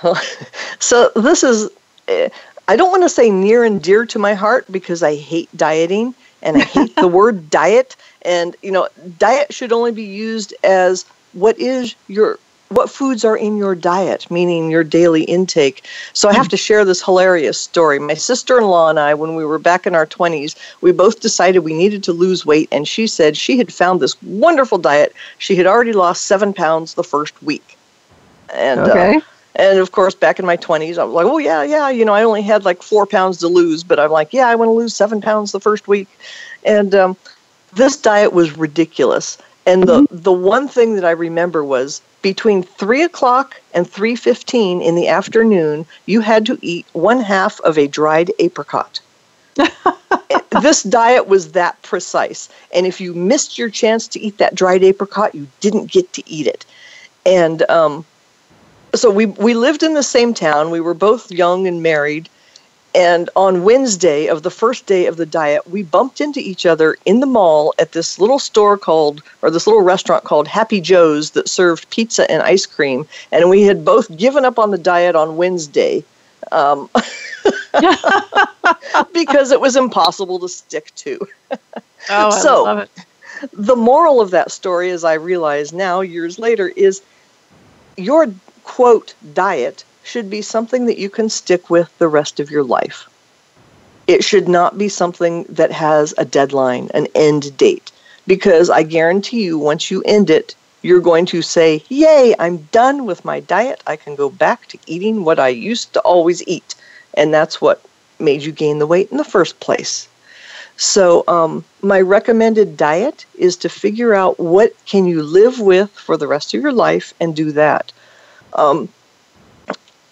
so, 0.78 1.10
this 1.14 1.44
is, 1.44 1.68
I 2.08 2.76
don't 2.76 2.90
want 2.90 3.02
to 3.02 3.08
say 3.08 3.30
near 3.30 3.64
and 3.64 3.82
dear 3.82 4.06
to 4.06 4.18
my 4.18 4.34
heart 4.34 4.66
because 4.70 5.02
I 5.02 5.14
hate 5.16 5.54
dieting 5.56 6.14
and 6.42 6.56
I 6.56 6.60
hate 6.60 6.94
the 6.96 7.08
word 7.08 7.50
diet. 7.50 7.96
And 8.22 8.56
you 8.62 8.70
know, 8.70 8.88
diet 9.18 9.52
should 9.52 9.72
only 9.72 9.92
be 9.92 10.04
used 10.04 10.54
as 10.64 11.04
what 11.32 11.58
is 11.58 11.94
your 12.08 12.38
what 12.70 12.88
foods 12.88 13.24
are 13.24 13.36
in 13.36 13.56
your 13.56 13.74
diet, 13.74 14.30
meaning 14.30 14.70
your 14.70 14.84
daily 14.84 15.24
intake. 15.24 15.84
So 16.12 16.28
I 16.28 16.34
have 16.34 16.48
to 16.48 16.56
share 16.56 16.84
this 16.84 17.02
hilarious 17.02 17.58
story. 17.58 17.98
My 17.98 18.14
sister 18.14 18.58
in 18.58 18.64
law 18.64 18.88
and 18.88 19.00
I, 19.00 19.12
when 19.12 19.34
we 19.34 19.44
were 19.44 19.58
back 19.58 19.88
in 19.88 19.96
our 19.96 20.06
20s, 20.06 20.54
we 20.80 20.92
both 20.92 21.20
decided 21.20 21.60
we 21.60 21.74
needed 21.74 22.04
to 22.04 22.12
lose 22.12 22.46
weight, 22.46 22.68
and 22.70 22.86
she 22.86 23.08
said 23.08 23.36
she 23.36 23.58
had 23.58 23.72
found 23.72 23.98
this 23.98 24.20
wonderful 24.22 24.78
diet. 24.78 25.14
She 25.38 25.56
had 25.56 25.66
already 25.66 25.92
lost 25.92 26.26
seven 26.26 26.52
pounds 26.52 26.94
the 26.94 27.02
first 27.02 27.42
week. 27.42 27.76
And, 28.54 28.80
uh, 28.80 28.84
okay. 28.84 29.16
Uh, 29.16 29.20
and 29.56 29.78
of 29.78 29.92
course, 29.92 30.14
back 30.14 30.38
in 30.38 30.46
my 30.46 30.56
20s, 30.56 30.98
I 30.98 31.04
was 31.04 31.14
like, 31.14 31.26
oh, 31.26 31.38
yeah, 31.38 31.62
yeah, 31.62 31.88
you 31.88 32.04
know, 32.04 32.14
I 32.14 32.22
only 32.22 32.42
had 32.42 32.64
like 32.64 32.82
four 32.82 33.06
pounds 33.06 33.38
to 33.38 33.48
lose, 33.48 33.82
but 33.82 33.98
I'm 33.98 34.10
like, 34.10 34.32
yeah, 34.32 34.48
I 34.48 34.54
want 34.54 34.68
to 34.68 34.72
lose 34.72 34.94
seven 34.94 35.20
pounds 35.20 35.52
the 35.52 35.60
first 35.60 35.88
week. 35.88 36.08
And 36.64 36.94
um, 36.94 37.16
this 37.74 37.96
diet 37.96 38.32
was 38.32 38.56
ridiculous. 38.56 39.38
And 39.66 39.84
the, 39.84 40.02
mm-hmm. 40.02 40.16
the 40.16 40.32
one 40.32 40.68
thing 40.68 40.94
that 40.94 41.04
I 41.04 41.10
remember 41.10 41.64
was 41.64 42.00
between 42.22 42.62
three 42.62 43.02
o'clock 43.02 43.60
and 43.74 43.88
three 43.88 44.16
fifteen 44.16 44.80
in 44.82 44.94
the 44.94 45.08
afternoon, 45.08 45.86
you 46.06 46.20
had 46.20 46.46
to 46.46 46.58
eat 46.62 46.86
one 46.92 47.20
half 47.20 47.60
of 47.60 47.78
a 47.78 47.86
dried 47.86 48.32
apricot. 48.38 49.00
this 50.62 50.82
diet 50.82 51.28
was 51.28 51.52
that 51.52 51.80
precise. 51.82 52.48
And 52.74 52.86
if 52.86 53.00
you 53.00 53.14
missed 53.14 53.58
your 53.58 53.70
chance 53.70 54.08
to 54.08 54.20
eat 54.20 54.38
that 54.38 54.54
dried 54.54 54.82
apricot, 54.82 55.34
you 55.34 55.46
didn't 55.60 55.90
get 55.90 56.12
to 56.14 56.28
eat 56.28 56.46
it. 56.46 56.64
And 57.26 57.62
um, 57.70 58.04
so 58.94 59.10
we 59.10 59.26
we 59.26 59.54
lived 59.54 59.82
in 59.82 59.94
the 59.94 60.02
same 60.02 60.34
town. 60.34 60.70
We 60.70 60.80
were 60.80 60.94
both 60.94 61.30
young 61.30 61.66
and 61.66 61.82
married, 61.82 62.28
and 62.94 63.30
on 63.36 63.62
Wednesday 63.62 64.26
of 64.26 64.42
the 64.42 64.50
first 64.50 64.86
day 64.86 65.06
of 65.06 65.16
the 65.16 65.26
diet, 65.26 65.68
we 65.68 65.82
bumped 65.82 66.20
into 66.20 66.40
each 66.40 66.66
other 66.66 66.96
in 67.04 67.20
the 67.20 67.26
mall 67.26 67.72
at 67.78 67.92
this 67.92 68.18
little 68.18 68.38
store 68.38 68.76
called, 68.76 69.22
or 69.42 69.50
this 69.50 69.66
little 69.66 69.82
restaurant 69.82 70.24
called 70.24 70.48
Happy 70.48 70.80
Joe's 70.80 71.30
that 71.32 71.48
served 71.48 71.88
pizza 71.90 72.28
and 72.30 72.42
ice 72.42 72.66
cream. 72.66 73.06
And 73.30 73.48
we 73.48 73.62
had 73.62 73.84
both 73.84 74.16
given 74.16 74.44
up 74.44 74.58
on 74.58 74.72
the 74.72 74.78
diet 74.78 75.14
on 75.14 75.36
Wednesday 75.36 76.02
um, 76.50 76.90
because 79.12 79.52
it 79.52 79.60
was 79.60 79.76
impossible 79.76 80.40
to 80.40 80.48
stick 80.48 80.92
to. 80.96 81.18
oh, 82.10 82.30
so, 82.42 82.64
love 82.64 82.78
it. 82.78 82.90
The 83.52 83.76
moral 83.76 84.20
of 84.20 84.32
that 84.32 84.50
story, 84.50 84.90
as 84.90 85.04
I 85.04 85.14
realize 85.14 85.72
now, 85.72 86.00
years 86.00 86.40
later, 86.40 86.68
is 86.68 87.02
your 87.96 88.26
quote 88.70 89.14
diet 89.34 89.82
should 90.04 90.30
be 90.30 90.40
something 90.40 90.86
that 90.86 90.96
you 90.96 91.10
can 91.10 91.28
stick 91.28 91.68
with 91.70 91.90
the 91.98 92.06
rest 92.06 92.38
of 92.38 92.52
your 92.52 92.62
life. 92.62 93.08
It 94.06 94.22
should 94.22 94.48
not 94.48 94.78
be 94.78 94.88
something 94.88 95.42
that 95.48 95.72
has 95.72 96.14
a 96.16 96.24
deadline, 96.24 96.88
an 96.94 97.08
end 97.16 97.56
date, 97.56 97.90
because 98.28 98.70
I 98.70 98.84
guarantee 98.84 99.42
you, 99.42 99.58
once 99.58 99.90
you 99.90 100.02
end 100.04 100.30
it, 100.30 100.54
you're 100.82 101.00
going 101.00 101.26
to 101.26 101.42
say, 101.42 101.82
Yay, 101.88 102.36
I'm 102.38 102.68
done 102.70 103.06
with 103.06 103.24
my 103.24 103.40
diet. 103.40 103.82
I 103.88 103.96
can 103.96 104.14
go 104.14 104.30
back 104.30 104.68
to 104.68 104.78
eating 104.86 105.24
what 105.24 105.40
I 105.40 105.48
used 105.48 105.92
to 105.94 106.00
always 106.02 106.40
eat. 106.46 106.76
And 107.14 107.34
that's 107.34 107.60
what 107.60 107.82
made 108.20 108.42
you 108.42 108.52
gain 108.52 108.78
the 108.78 108.86
weight 108.86 109.10
in 109.10 109.16
the 109.16 109.32
first 109.36 109.58
place. 109.58 110.06
So, 110.76 111.24
um, 111.26 111.64
my 111.82 112.00
recommended 112.00 112.76
diet 112.76 113.26
is 113.36 113.56
to 113.56 113.68
figure 113.68 114.14
out 114.14 114.38
what 114.38 114.72
can 114.86 115.06
you 115.06 115.24
live 115.24 115.58
with 115.58 115.90
for 115.90 116.16
the 116.16 116.28
rest 116.28 116.54
of 116.54 116.62
your 116.62 116.72
life 116.72 117.12
and 117.20 117.34
do 117.34 117.50
that. 117.52 117.92
Um, 118.54 118.88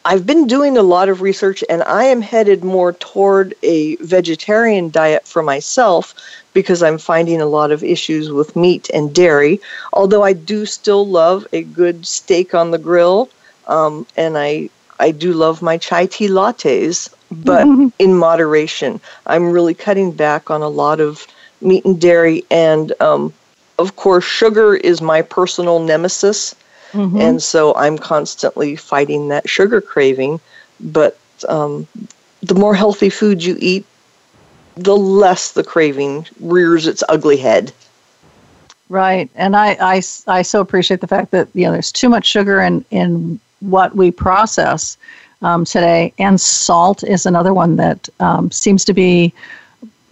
I've 0.04 0.24
been 0.24 0.46
doing 0.46 0.78
a 0.78 0.82
lot 0.82 1.10
of 1.10 1.20
research 1.20 1.62
and 1.68 1.82
I 1.82 2.04
am 2.04 2.22
headed 2.22 2.64
more 2.64 2.94
toward 2.94 3.54
a 3.62 3.96
vegetarian 3.96 4.88
diet 4.90 5.26
for 5.26 5.42
myself 5.42 6.14
because 6.54 6.82
I'm 6.82 6.98
finding 6.98 7.40
a 7.40 7.46
lot 7.46 7.70
of 7.70 7.84
issues 7.84 8.30
with 8.30 8.56
meat 8.56 8.88
and 8.94 9.14
dairy. 9.14 9.60
Although 9.92 10.22
I 10.22 10.32
do 10.32 10.64
still 10.64 11.06
love 11.06 11.46
a 11.52 11.62
good 11.62 12.06
steak 12.06 12.54
on 12.54 12.70
the 12.70 12.78
grill, 12.78 13.28
um, 13.66 14.06
and 14.16 14.38
I 14.38 14.70
I 14.98 15.10
do 15.10 15.32
love 15.32 15.62
my 15.62 15.78
chai 15.78 16.06
tea 16.06 16.28
lattes, 16.28 17.08
but 17.30 17.66
mm-hmm. 17.66 17.88
in 17.98 18.16
moderation. 18.16 19.00
I'm 19.26 19.50
really 19.50 19.74
cutting 19.74 20.10
back 20.10 20.50
on 20.50 20.62
a 20.62 20.68
lot 20.68 21.00
of 21.00 21.26
meat 21.60 21.84
and 21.84 22.00
dairy, 22.00 22.44
and 22.50 22.92
um, 23.00 23.32
of 23.78 23.96
course, 23.96 24.24
sugar 24.24 24.74
is 24.74 25.00
my 25.00 25.22
personal 25.22 25.78
nemesis. 25.78 26.54
Mm-hmm. 26.92 27.20
And 27.20 27.42
so 27.42 27.74
I'm 27.74 27.98
constantly 27.98 28.76
fighting 28.76 29.28
that 29.28 29.48
sugar 29.48 29.80
craving. 29.80 30.40
But 30.80 31.18
um, 31.48 31.86
the 32.42 32.54
more 32.54 32.74
healthy 32.74 33.10
food 33.10 33.44
you 33.44 33.56
eat, 33.60 33.84
the 34.76 34.96
less 34.96 35.52
the 35.52 35.64
craving 35.64 36.26
rears 36.40 36.86
its 36.86 37.02
ugly 37.08 37.36
head. 37.36 37.72
Right. 38.88 39.28
And 39.34 39.54
I, 39.54 39.76
I, 39.80 40.02
I 40.28 40.42
so 40.42 40.60
appreciate 40.60 41.00
the 41.00 41.06
fact 41.06 41.30
that, 41.32 41.48
you 41.52 41.64
know, 41.64 41.72
there's 41.72 41.92
too 41.92 42.08
much 42.08 42.26
sugar 42.26 42.60
in, 42.60 42.84
in 42.90 43.38
what 43.60 43.94
we 43.96 44.10
process 44.10 44.96
um, 45.42 45.64
today. 45.64 46.12
And 46.18 46.40
salt 46.40 47.02
is 47.02 47.26
another 47.26 47.52
one 47.52 47.76
that 47.76 48.08
um, 48.20 48.50
seems 48.50 48.84
to 48.86 48.94
be 48.94 49.34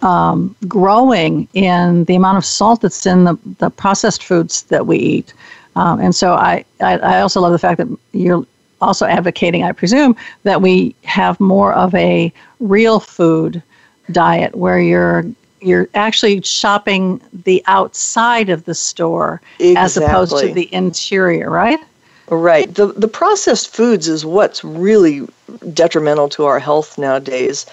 um, 0.03 0.55
growing 0.69 1.49
in 1.55 2.05
the 2.05 2.17
amount 2.17 2.37
of 2.37 2.45
salt 2.45 2.83
that's 2.83 3.07
in 3.07 3.25
the, 3.25 3.39
the 3.59 3.71
processed 3.71 4.23
foods 4.23 4.63
that 4.65 4.87
we 4.87 4.99
eat. 4.99 5.33
Um, 5.77 6.01
and 6.01 6.15
so 6.15 6.33
I, 6.33 6.65
I, 6.81 6.99
I 6.99 7.21
also 7.21 7.41
love 7.41 7.53
the 7.53 7.59
fact 7.59 7.79
that 7.79 7.89
you're 8.13 8.45
also 8.81 9.07
advocating, 9.07 9.63
I 9.63 9.73
presume, 9.73 10.17
that 10.43 10.61
we 10.61 10.95
have 11.05 11.39
more 11.39 11.73
of 11.75 11.95
a 11.95 12.33
real 12.61 12.99
food 12.99 13.63
diet 14.11 14.55
where 14.55 14.81
you're 14.81 15.25
you're 15.61 15.89
actually 15.95 16.43
shopping 16.43 17.21
the 17.33 17.63
outside 17.67 18.51
of 18.51 18.65
the 18.67 18.75
store 18.75 19.41
exactly. 19.59 19.77
as 19.77 19.97
opposed 19.97 20.39
to 20.39 20.53
the 20.53 20.73
interior, 20.73 21.51
right? 21.51 21.81
Right. 22.29 22.73
The 22.73 22.89
the 22.89 23.09
processed 23.09 23.75
foods 23.75 24.09
is 24.09 24.25
what's 24.25 24.65
really 24.65 25.27
detrimental 25.73 26.29
to 26.31 26.45
our 26.45 26.59
health 26.59 26.99
nowadays. 26.99 27.67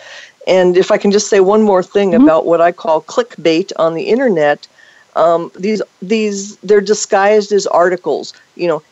And 0.48 0.78
if 0.78 0.92
I 0.92 0.98
can 0.98 1.12
just 1.12 1.30
say 1.30 1.40
one 1.40 1.62
more 1.62 1.84
thing 1.84 2.12
mm-hmm. 2.12 2.24
about 2.24 2.46
what 2.46 2.62
I 2.62 2.72
call 2.72 3.02
clickbait 3.02 3.72
on 3.78 3.94
the 3.94 4.04
internet, 4.04 4.68
um, 5.16 5.52
these 5.58 5.82
these 6.02 6.58
they're 6.58 6.82
disguised 6.82 7.52
as 7.52 7.68
articles. 7.68 8.34
You 8.56 8.68
know, 8.68 8.84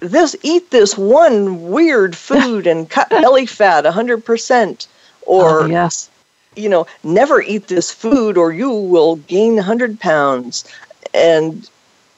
this 0.00 0.34
eat 0.42 0.70
this 0.70 0.96
one 0.96 1.70
weird 1.70 2.16
food 2.16 2.66
and 2.66 2.88
cut 2.88 3.08
belly 3.22 3.46
fat 3.46 3.86
hundred 3.86 4.24
percent, 4.24 4.86
or 5.22 5.62
oh, 5.62 5.66
yes, 5.66 6.10
you 6.56 6.68
know, 6.68 6.86
never 7.02 7.42
eat 7.42 7.68
this 7.68 7.90
food 7.90 8.36
or 8.36 8.52
you 8.52 8.70
will 8.70 9.16
gain 9.16 9.58
hundred 9.58 10.00
pounds. 10.00 10.64
And 11.14 11.68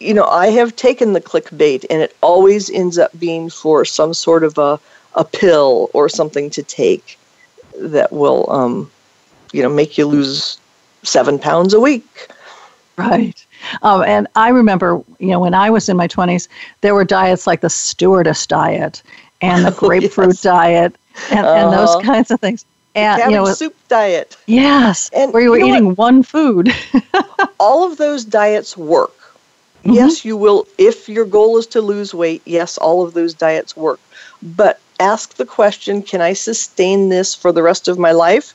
you 0.01 0.13
know, 0.13 0.25
I 0.25 0.49
have 0.49 0.77
taken 0.77 1.13
the 1.13 1.21
clickbait, 1.21 1.87
and 1.89 2.03
it 2.03 2.17
always 2.21 2.71
ends 2.71 2.99
up 2.99 3.19
being 3.19 3.49
for 3.49 3.85
some 3.85 4.13
sort 4.13 4.45
of 4.45 4.59
a, 4.59 4.79
a 5.15 5.25
pill 5.25 5.91
or 5.95 6.09
something 6.09 6.51
to 6.51 6.63
take 6.63 7.19
that 7.79 8.13
will, 8.13 8.51
um, 8.51 8.91
you 9.53 9.63
know, 9.63 9.69
make 9.69 9.97
you 9.97 10.07
lose 10.07 10.59
seven 11.03 11.39
pounds 11.39 11.73
a 11.75 11.81
week. 11.81 12.29
Right. 12.99 13.45
Um, 13.83 14.05
and 14.05 14.29
I 14.37 14.51
remember, 14.51 15.03
you 15.19 15.29
know, 15.29 15.41
when 15.41 15.53
I 15.53 15.69
was 15.69 15.89
in 15.89 15.97
my 15.97 16.07
20s, 16.07 16.47
there 16.81 16.95
were 16.95 17.05
diets 17.05 17.45
like 17.45 17.61
the 17.61 17.71
stewardess 17.71 18.47
diet 18.47 19.03
and 19.41 19.65
the 19.65 19.71
grapefruit 19.77 20.29
yes. 20.29 20.43
diet 20.43 20.97
and, 21.31 21.45
uh-huh. 21.45 21.57
and 21.57 21.73
those 21.73 21.89
uh-huh. 21.89 22.01
kinds 22.03 22.31
of 22.31 22.41
things. 22.41 22.65
And 22.95 23.33
you 23.33 23.37
know, 23.37 23.53
soup 23.53 23.75
diet. 23.89 24.37
Yes, 24.47 25.11
and 25.13 25.33
where 25.33 25.43
you 25.43 25.51
were 25.51 25.59
you 25.59 25.67
eating 25.67 25.87
what? 25.87 25.99
one 25.99 26.23
food. 26.23 26.73
all 27.59 27.83
of 27.83 27.97
those 27.99 28.25
diets 28.25 28.77
work. 28.77 29.17
Mm-hmm. 29.81 29.95
Yes, 29.95 30.25
you 30.25 30.37
will. 30.37 30.69
If 30.79 31.09
your 31.09 31.25
goal 31.25 31.59
is 31.59 31.67
to 31.69 31.81
lose 31.81 32.15
weight, 32.15 32.43
yes, 32.45 32.79
all 32.79 33.03
of 33.03 33.15
those 33.15 33.35
diets 33.35 33.77
work. 33.77 33.99
But 34.43 34.79
ask 35.01 35.35
the 35.35 35.45
question 35.45 36.03
can 36.03 36.21
I 36.21 36.35
sustain 36.35 37.09
this 37.09 37.35
for 37.35 37.51
the 37.51 37.65
rest 37.65 37.89
of 37.89 37.99
my 37.99 38.13
life? 38.13 38.55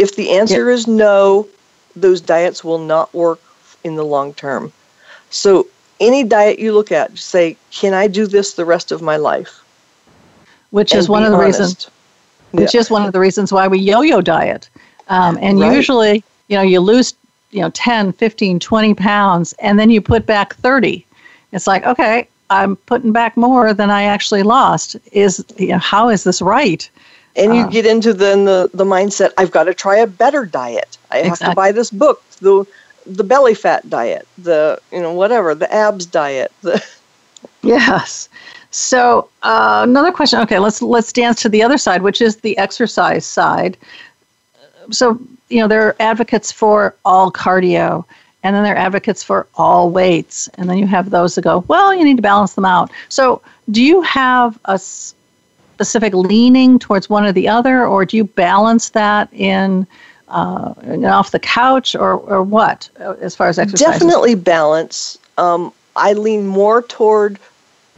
If 0.00 0.16
the 0.16 0.30
answer 0.30 0.68
is 0.68 0.88
no, 0.88 1.46
those 1.96 2.20
diets 2.20 2.64
will 2.64 2.78
not 2.78 3.12
work 3.14 3.40
in 3.84 3.96
the 3.96 4.04
long 4.04 4.34
term. 4.34 4.72
So, 5.30 5.66
any 6.00 6.24
diet 6.24 6.58
you 6.58 6.72
look 6.72 6.90
at, 6.90 7.16
say, 7.16 7.56
can 7.70 7.94
I 7.94 8.08
do 8.08 8.26
this 8.26 8.54
the 8.54 8.64
rest 8.64 8.92
of 8.92 9.02
my 9.02 9.16
life? 9.16 9.62
Which 10.70 10.92
and 10.92 10.98
is 10.98 11.08
one 11.08 11.22
of 11.24 11.30
the 11.30 11.38
honest. 11.38 11.60
reasons. 11.60 11.90
Which 12.52 12.74
is 12.74 12.90
one 12.90 13.06
of 13.06 13.12
the 13.12 13.20
reasons 13.20 13.52
why 13.52 13.66
we 13.68 13.78
yo-yo 13.78 14.20
diet. 14.20 14.68
Um, 15.08 15.38
and 15.40 15.60
right. 15.60 15.74
usually, 15.74 16.24
you 16.48 16.56
know, 16.56 16.62
you 16.62 16.80
lose 16.80 17.14
you 17.52 17.60
know 17.60 17.70
10 17.70 18.12
15 18.14 18.58
20 18.58 18.94
pounds 18.94 19.52
and 19.60 19.78
then 19.78 19.90
you 19.90 20.00
put 20.00 20.26
back 20.26 20.54
30 20.56 21.06
it's 21.52 21.66
like 21.66 21.84
okay 21.84 22.26
i'm 22.50 22.74
putting 22.76 23.12
back 23.12 23.36
more 23.36 23.72
than 23.72 23.90
i 23.90 24.02
actually 24.02 24.42
lost 24.42 24.96
is 25.12 25.44
you 25.58 25.68
know, 25.68 25.78
how 25.78 26.08
is 26.08 26.24
this 26.24 26.42
right 26.42 26.90
and 27.36 27.54
you 27.54 27.62
um, 27.62 27.70
get 27.70 27.86
into 27.86 28.12
then 28.12 28.44
the, 28.44 28.70
the 28.74 28.84
mindset 28.84 29.32
i've 29.38 29.50
got 29.50 29.64
to 29.64 29.74
try 29.74 29.96
a 29.96 30.06
better 30.06 30.44
diet 30.44 30.98
i 31.10 31.18
have 31.18 31.26
exactly. 31.26 31.52
to 31.52 31.56
buy 31.56 31.72
this 31.72 31.90
book 31.90 32.22
the 32.40 32.66
the 33.06 33.24
belly 33.24 33.54
fat 33.54 33.88
diet 33.88 34.26
the 34.38 34.80
you 34.92 35.00
know 35.00 35.12
whatever 35.12 35.54
the 35.54 35.72
abs 35.72 36.06
diet 36.06 36.52
the 36.62 36.84
yes 37.62 38.28
so 38.70 39.28
uh, 39.42 39.80
another 39.82 40.12
question 40.12 40.38
okay 40.40 40.58
let's 40.58 40.80
let's 40.80 41.12
dance 41.12 41.42
to 41.42 41.48
the 41.48 41.62
other 41.62 41.78
side 41.78 42.02
which 42.02 42.20
is 42.20 42.36
the 42.36 42.56
exercise 42.58 43.26
side 43.26 43.76
so 44.90 45.20
you 45.52 45.58
know, 45.60 45.68
there 45.68 45.86
are 45.86 45.96
advocates 46.00 46.50
for 46.50 46.96
all 47.04 47.30
cardio, 47.30 48.04
and 48.42 48.56
then 48.56 48.64
there 48.64 48.74
are 48.74 48.78
advocates 48.78 49.22
for 49.22 49.46
all 49.54 49.90
weights, 49.90 50.48
and 50.54 50.68
then 50.68 50.78
you 50.78 50.86
have 50.86 51.10
those 51.10 51.34
that 51.34 51.42
go, 51.42 51.58
well, 51.68 51.94
you 51.94 52.02
need 52.02 52.16
to 52.16 52.22
balance 52.22 52.54
them 52.54 52.64
out. 52.64 52.90
So, 53.10 53.42
do 53.70 53.82
you 53.82 54.00
have 54.00 54.58
a 54.64 54.80
specific 55.82 56.14
leaning 56.14 56.78
towards 56.78 57.10
one 57.10 57.24
or 57.24 57.32
the 57.32 57.48
other, 57.48 57.86
or 57.86 58.04
do 58.04 58.16
you 58.16 58.24
balance 58.24 58.90
that 58.90 59.28
in? 59.32 59.86
Uh, 60.28 60.72
off 61.04 61.30
the 61.30 61.38
couch 61.38 61.94
or, 61.94 62.12
or 62.14 62.42
what 62.42 62.88
uh, 63.00 63.12
as 63.20 63.36
far 63.36 63.48
as 63.48 63.58
exercise? 63.58 63.86
Definitely 63.86 64.34
balance. 64.34 65.18
Um, 65.36 65.74
I 65.94 66.14
lean 66.14 66.46
more 66.46 66.80
toward, 66.80 67.38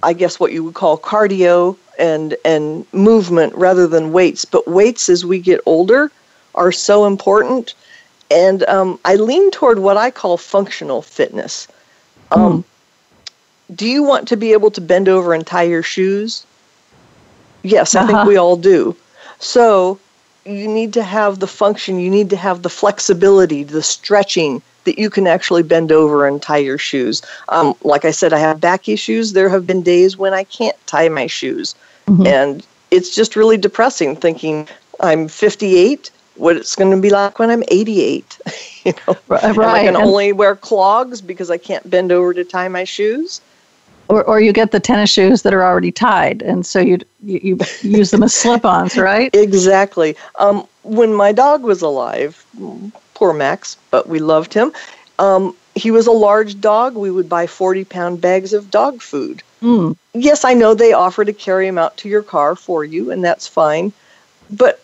I 0.02 0.14
guess, 0.14 0.40
what 0.40 0.50
you 0.50 0.64
would 0.64 0.74
call 0.74 0.98
cardio 0.98 1.76
and 1.96 2.34
and 2.44 2.92
movement 2.92 3.54
rather 3.54 3.86
than 3.86 4.12
weights. 4.12 4.44
But 4.44 4.66
weights, 4.66 5.08
as 5.08 5.24
we 5.24 5.38
get 5.38 5.60
older, 5.64 6.10
are 6.56 6.72
so 6.72 7.06
important. 7.06 7.74
And 8.32 8.64
um, 8.64 8.98
I 9.04 9.14
lean 9.14 9.52
toward 9.52 9.78
what 9.78 9.96
I 9.96 10.10
call 10.10 10.36
functional 10.36 11.02
fitness. 11.02 11.68
Um, 12.32 12.64
mm. 12.64 13.76
Do 13.76 13.86
you 13.86 14.02
want 14.02 14.26
to 14.28 14.36
be 14.36 14.52
able 14.52 14.72
to 14.72 14.80
bend 14.80 15.08
over 15.08 15.34
and 15.34 15.46
tie 15.46 15.62
your 15.62 15.84
shoes? 15.84 16.44
Yes, 17.64 17.94
uh-huh. 17.94 18.04
I 18.04 18.06
think 18.06 18.18
uh-huh. 18.18 18.28
we 18.28 18.36
all 18.36 18.56
do. 18.56 18.94
So 19.40 19.98
you 20.44 20.68
need 20.68 20.92
to 20.92 21.02
have 21.02 21.40
the 21.40 21.46
function, 21.46 21.98
you 21.98 22.10
need 22.10 22.30
to 22.30 22.36
have 22.36 22.62
the 22.62 22.68
flexibility, 22.68 23.64
the 23.64 23.82
stretching 23.82 24.62
that 24.84 24.98
you 24.98 25.08
can 25.08 25.26
actually 25.26 25.62
bend 25.62 25.90
over 25.90 26.28
and 26.28 26.42
tie 26.42 26.58
your 26.58 26.78
shoes. 26.78 27.22
Um, 27.48 27.74
like 27.82 28.04
I 28.04 28.10
said, 28.10 28.34
I 28.34 28.38
have 28.38 28.60
back 28.60 28.86
issues. 28.88 29.32
There 29.32 29.48
have 29.48 29.66
been 29.66 29.82
days 29.82 30.16
when 30.18 30.34
I 30.34 30.44
can't 30.44 30.76
tie 30.86 31.08
my 31.08 31.26
shoes. 31.26 31.74
Mm-hmm. 32.06 32.26
And 32.26 32.66
it's 32.90 33.14
just 33.14 33.34
really 33.34 33.56
depressing 33.56 34.14
thinking 34.14 34.68
I'm 35.00 35.26
58 35.26 36.10
what 36.36 36.56
it's 36.56 36.74
going 36.74 36.90
to 36.90 37.00
be 37.00 37.10
like 37.10 37.38
when 37.38 37.50
I'm 37.50 37.62
88. 37.68 38.38
you 38.84 38.92
know, 39.06 39.16
right. 39.28 39.44
Am 39.44 39.58
I 39.60 39.84
can 39.84 39.96
only 39.96 40.32
wear 40.32 40.56
clogs 40.56 41.20
because 41.20 41.50
I 41.50 41.58
can't 41.58 41.88
bend 41.88 42.12
over 42.12 42.34
to 42.34 42.44
tie 42.44 42.68
my 42.68 42.84
shoes? 42.84 43.40
Or, 44.08 44.22
or 44.24 44.40
you 44.40 44.52
get 44.52 44.70
the 44.70 44.80
tennis 44.80 45.10
shoes 45.10 45.42
that 45.42 45.54
are 45.54 45.64
already 45.64 45.90
tied, 45.90 46.42
and 46.42 46.66
so 46.66 46.78
you 46.78 46.98
you, 47.22 47.58
use 47.80 48.10
them 48.10 48.22
as 48.22 48.34
slip-ons, 48.42 48.98
right? 48.98 49.34
Exactly. 49.34 50.14
Um, 50.38 50.66
when 50.82 51.14
my 51.14 51.32
dog 51.32 51.62
was 51.62 51.80
alive, 51.80 52.44
poor 53.14 53.32
Max, 53.32 53.78
but 53.90 54.08
we 54.08 54.18
loved 54.18 54.52
him. 54.52 54.72
Um, 55.18 55.56
he 55.74 55.90
was 55.90 56.06
a 56.06 56.12
large 56.12 56.60
dog. 56.60 56.94
We 56.94 57.10
would 57.10 57.28
buy 57.28 57.46
40 57.46 57.84
pound 57.84 58.20
bags 58.20 58.52
of 58.52 58.70
dog 58.70 59.00
food. 59.00 59.42
Mm. 59.62 59.96
Yes, 60.12 60.44
I 60.44 60.54
know 60.54 60.74
they 60.74 60.92
offer 60.92 61.24
to 61.24 61.32
carry 61.32 61.66
him 61.66 61.78
out 61.78 61.96
to 61.98 62.08
your 62.08 62.22
car 62.22 62.54
for 62.54 62.84
you, 62.84 63.10
and 63.10 63.24
that's 63.24 63.48
fine. 63.48 63.92
But 64.50 64.82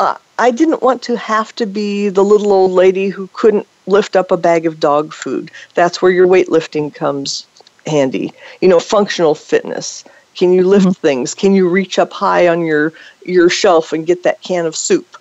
uh, 0.00 0.16
I 0.38 0.50
didn't 0.50 0.82
want 0.82 1.02
to 1.02 1.16
have 1.16 1.54
to 1.56 1.66
be 1.66 2.08
the 2.08 2.24
little 2.24 2.52
old 2.52 2.72
lady 2.72 3.08
who 3.08 3.28
couldn't 3.32 3.66
lift 3.86 4.16
up 4.16 4.30
a 4.30 4.36
bag 4.36 4.66
of 4.66 4.80
dog 4.80 5.12
food. 5.12 5.50
That's 5.74 6.02
where 6.02 6.10
your 6.10 6.26
weightlifting 6.26 6.94
comes 6.94 7.46
handy. 7.90 8.32
You 8.60 8.68
know, 8.68 8.80
functional 8.80 9.34
fitness. 9.34 10.04
Can 10.34 10.52
you 10.52 10.66
lift 10.66 10.86
mm-hmm. 10.86 11.06
things? 11.06 11.34
Can 11.34 11.54
you 11.54 11.68
reach 11.68 11.98
up 11.98 12.12
high 12.12 12.48
on 12.48 12.64
your 12.64 12.92
your 13.26 13.50
shelf 13.50 13.92
and 13.92 14.06
get 14.06 14.22
that 14.22 14.40
can 14.42 14.64
of 14.64 14.76
soup? 14.76 15.16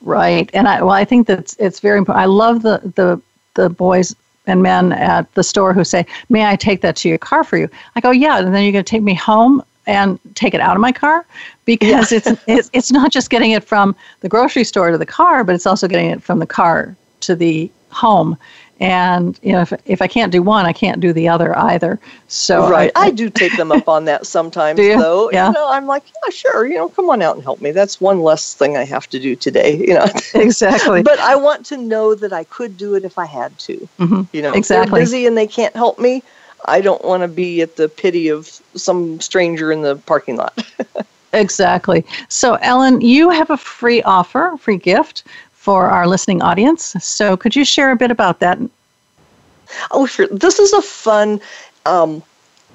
Right. 0.00 0.50
And 0.52 0.68
I 0.68 0.82
well 0.82 0.94
I 0.94 1.04
think 1.04 1.26
that 1.26 1.54
it's 1.58 1.80
very 1.80 1.98
important. 1.98 2.22
I 2.22 2.26
love 2.26 2.62
the 2.62 2.80
the 2.96 3.20
the 3.54 3.68
boys 3.68 4.14
and 4.46 4.62
men 4.62 4.92
at 4.92 5.32
the 5.34 5.42
store 5.42 5.72
who 5.72 5.84
say, 5.84 6.06
"May 6.28 6.46
I 6.46 6.56
take 6.56 6.80
that 6.80 6.96
to 6.96 7.08
your 7.08 7.18
car 7.18 7.44
for 7.44 7.58
you?" 7.58 7.68
I 7.94 8.00
go, 8.00 8.10
"Yeah." 8.10 8.38
And 8.38 8.54
then 8.54 8.62
you're 8.62 8.72
going 8.72 8.84
to 8.84 8.90
take 8.90 9.02
me 9.02 9.14
home 9.14 9.62
and 9.86 10.18
take 10.34 10.54
it 10.54 10.60
out 10.60 10.76
of 10.76 10.80
my 10.80 10.92
car 10.92 11.24
because 11.64 12.10
yeah. 12.10 12.18
it's, 12.18 12.40
it's 12.46 12.70
it's 12.72 12.92
not 12.92 13.12
just 13.12 13.30
getting 13.30 13.52
it 13.52 13.64
from 13.64 13.94
the 14.20 14.28
grocery 14.28 14.64
store 14.64 14.90
to 14.90 14.98
the 14.98 15.06
car, 15.06 15.44
but 15.44 15.54
it's 15.54 15.66
also 15.66 15.88
getting 15.88 16.10
it 16.10 16.22
from 16.22 16.38
the 16.38 16.46
car 16.46 16.96
to 17.20 17.34
the 17.34 17.70
home. 17.90 18.36
And 18.78 19.38
you 19.42 19.52
know, 19.52 19.62
if 19.62 19.72
if 19.86 20.02
I 20.02 20.06
can't 20.06 20.30
do 20.30 20.42
one, 20.42 20.66
I 20.66 20.72
can't 20.72 21.00
do 21.00 21.12
the 21.12 21.28
other 21.28 21.56
either. 21.56 21.98
So 22.28 22.68
right, 22.68 22.92
I, 22.94 23.06
I 23.06 23.10
do 23.10 23.30
take 23.30 23.56
them 23.56 23.72
up 23.72 23.88
on 23.88 24.04
that 24.04 24.26
sometimes, 24.26 24.78
though. 24.78 25.30
Yeah. 25.30 25.48
You 25.48 25.52
know, 25.54 25.70
I'm 25.70 25.86
like, 25.86 26.04
yeah, 26.04 26.30
sure. 26.30 26.66
You 26.66 26.74
know, 26.74 26.88
come 26.90 27.08
on 27.08 27.22
out 27.22 27.36
and 27.36 27.42
help 27.42 27.62
me. 27.62 27.70
That's 27.70 28.00
one 28.00 28.20
less 28.20 28.52
thing 28.52 28.76
I 28.76 28.84
have 28.84 29.08
to 29.10 29.18
do 29.18 29.34
today. 29.36 29.76
You 29.86 29.94
know, 29.94 30.06
exactly. 30.34 31.02
but 31.04 31.20
I 31.20 31.36
want 31.36 31.64
to 31.66 31.76
know 31.76 32.16
that 32.16 32.32
I 32.32 32.42
could 32.44 32.76
do 32.76 32.96
it 32.96 33.04
if 33.04 33.18
I 33.18 33.24
had 33.24 33.56
to. 33.60 33.88
Mm-hmm. 34.00 34.22
You 34.32 34.42
know, 34.42 34.52
exactly. 34.52 34.90
they're 34.90 35.00
busy 35.00 35.26
and 35.26 35.36
they 35.36 35.46
can't 35.46 35.74
help 35.76 36.00
me. 36.00 36.24
I 36.64 36.80
don't 36.80 37.04
want 37.04 37.22
to 37.22 37.28
be 37.28 37.62
at 37.62 37.76
the 37.76 37.88
pity 37.88 38.28
of 38.28 38.48
some 38.74 39.20
stranger 39.20 39.70
in 39.70 39.82
the 39.82 39.96
parking 39.96 40.36
lot. 40.36 40.58
exactly. 41.32 42.04
So, 42.28 42.54
Ellen, 42.56 43.00
you 43.00 43.30
have 43.30 43.50
a 43.50 43.56
free 43.56 44.02
offer, 44.02 44.56
free 44.58 44.78
gift 44.78 45.22
for 45.66 45.90
our 45.90 46.06
listening 46.06 46.40
audience. 46.42 46.94
So, 47.00 47.36
could 47.36 47.56
you 47.56 47.64
share 47.64 47.90
a 47.90 47.96
bit 47.96 48.12
about 48.12 48.38
that? 48.38 48.56
Oh, 49.90 50.06
sure. 50.06 50.28
This 50.28 50.60
is 50.60 50.72
a 50.72 50.80
fun 50.80 51.40
um, 51.86 52.22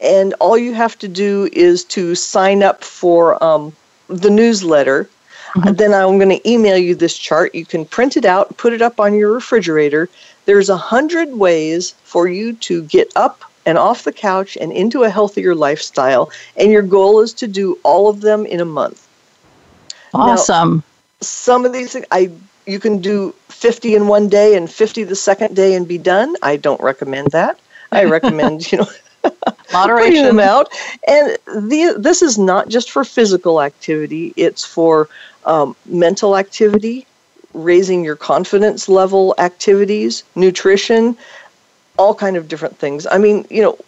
and 0.00 0.34
all 0.34 0.58
you 0.58 0.74
have 0.74 0.98
to 0.98 1.08
do 1.08 1.48
is 1.52 1.84
to 1.84 2.14
sign 2.14 2.62
up 2.62 2.84
for 2.84 3.42
um, 3.42 3.74
the 4.08 4.30
newsletter. 4.30 5.08
Mm-hmm. 5.54 5.74
Then 5.74 5.94
I'm 5.94 6.18
going 6.18 6.36
to 6.36 6.50
email 6.50 6.76
you 6.76 6.94
this 6.94 7.16
chart. 7.16 7.54
You 7.54 7.64
can 7.64 7.84
print 7.84 8.16
it 8.16 8.24
out, 8.24 8.56
put 8.56 8.72
it 8.72 8.82
up 8.82 9.00
on 9.00 9.14
your 9.14 9.32
refrigerator, 9.32 10.08
there's 10.46 10.68
a 10.68 10.76
hundred 10.76 11.34
ways 11.34 11.90
for 12.04 12.28
you 12.28 12.54
to 12.54 12.82
get 12.84 13.12
up 13.16 13.42
and 13.66 13.76
off 13.76 14.04
the 14.04 14.12
couch 14.12 14.56
and 14.60 14.72
into 14.72 15.02
a 15.02 15.10
healthier 15.10 15.54
lifestyle, 15.54 16.30
and 16.56 16.70
your 16.70 16.82
goal 16.82 17.20
is 17.20 17.32
to 17.34 17.48
do 17.48 17.78
all 17.82 18.08
of 18.08 18.20
them 18.20 18.46
in 18.46 18.60
a 18.60 18.64
month. 18.64 19.06
Awesome. 20.14 20.76
Now, 20.76 20.82
some 21.20 21.64
of 21.64 21.72
these 21.72 21.96
I 22.12 22.30
you 22.64 22.78
can 22.78 22.98
do 22.98 23.34
50 23.48 23.94
in 23.94 24.06
one 24.08 24.28
day 24.28 24.56
and 24.56 24.70
50 24.70 25.04
the 25.04 25.16
second 25.16 25.54
day 25.54 25.74
and 25.74 25.86
be 25.86 25.98
done. 25.98 26.36
I 26.42 26.56
don't 26.56 26.80
recommend 26.80 27.32
that. 27.32 27.58
I 27.92 28.04
recommend, 28.16 28.70
you 28.70 28.78
know, 28.78 28.88
moderation 29.80 30.24
them 30.24 30.38
out. 30.38 30.68
And 31.06 31.36
the, 31.46 31.94
this 31.98 32.22
is 32.22 32.38
not 32.38 32.68
just 32.68 32.90
for 32.90 33.04
physical 33.04 33.60
activity; 33.62 34.32
it's 34.36 34.64
for 34.64 35.08
um, 35.44 35.76
mental 35.86 36.36
activity, 36.36 37.06
raising 37.54 38.04
your 38.04 38.16
confidence 38.16 38.88
level 38.88 39.34
activities, 39.38 40.24
nutrition, 40.34 41.16
all 41.98 42.14
kind 42.14 42.36
of 42.36 42.48
different 42.48 42.78
things. 42.78 43.06
I 43.10 43.18
mean, 43.18 43.46
you 43.50 43.62
know, 43.62 43.78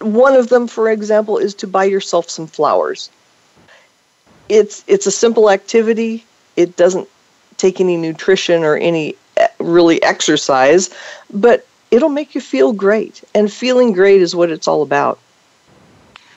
one 0.00 0.34
of 0.34 0.48
them, 0.48 0.66
for 0.66 0.90
example, 0.90 1.38
is 1.38 1.54
to 1.54 1.66
buy 1.66 1.84
yourself 1.84 2.28
some 2.28 2.46
flowers. 2.46 3.10
It's 4.48 4.84
it's 4.86 5.06
a 5.06 5.10
simple 5.10 5.50
activity. 5.50 6.24
It 6.56 6.76
doesn't 6.76 7.08
take 7.56 7.80
any 7.80 7.96
nutrition 7.96 8.62
or 8.64 8.76
any 8.76 9.16
eh, 9.36 9.48
really 9.58 10.02
exercise, 10.02 10.90
but 11.32 11.66
it'll 11.94 12.08
make 12.08 12.34
you 12.34 12.40
feel 12.40 12.72
great. 12.72 13.22
And 13.34 13.52
feeling 13.52 13.92
great 13.92 14.20
is 14.20 14.34
what 14.34 14.50
it's 14.50 14.66
all 14.66 14.82
about. 14.82 15.20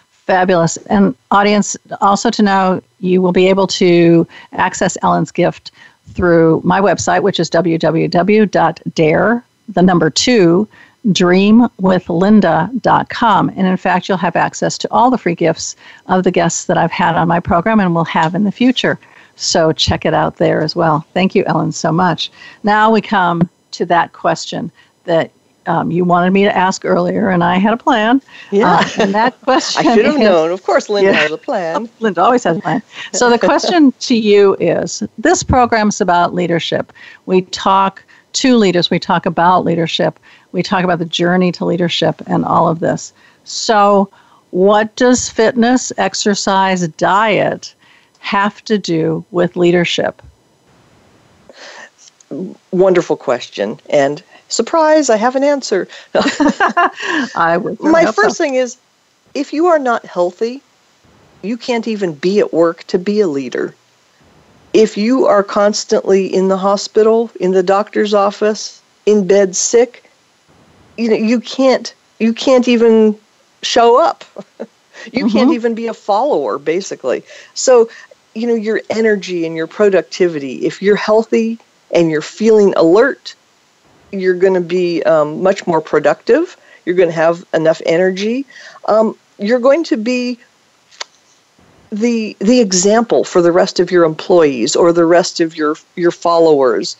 Fabulous. 0.10 0.78
And 0.88 1.16
audience, 1.32 1.76
also 2.00 2.30
to 2.30 2.44
know 2.44 2.84
you 3.00 3.22
will 3.22 3.32
be 3.32 3.48
able 3.48 3.66
to 3.68 4.28
access 4.52 4.98
Ellen's 5.02 5.32
gift 5.32 5.72
through 6.14 6.62
my 6.64 6.80
website, 6.80 7.24
which 7.24 7.40
is 7.40 7.50
www.dare, 7.50 9.44
the 9.70 9.82
number 9.82 10.10
two, 10.12 10.68
dreamwithlinda.com. 11.08 13.50
And 13.50 13.68
in 13.68 13.78
fact, 13.78 14.08
you'll 14.08 14.18
have 14.18 14.36
access 14.36 14.78
to 14.78 14.88
all 14.92 15.10
the 15.10 15.18
free 15.18 15.36
gifts 15.36 15.76
of 16.08 16.24
the 16.24 16.32
guests 16.32 16.66
that 16.66 16.78
I've 16.78 16.92
had 16.92 17.16
on 17.16 17.28
my 17.28 17.40
program 17.40 17.80
and 17.80 17.96
will 17.96 18.06
have 18.06 18.36
in 18.36 18.44
the 18.44 18.52
future. 18.52 19.00
So 19.38 19.72
check 19.72 20.06
it 20.06 20.14
out 20.14 20.38
there 20.38 20.62
as 20.62 20.76
well. 20.76 21.06
Thank 21.14 21.34
you, 21.34 21.44
Ellen, 21.46 21.72
so 21.72 21.92
much. 21.92 22.32
Now 22.64 22.92
we 22.92 23.02
come 23.02 23.50
to 23.72 23.86
that 23.86 24.14
question 24.14 24.72
that 25.06 25.32
um, 25.68 25.92
you 25.92 26.04
wanted 26.04 26.32
me 26.32 26.44
to 26.44 26.56
ask 26.56 26.86
earlier, 26.86 27.30
and 27.30 27.44
I 27.44 27.58
had 27.58 27.74
a 27.74 27.78
plan. 27.78 28.22
Yeah. 28.52 28.80
Uh, 28.80 28.90
and 29.00 29.14
that 29.14 29.40
question 29.42 29.86
I 29.88 29.96
should 29.96 30.06
have 30.06 30.18
known. 30.18 30.52
Of 30.52 30.64
course, 30.64 30.90
Linda 30.90 31.12
yeah. 31.12 31.18
has 31.18 31.32
a 31.32 31.38
plan. 31.38 31.90
Linda 32.00 32.22
always 32.22 32.44
has 32.46 32.58
a 32.58 32.62
plan. 32.62 32.82
So 33.12 33.30
the 33.30 33.40
question 33.52 33.92
to 34.00 34.16
you 34.16 34.56
is 34.60 35.04
this 35.18 35.44
program 35.44 35.90
is 35.90 36.02
about 36.02 36.34
leadership. 36.34 36.94
We 37.26 37.42
talk 37.42 38.04
to 38.34 38.56
leaders, 38.56 38.90
we 38.90 39.00
talk 39.00 39.26
about 39.26 39.66
leadership, 39.66 40.20
we 40.52 40.64
talk 40.64 40.84
about 40.84 41.00
the 41.00 41.06
journey 41.06 41.52
to 41.54 41.66
leadership, 41.66 42.22
and 42.28 42.46
all 42.46 42.68
of 42.68 42.80
this. 42.80 43.14
So, 43.44 44.10
what 44.52 44.96
does 44.96 45.30
fitness, 45.30 45.92
exercise, 45.98 46.88
diet 46.88 47.74
have 48.20 48.64
to 48.66 48.78
do 48.78 49.26
with 49.32 49.56
leadership? 49.56 50.22
Wonderful 52.72 53.18
question. 53.18 53.80
And 53.90 54.22
surprise, 54.48 55.10
I 55.10 55.18
have 55.18 55.36
an 55.36 55.44
answer. 55.44 55.88
I 57.36 57.58
would. 57.62 57.80
My 57.80 58.06
first 58.12 58.38
so. 58.38 58.44
thing 58.44 58.56
is 58.56 58.78
if 59.34 59.54
you 59.54 59.68
are 59.68 59.80
not 59.80 60.06
healthy, 60.06 60.62
you 61.42 61.58
can't 61.58 61.88
even 61.88 62.14
be 62.14 62.40
at 62.40 62.54
work 62.54 62.84
to 62.86 62.98
be 62.98 63.20
a 63.20 63.28
leader. 63.28 63.76
If 64.74 64.98
you 64.98 65.26
are 65.26 65.44
constantly 65.44 66.34
in 66.34 66.50
the 66.50 66.58
hospital, 66.58 67.32
in 67.40 67.52
the 67.52 67.64
doctor's 67.64 68.14
office, 68.14 68.82
in 69.06 69.28
bed 69.28 69.56
sick, 69.56 70.04
you 70.98 71.10
know, 71.10 71.16
you 71.16 71.40
can't 71.40 71.94
you 72.20 72.34
can't 72.34 72.68
even 72.68 73.18
show 73.62 74.02
up. 74.02 74.26
you 75.12 75.26
mm-hmm. 75.26 75.30
can't 75.30 75.52
even 75.54 75.76
be 75.76 75.88
a 75.88 75.94
follower 75.94 76.58
basically. 76.58 77.24
So, 77.54 77.90
you 78.36 78.48
know, 78.48 78.56
your 78.56 78.82
energy 78.90 79.46
and 79.46 79.56
your 79.56 79.68
productivity, 79.68 80.66
if 80.66 80.82
you're 80.82 80.96
healthy 80.96 81.60
and 81.92 82.12
you're 82.12 82.22
feeling 82.22 82.74
alert, 82.76 83.36
you're 84.12 84.36
going 84.36 84.54
to 84.54 84.62
be 84.62 85.04
um, 85.04 85.44
much 85.44 85.68
more 85.68 85.82
productive. 85.82 86.58
You're 86.86 86.96
going 86.96 87.10
to 87.10 87.16
have 87.16 87.46
enough 87.54 87.82
energy. 87.86 88.46
Um, 88.88 89.18
you're 89.38 89.60
going 89.60 89.84
to 89.86 89.98
be 89.98 90.40
the 91.92 92.36
the 92.40 92.60
example 92.60 93.24
for 93.24 93.42
the 93.42 93.52
rest 93.52 93.80
of 93.80 93.92
your 93.92 94.04
employees 94.04 94.76
or 94.76 94.92
the 94.92 95.06
rest 95.06 95.40
of 95.40 95.56
your 95.56 95.76
your 95.96 96.12
followers 96.12 96.98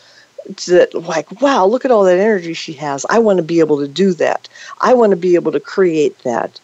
that 0.68 0.94
like 0.94 1.42
wow 1.42 1.66
look 1.66 1.84
at 1.84 1.92
all 1.92 2.06
that 2.06 2.18
energy 2.18 2.54
she 2.54 2.72
has 2.72 3.06
i 3.10 3.20
want 3.20 3.36
to 3.36 3.44
be 3.44 3.60
able 3.60 3.78
to 3.78 3.88
do 3.88 4.14
that 4.14 4.48
i 4.80 4.94
want 4.94 5.10
to 5.10 5.18
be 5.18 5.36
able 5.36 5.52
to 5.52 5.60
create 5.60 6.18
that 6.20 6.58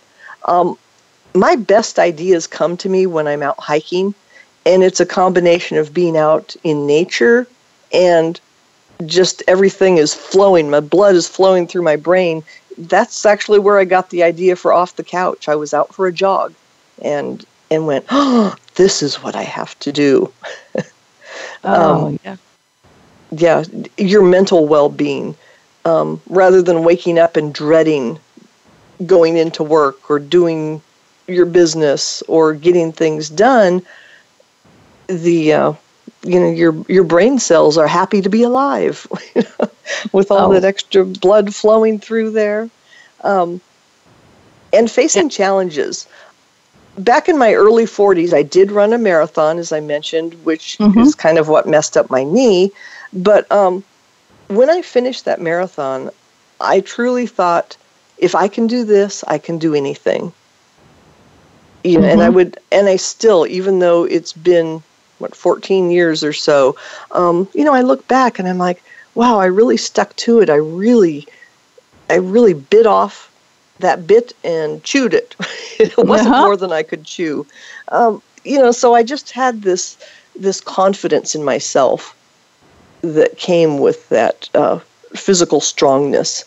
um, 0.45 0.77
my 1.33 1.55
best 1.55 1.99
ideas 1.99 2.47
come 2.47 2.77
to 2.77 2.87
me 2.87 3.05
when 3.05 3.27
i'm 3.27 3.43
out 3.43 3.59
hiking 3.59 4.15
and 4.65 4.83
it's 4.83 5.01
a 5.01 5.05
combination 5.05 5.77
of 5.77 5.93
being 5.93 6.15
out 6.15 6.55
in 6.63 6.87
nature 6.87 7.45
and 7.91 8.39
just 9.05 9.43
everything 9.47 9.97
is 9.97 10.13
flowing. 10.13 10.69
My 10.69 10.79
blood 10.79 11.15
is 11.15 11.27
flowing 11.27 11.67
through 11.67 11.83
my 11.83 11.95
brain. 11.95 12.43
That's 12.77 13.25
actually 13.25 13.59
where 13.59 13.79
I 13.79 13.85
got 13.85 14.09
the 14.09 14.23
idea 14.23 14.55
for 14.55 14.73
off 14.73 14.95
the 14.95 15.03
couch. 15.03 15.47
I 15.47 15.55
was 15.55 15.73
out 15.73 15.93
for 15.93 16.07
a 16.07 16.13
jog, 16.13 16.53
and 17.01 17.45
and 17.69 17.87
went, 17.87 18.05
oh, 18.09 18.55
this 18.75 19.01
is 19.01 19.15
what 19.15 19.35
I 19.35 19.43
have 19.43 19.77
to 19.79 19.91
do. 19.91 20.31
oh 21.63 22.07
um, 22.07 22.19
yeah, 22.23 22.37
yeah. 23.31 23.63
Your 23.97 24.23
mental 24.23 24.67
well-being, 24.67 25.35
um, 25.85 26.21
rather 26.27 26.61
than 26.61 26.83
waking 26.83 27.19
up 27.19 27.37
and 27.37 27.53
dreading 27.53 28.19
going 29.05 29.37
into 29.37 29.63
work 29.63 30.09
or 30.09 30.19
doing 30.19 30.81
your 31.27 31.45
business 31.45 32.21
or 32.27 32.53
getting 32.53 32.91
things 32.91 33.29
done. 33.29 33.81
The 35.07 35.53
uh, 35.53 35.73
you 36.23 36.39
know 36.39 36.49
your 36.49 36.73
your 36.87 37.03
brain 37.03 37.37
cells 37.37 37.77
are 37.77 37.87
happy 37.87 38.21
to 38.21 38.29
be 38.29 38.43
alive 38.43 39.05
with 40.11 40.31
all 40.31 40.49
oh. 40.49 40.53
that 40.53 40.63
extra 40.63 41.05
blood 41.05 41.53
flowing 41.53 41.99
through 41.99 42.31
there 42.31 42.69
um, 43.23 43.59
and 44.71 44.89
facing 44.89 45.23
yeah. 45.23 45.29
challenges 45.29 46.07
back 46.97 47.27
in 47.27 47.37
my 47.37 47.53
early 47.53 47.85
40s 47.85 48.33
i 48.33 48.43
did 48.43 48.71
run 48.71 48.93
a 48.93 48.97
marathon 48.97 49.57
as 49.57 49.71
i 49.71 49.79
mentioned 49.79 50.33
which 50.45 50.77
mm-hmm. 50.77 50.99
is 50.99 51.15
kind 51.15 51.37
of 51.37 51.49
what 51.49 51.67
messed 51.67 51.97
up 51.97 52.09
my 52.09 52.23
knee 52.23 52.71
but 53.11 53.51
um, 53.51 53.83
when 54.47 54.69
i 54.69 54.81
finished 54.81 55.25
that 55.25 55.41
marathon 55.41 56.09
i 56.61 56.79
truly 56.79 57.27
thought 57.27 57.75
if 58.17 58.35
i 58.35 58.47
can 58.47 58.67
do 58.67 58.85
this 58.85 59.23
i 59.27 59.37
can 59.37 59.57
do 59.57 59.75
anything 59.75 60.31
you 61.83 61.97
know, 61.97 62.03
mm-hmm. 62.03 62.11
and 62.11 62.21
i 62.21 62.27
mm-hmm. 62.27 62.35
would 62.35 62.57
and 62.71 62.87
i 62.87 62.95
still 62.95 63.45
even 63.47 63.79
though 63.79 64.05
it's 64.05 64.31
been 64.33 64.81
what 65.19 65.35
14 65.35 65.91
years 65.91 66.23
or 66.23 66.33
so 66.33 66.75
um, 67.11 67.47
you 67.53 67.63
know 67.63 67.73
i 67.73 67.81
look 67.81 68.07
back 68.07 68.39
and 68.39 68.47
i'm 68.47 68.57
like 68.57 68.83
wow 69.15 69.39
i 69.39 69.45
really 69.45 69.77
stuck 69.77 70.15
to 70.15 70.39
it. 70.39 70.49
I 70.49 70.55
really 70.55 71.27
i 72.09 72.15
really 72.15 72.53
bit 72.53 72.85
off 72.85 73.29
that 73.79 74.07
bit 74.07 74.33
and 74.43 74.83
chewed 74.83 75.13
it. 75.13 75.35
It 75.79 75.97
wasn't 75.97 76.29
uh-huh. 76.29 76.43
more 76.43 76.55
than 76.55 76.71
i 76.71 76.83
could 76.83 77.03
chew. 77.03 77.45
Um, 77.89 78.21
you 78.43 78.59
know 78.59 78.71
so 78.71 78.93
i 78.93 79.03
just 79.03 79.31
had 79.31 79.63
this 79.63 79.97
this 80.35 80.61
confidence 80.61 81.35
in 81.35 81.43
myself 81.43 82.15
that 83.01 83.37
came 83.37 83.79
with 83.79 84.07
that 84.09 84.49
uh, 84.53 84.79
physical 85.13 85.61
strongness. 85.61 86.45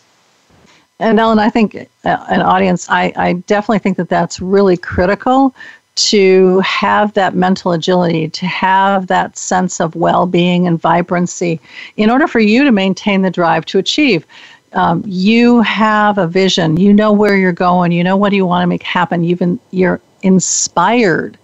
And 0.99 1.19
Ellen, 1.19 1.37
I 1.37 1.49
think 1.49 1.75
uh, 1.75 1.85
an 2.03 2.41
audience, 2.41 2.89
I, 2.89 3.13
I 3.15 3.33
definitely 3.33 3.79
think 3.79 3.97
that 3.97 4.09
that's 4.09 4.41
really 4.41 4.75
critical 4.75 5.53
to 5.97 6.59
have 6.59 7.13
that 7.13 7.33
mental 7.33 7.71
agility, 7.71 8.29
to 8.29 8.45
have 8.45 9.07
that 9.07 9.35
sense 9.35 9.81
of 9.81 9.95
well 9.95 10.27
being 10.27 10.67
and 10.67 10.79
vibrancy 10.79 11.59
in 11.97 12.09
order 12.11 12.27
for 12.27 12.39
you 12.39 12.63
to 12.63 12.71
maintain 12.71 13.23
the 13.23 13.31
drive 13.31 13.65
to 13.65 13.79
achieve. 13.79 14.25
Um, 14.73 15.03
you 15.07 15.61
have 15.61 16.19
a 16.19 16.27
vision, 16.27 16.77
you 16.77 16.93
know 16.93 17.11
where 17.11 17.35
you're 17.35 17.51
going, 17.51 17.91
you 17.91 18.03
know 18.03 18.15
what 18.15 18.31
you 18.31 18.45
want 18.45 18.61
to 18.61 18.67
make 18.67 18.83
happen, 18.83 19.23
you've 19.23 19.39
been, 19.39 19.59
you're 19.71 19.99
inspired 20.21 21.37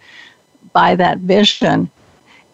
by 0.71 0.95
that 0.97 1.17
vision. 1.19 1.89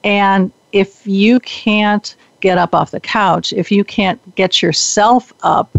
And 0.03 0.53
if 0.71 1.05
you 1.05 1.41
can't 1.41 2.15
get 2.39 2.57
up 2.57 2.73
off 2.73 2.91
the 2.91 3.01
couch, 3.01 3.51
if 3.51 3.71
you 3.71 3.83
can't 3.83 4.35
get 4.35 4.61
yourself 4.61 5.33
up, 5.43 5.75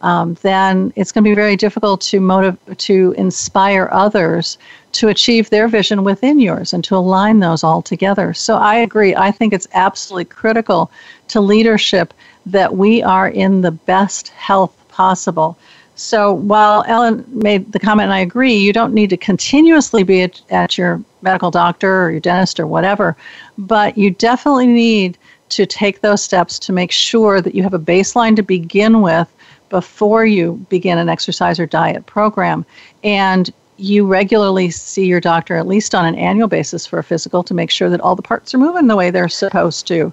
um, 0.00 0.34
then 0.42 0.92
it's 0.96 1.12
going 1.12 1.24
to 1.24 1.30
be 1.30 1.34
very 1.34 1.56
difficult 1.56 2.00
to 2.02 2.20
motivate, 2.20 2.78
to 2.78 3.14
inspire 3.18 3.88
others 3.92 4.56
to 4.98 5.06
achieve 5.06 5.48
their 5.50 5.68
vision 5.68 6.02
within 6.02 6.40
yours 6.40 6.72
and 6.72 6.82
to 6.82 6.96
align 6.96 7.38
those 7.38 7.62
all 7.62 7.80
together. 7.80 8.34
So 8.34 8.56
I 8.56 8.74
agree. 8.74 9.14
I 9.14 9.30
think 9.30 9.52
it's 9.52 9.68
absolutely 9.72 10.24
critical 10.24 10.90
to 11.28 11.40
leadership 11.40 12.12
that 12.46 12.76
we 12.76 13.00
are 13.00 13.28
in 13.28 13.60
the 13.60 13.70
best 13.70 14.30
health 14.30 14.74
possible. 14.88 15.56
So 15.94 16.32
while 16.32 16.84
Ellen 16.88 17.24
made 17.28 17.70
the 17.70 17.78
comment, 17.78 18.06
and 18.06 18.12
I 18.12 18.18
agree, 18.18 18.54
you 18.54 18.72
don't 18.72 18.92
need 18.92 19.10
to 19.10 19.16
continuously 19.16 20.02
be 20.02 20.22
at, 20.22 20.40
at 20.50 20.76
your 20.76 21.00
medical 21.22 21.52
doctor 21.52 22.06
or 22.06 22.10
your 22.10 22.20
dentist 22.20 22.58
or 22.58 22.66
whatever, 22.66 23.16
but 23.56 23.96
you 23.96 24.10
definitely 24.10 24.66
need 24.66 25.16
to 25.50 25.64
take 25.64 26.00
those 26.00 26.24
steps 26.24 26.58
to 26.58 26.72
make 26.72 26.90
sure 26.90 27.40
that 27.40 27.54
you 27.54 27.62
have 27.62 27.74
a 27.74 27.78
baseline 27.78 28.34
to 28.34 28.42
begin 28.42 29.00
with 29.00 29.32
before 29.68 30.26
you 30.26 30.54
begin 30.68 30.98
an 30.98 31.08
exercise 31.08 31.60
or 31.60 31.66
diet 31.66 32.04
program. 32.06 32.66
And 33.04 33.52
you 33.78 34.04
regularly 34.04 34.70
see 34.70 35.06
your 35.06 35.20
doctor 35.20 35.56
at 35.56 35.66
least 35.66 35.94
on 35.94 36.04
an 36.04 36.16
annual 36.16 36.48
basis 36.48 36.86
for 36.86 36.98
a 36.98 37.04
physical 37.04 37.42
to 37.44 37.54
make 37.54 37.70
sure 37.70 37.88
that 37.88 38.00
all 38.00 38.16
the 38.16 38.22
parts 38.22 38.52
are 38.52 38.58
moving 38.58 38.88
the 38.88 38.96
way 38.96 39.10
they're 39.10 39.28
supposed 39.28 39.86
to. 39.86 40.12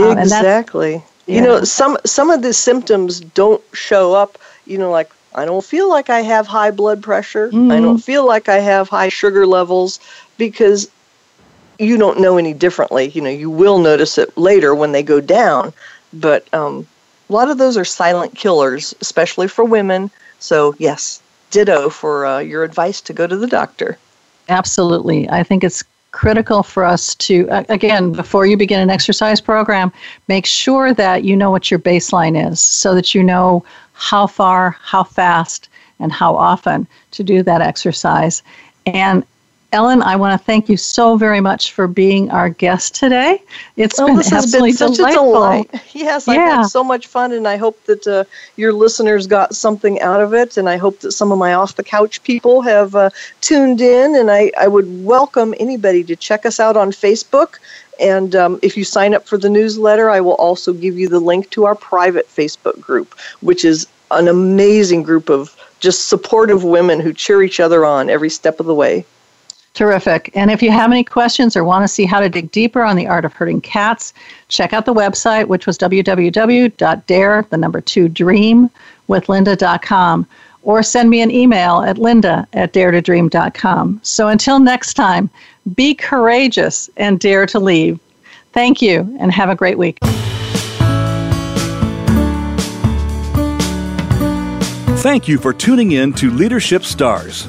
Um, 0.00 0.18
exactly. 0.18 1.02
Yeah. 1.26 1.36
You 1.36 1.40
know, 1.42 1.64
some 1.64 1.96
some 2.04 2.30
of 2.30 2.42
the 2.42 2.52
symptoms 2.52 3.20
don't 3.20 3.62
show 3.74 4.14
up, 4.14 4.38
you 4.66 4.78
know, 4.78 4.90
like 4.90 5.10
I 5.34 5.44
don't 5.44 5.64
feel 5.64 5.88
like 5.88 6.10
I 6.10 6.20
have 6.20 6.46
high 6.46 6.70
blood 6.70 7.02
pressure. 7.02 7.48
Mm-hmm. 7.48 7.70
I 7.70 7.80
don't 7.80 7.98
feel 7.98 8.26
like 8.26 8.48
I 8.48 8.58
have 8.58 8.88
high 8.88 9.08
sugar 9.08 9.46
levels 9.46 10.00
because 10.38 10.90
you 11.78 11.96
don't 11.96 12.20
know 12.20 12.38
any 12.38 12.54
differently. 12.54 13.08
You 13.10 13.20
know, 13.20 13.30
you 13.30 13.50
will 13.50 13.78
notice 13.78 14.18
it 14.18 14.36
later 14.36 14.74
when 14.74 14.92
they 14.92 15.02
go 15.02 15.20
down, 15.20 15.72
but 16.12 16.52
um, 16.54 16.86
a 17.28 17.32
lot 17.32 17.50
of 17.50 17.58
those 17.58 17.76
are 17.76 17.84
silent 17.84 18.34
killers, 18.34 18.94
especially 19.00 19.48
for 19.48 19.64
women. 19.64 20.10
So, 20.38 20.74
yes, 20.78 21.21
ditto 21.52 21.88
for 21.88 22.26
uh, 22.26 22.38
your 22.40 22.64
advice 22.64 23.00
to 23.02 23.12
go 23.12 23.28
to 23.28 23.36
the 23.36 23.46
doctor. 23.46 23.96
Absolutely. 24.48 25.30
I 25.30 25.44
think 25.44 25.62
it's 25.62 25.84
critical 26.10 26.62
for 26.62 26.84
us 26.84 27.14
to, 27.14 27.48
again, 27.68 28.12
before 28.12 28.44
you 28.46 28.56
begin 28.56 28.80
an 28.80 28.90
exercise 28.90 29.40
program, 29.40 29.92
make 30.28 30.46
sure 30.46 30.92
that 30.92 31.24
you 31.24 31.36
know 31.36 31.50
what 31.50 31.70
your 31.70 31.80
baseline 31.80 32.50
is 32.50 32.60
so 32.60 32.94
that 32.94 33.14
you 33.14 33.22
know 33.22 33.64
how 33.92 34.26
far, 34.26 34.76
how 34.82 35.04
fast, 35.04 35.68
and 36.00 36.12
how 36.12 36.36
often 36.36 36.86
to 37.12 37.22
do 37.22 37.42
that 37.42 37.62
exercise. 37.62 38.42
And 38.86 39.24
Ellen, 39.72 40.02
I 40.02 40.16
want 40.16 40.38
to 40.38 40.44
thank 40.44 40.68
you 40.68 40.76
so 40.76 41.16
very 41.16 41.40
much 41.40 41.72
for 41.72 41.88
being 41.88 42.30
our 42.30 42.50
guest 42.50 42.94
today. 42.94 43.42
It's 43.76 43.98
well, 43.98 44.08
been 44.08 44.16
this 44.16 44.28
has 44.28 44.52
been 44.52 44.70
such 44.74 44.96
delightful. 44.96 45.30
a 45.30 45.32
delight. 45.32 45.70
Yes, 45.94 46.28
I've 46.28 46.36
had 46.36 46.64
so 46.64 46.84
much 46.84 47.06
fun, 47.06 47.32
and 47.32 47.48
I 47.48 47.56
hope 47.56 47.82
that 47.86 48.06
uh, 48.06 48.24
your 48.56 48.74
listeners 48.74 49.26
got 49.26 49.54
something 49.54 49.98
out 50.00 50.20
of 50.20 50.34
it. 50.34 50.58
And 50.58 50.68
I 50.68 50.76
hope 50.76 51.00
that 51.00 51.12
some 51.12 51.32
of 51.32 51.38
my 51.38 51.54
off 51.54 51.76
the 51.76 51.82
couch 51.82 52.22
people 52.22 52.60
have 52.60 52.94
uh, 52.94 53.08
tuned 53.40 53.80
in. 53.80 54.14
And 54.14 54.30
I, 54.30 54.52
I 54.60 54.68
would 54.68 55.04
welcome 55.04 55.54
anybody 55.58 56.04
to 56.04 56.16
check 56.16 56.44
us 56.44 56.60
out 56.60 56.76
on 56.76 56.90
Facebook. 56.90 57.58
And 57.98 58.36
um, 58.36 58.58
if 58.62 58.76
you 58.76 58.84
sign 58.84 59.14
up 59.14 59.26
for 59.26 59.38
the 59.38 59.48
newsletter, 59.48 60.10
I 60.10 60.20
will 60.20 60.34
also 60.34 60.74
give 60.74 60.98
you 60.98 61.08
the 61.08 61.20
link 61.20 61.48
to 61.50 61.64
our 61.64 61.74
private 61.74 62.28
Facebook 62.28 62.78
group, 62.78 63.18
which 63.40 63.64
is 63.64 63.86
an 64.10 64.28
amazing 64.28 65.02
group 65.02 65.30
of 65.30 65.56
just 65.80 66.08
supportive 66.08 66.62
women 66.62 67.00
who 67.00 67.12
cheer 67.14 67.42
each 67.42 67.58
other 67.58 67.86
on 67.86 68.10
every 68.10 68.28
step 68.28 68.60
of 68.60 68.66
the 68.66 68.74
way. 68.74 69.06
Terrific. 69.74 70.30
And 70.34 70.50
if 70.50 70.62
you 70.62 70.70
have 70.70 70.90
any 70.90 71.02
questions 71.02 71.56
or 71.56 71.64
want 71.64 71.82
to 71.82 71.88
see 71.88 72.04
how 72.04 72.20
to 72.20 72.28
dig 72.28 72.50
deeper 72.50 72.82
on 72.82 72.96
the 72.96 73.06
art 73.06 73.24
of 73.24 73.32
herding 73.32 73.62
cats, 73.62 74.12
check 74.48 74.74
out 74.74 74.84
the 74.84 74.92
website, 74.92 75.48
which 75.48 75.66
was 75.66 75.78
www.dare, 75.78 77.42
the 77.48 77.56
number 77.56 77.80
two, 77.80 78.08
dream 78.08 78.70
with 79.08 79.28
or 80.64 80.82
send 80.82 81.10
me 81.10 81.20
an 81.20 81.30
email 81.30 81.82
at 81.82 81.98
linda 81.98 82.46
at 82.52 82.72
daretodream.com. 82.72 84.00
So 84.02 84.28
until 84.28 84.60
next 84.60 84.94
time, 84.94 85.28
be 85.74 85.94
courageous 85.94 86.88
and 86.96 87.18
dare 87.18 87.46
to 87.46 87.58
leave. 87.58 87.98
Thank 88.52 88.82
you 88.82 89.16
and 89.18 89.32
have 89.32 89.48
a 89.48 89.56
great 89.56 89.78
week. 89.78 89.98
Thank 95.00 95.26
you 95.26 95.38
for 95.38 95.52
tuning 95.52 95.92
in 95.92 96.12
to 96.14 96.30
Leadership 96.30 96.84
Stars. 96.84 97.48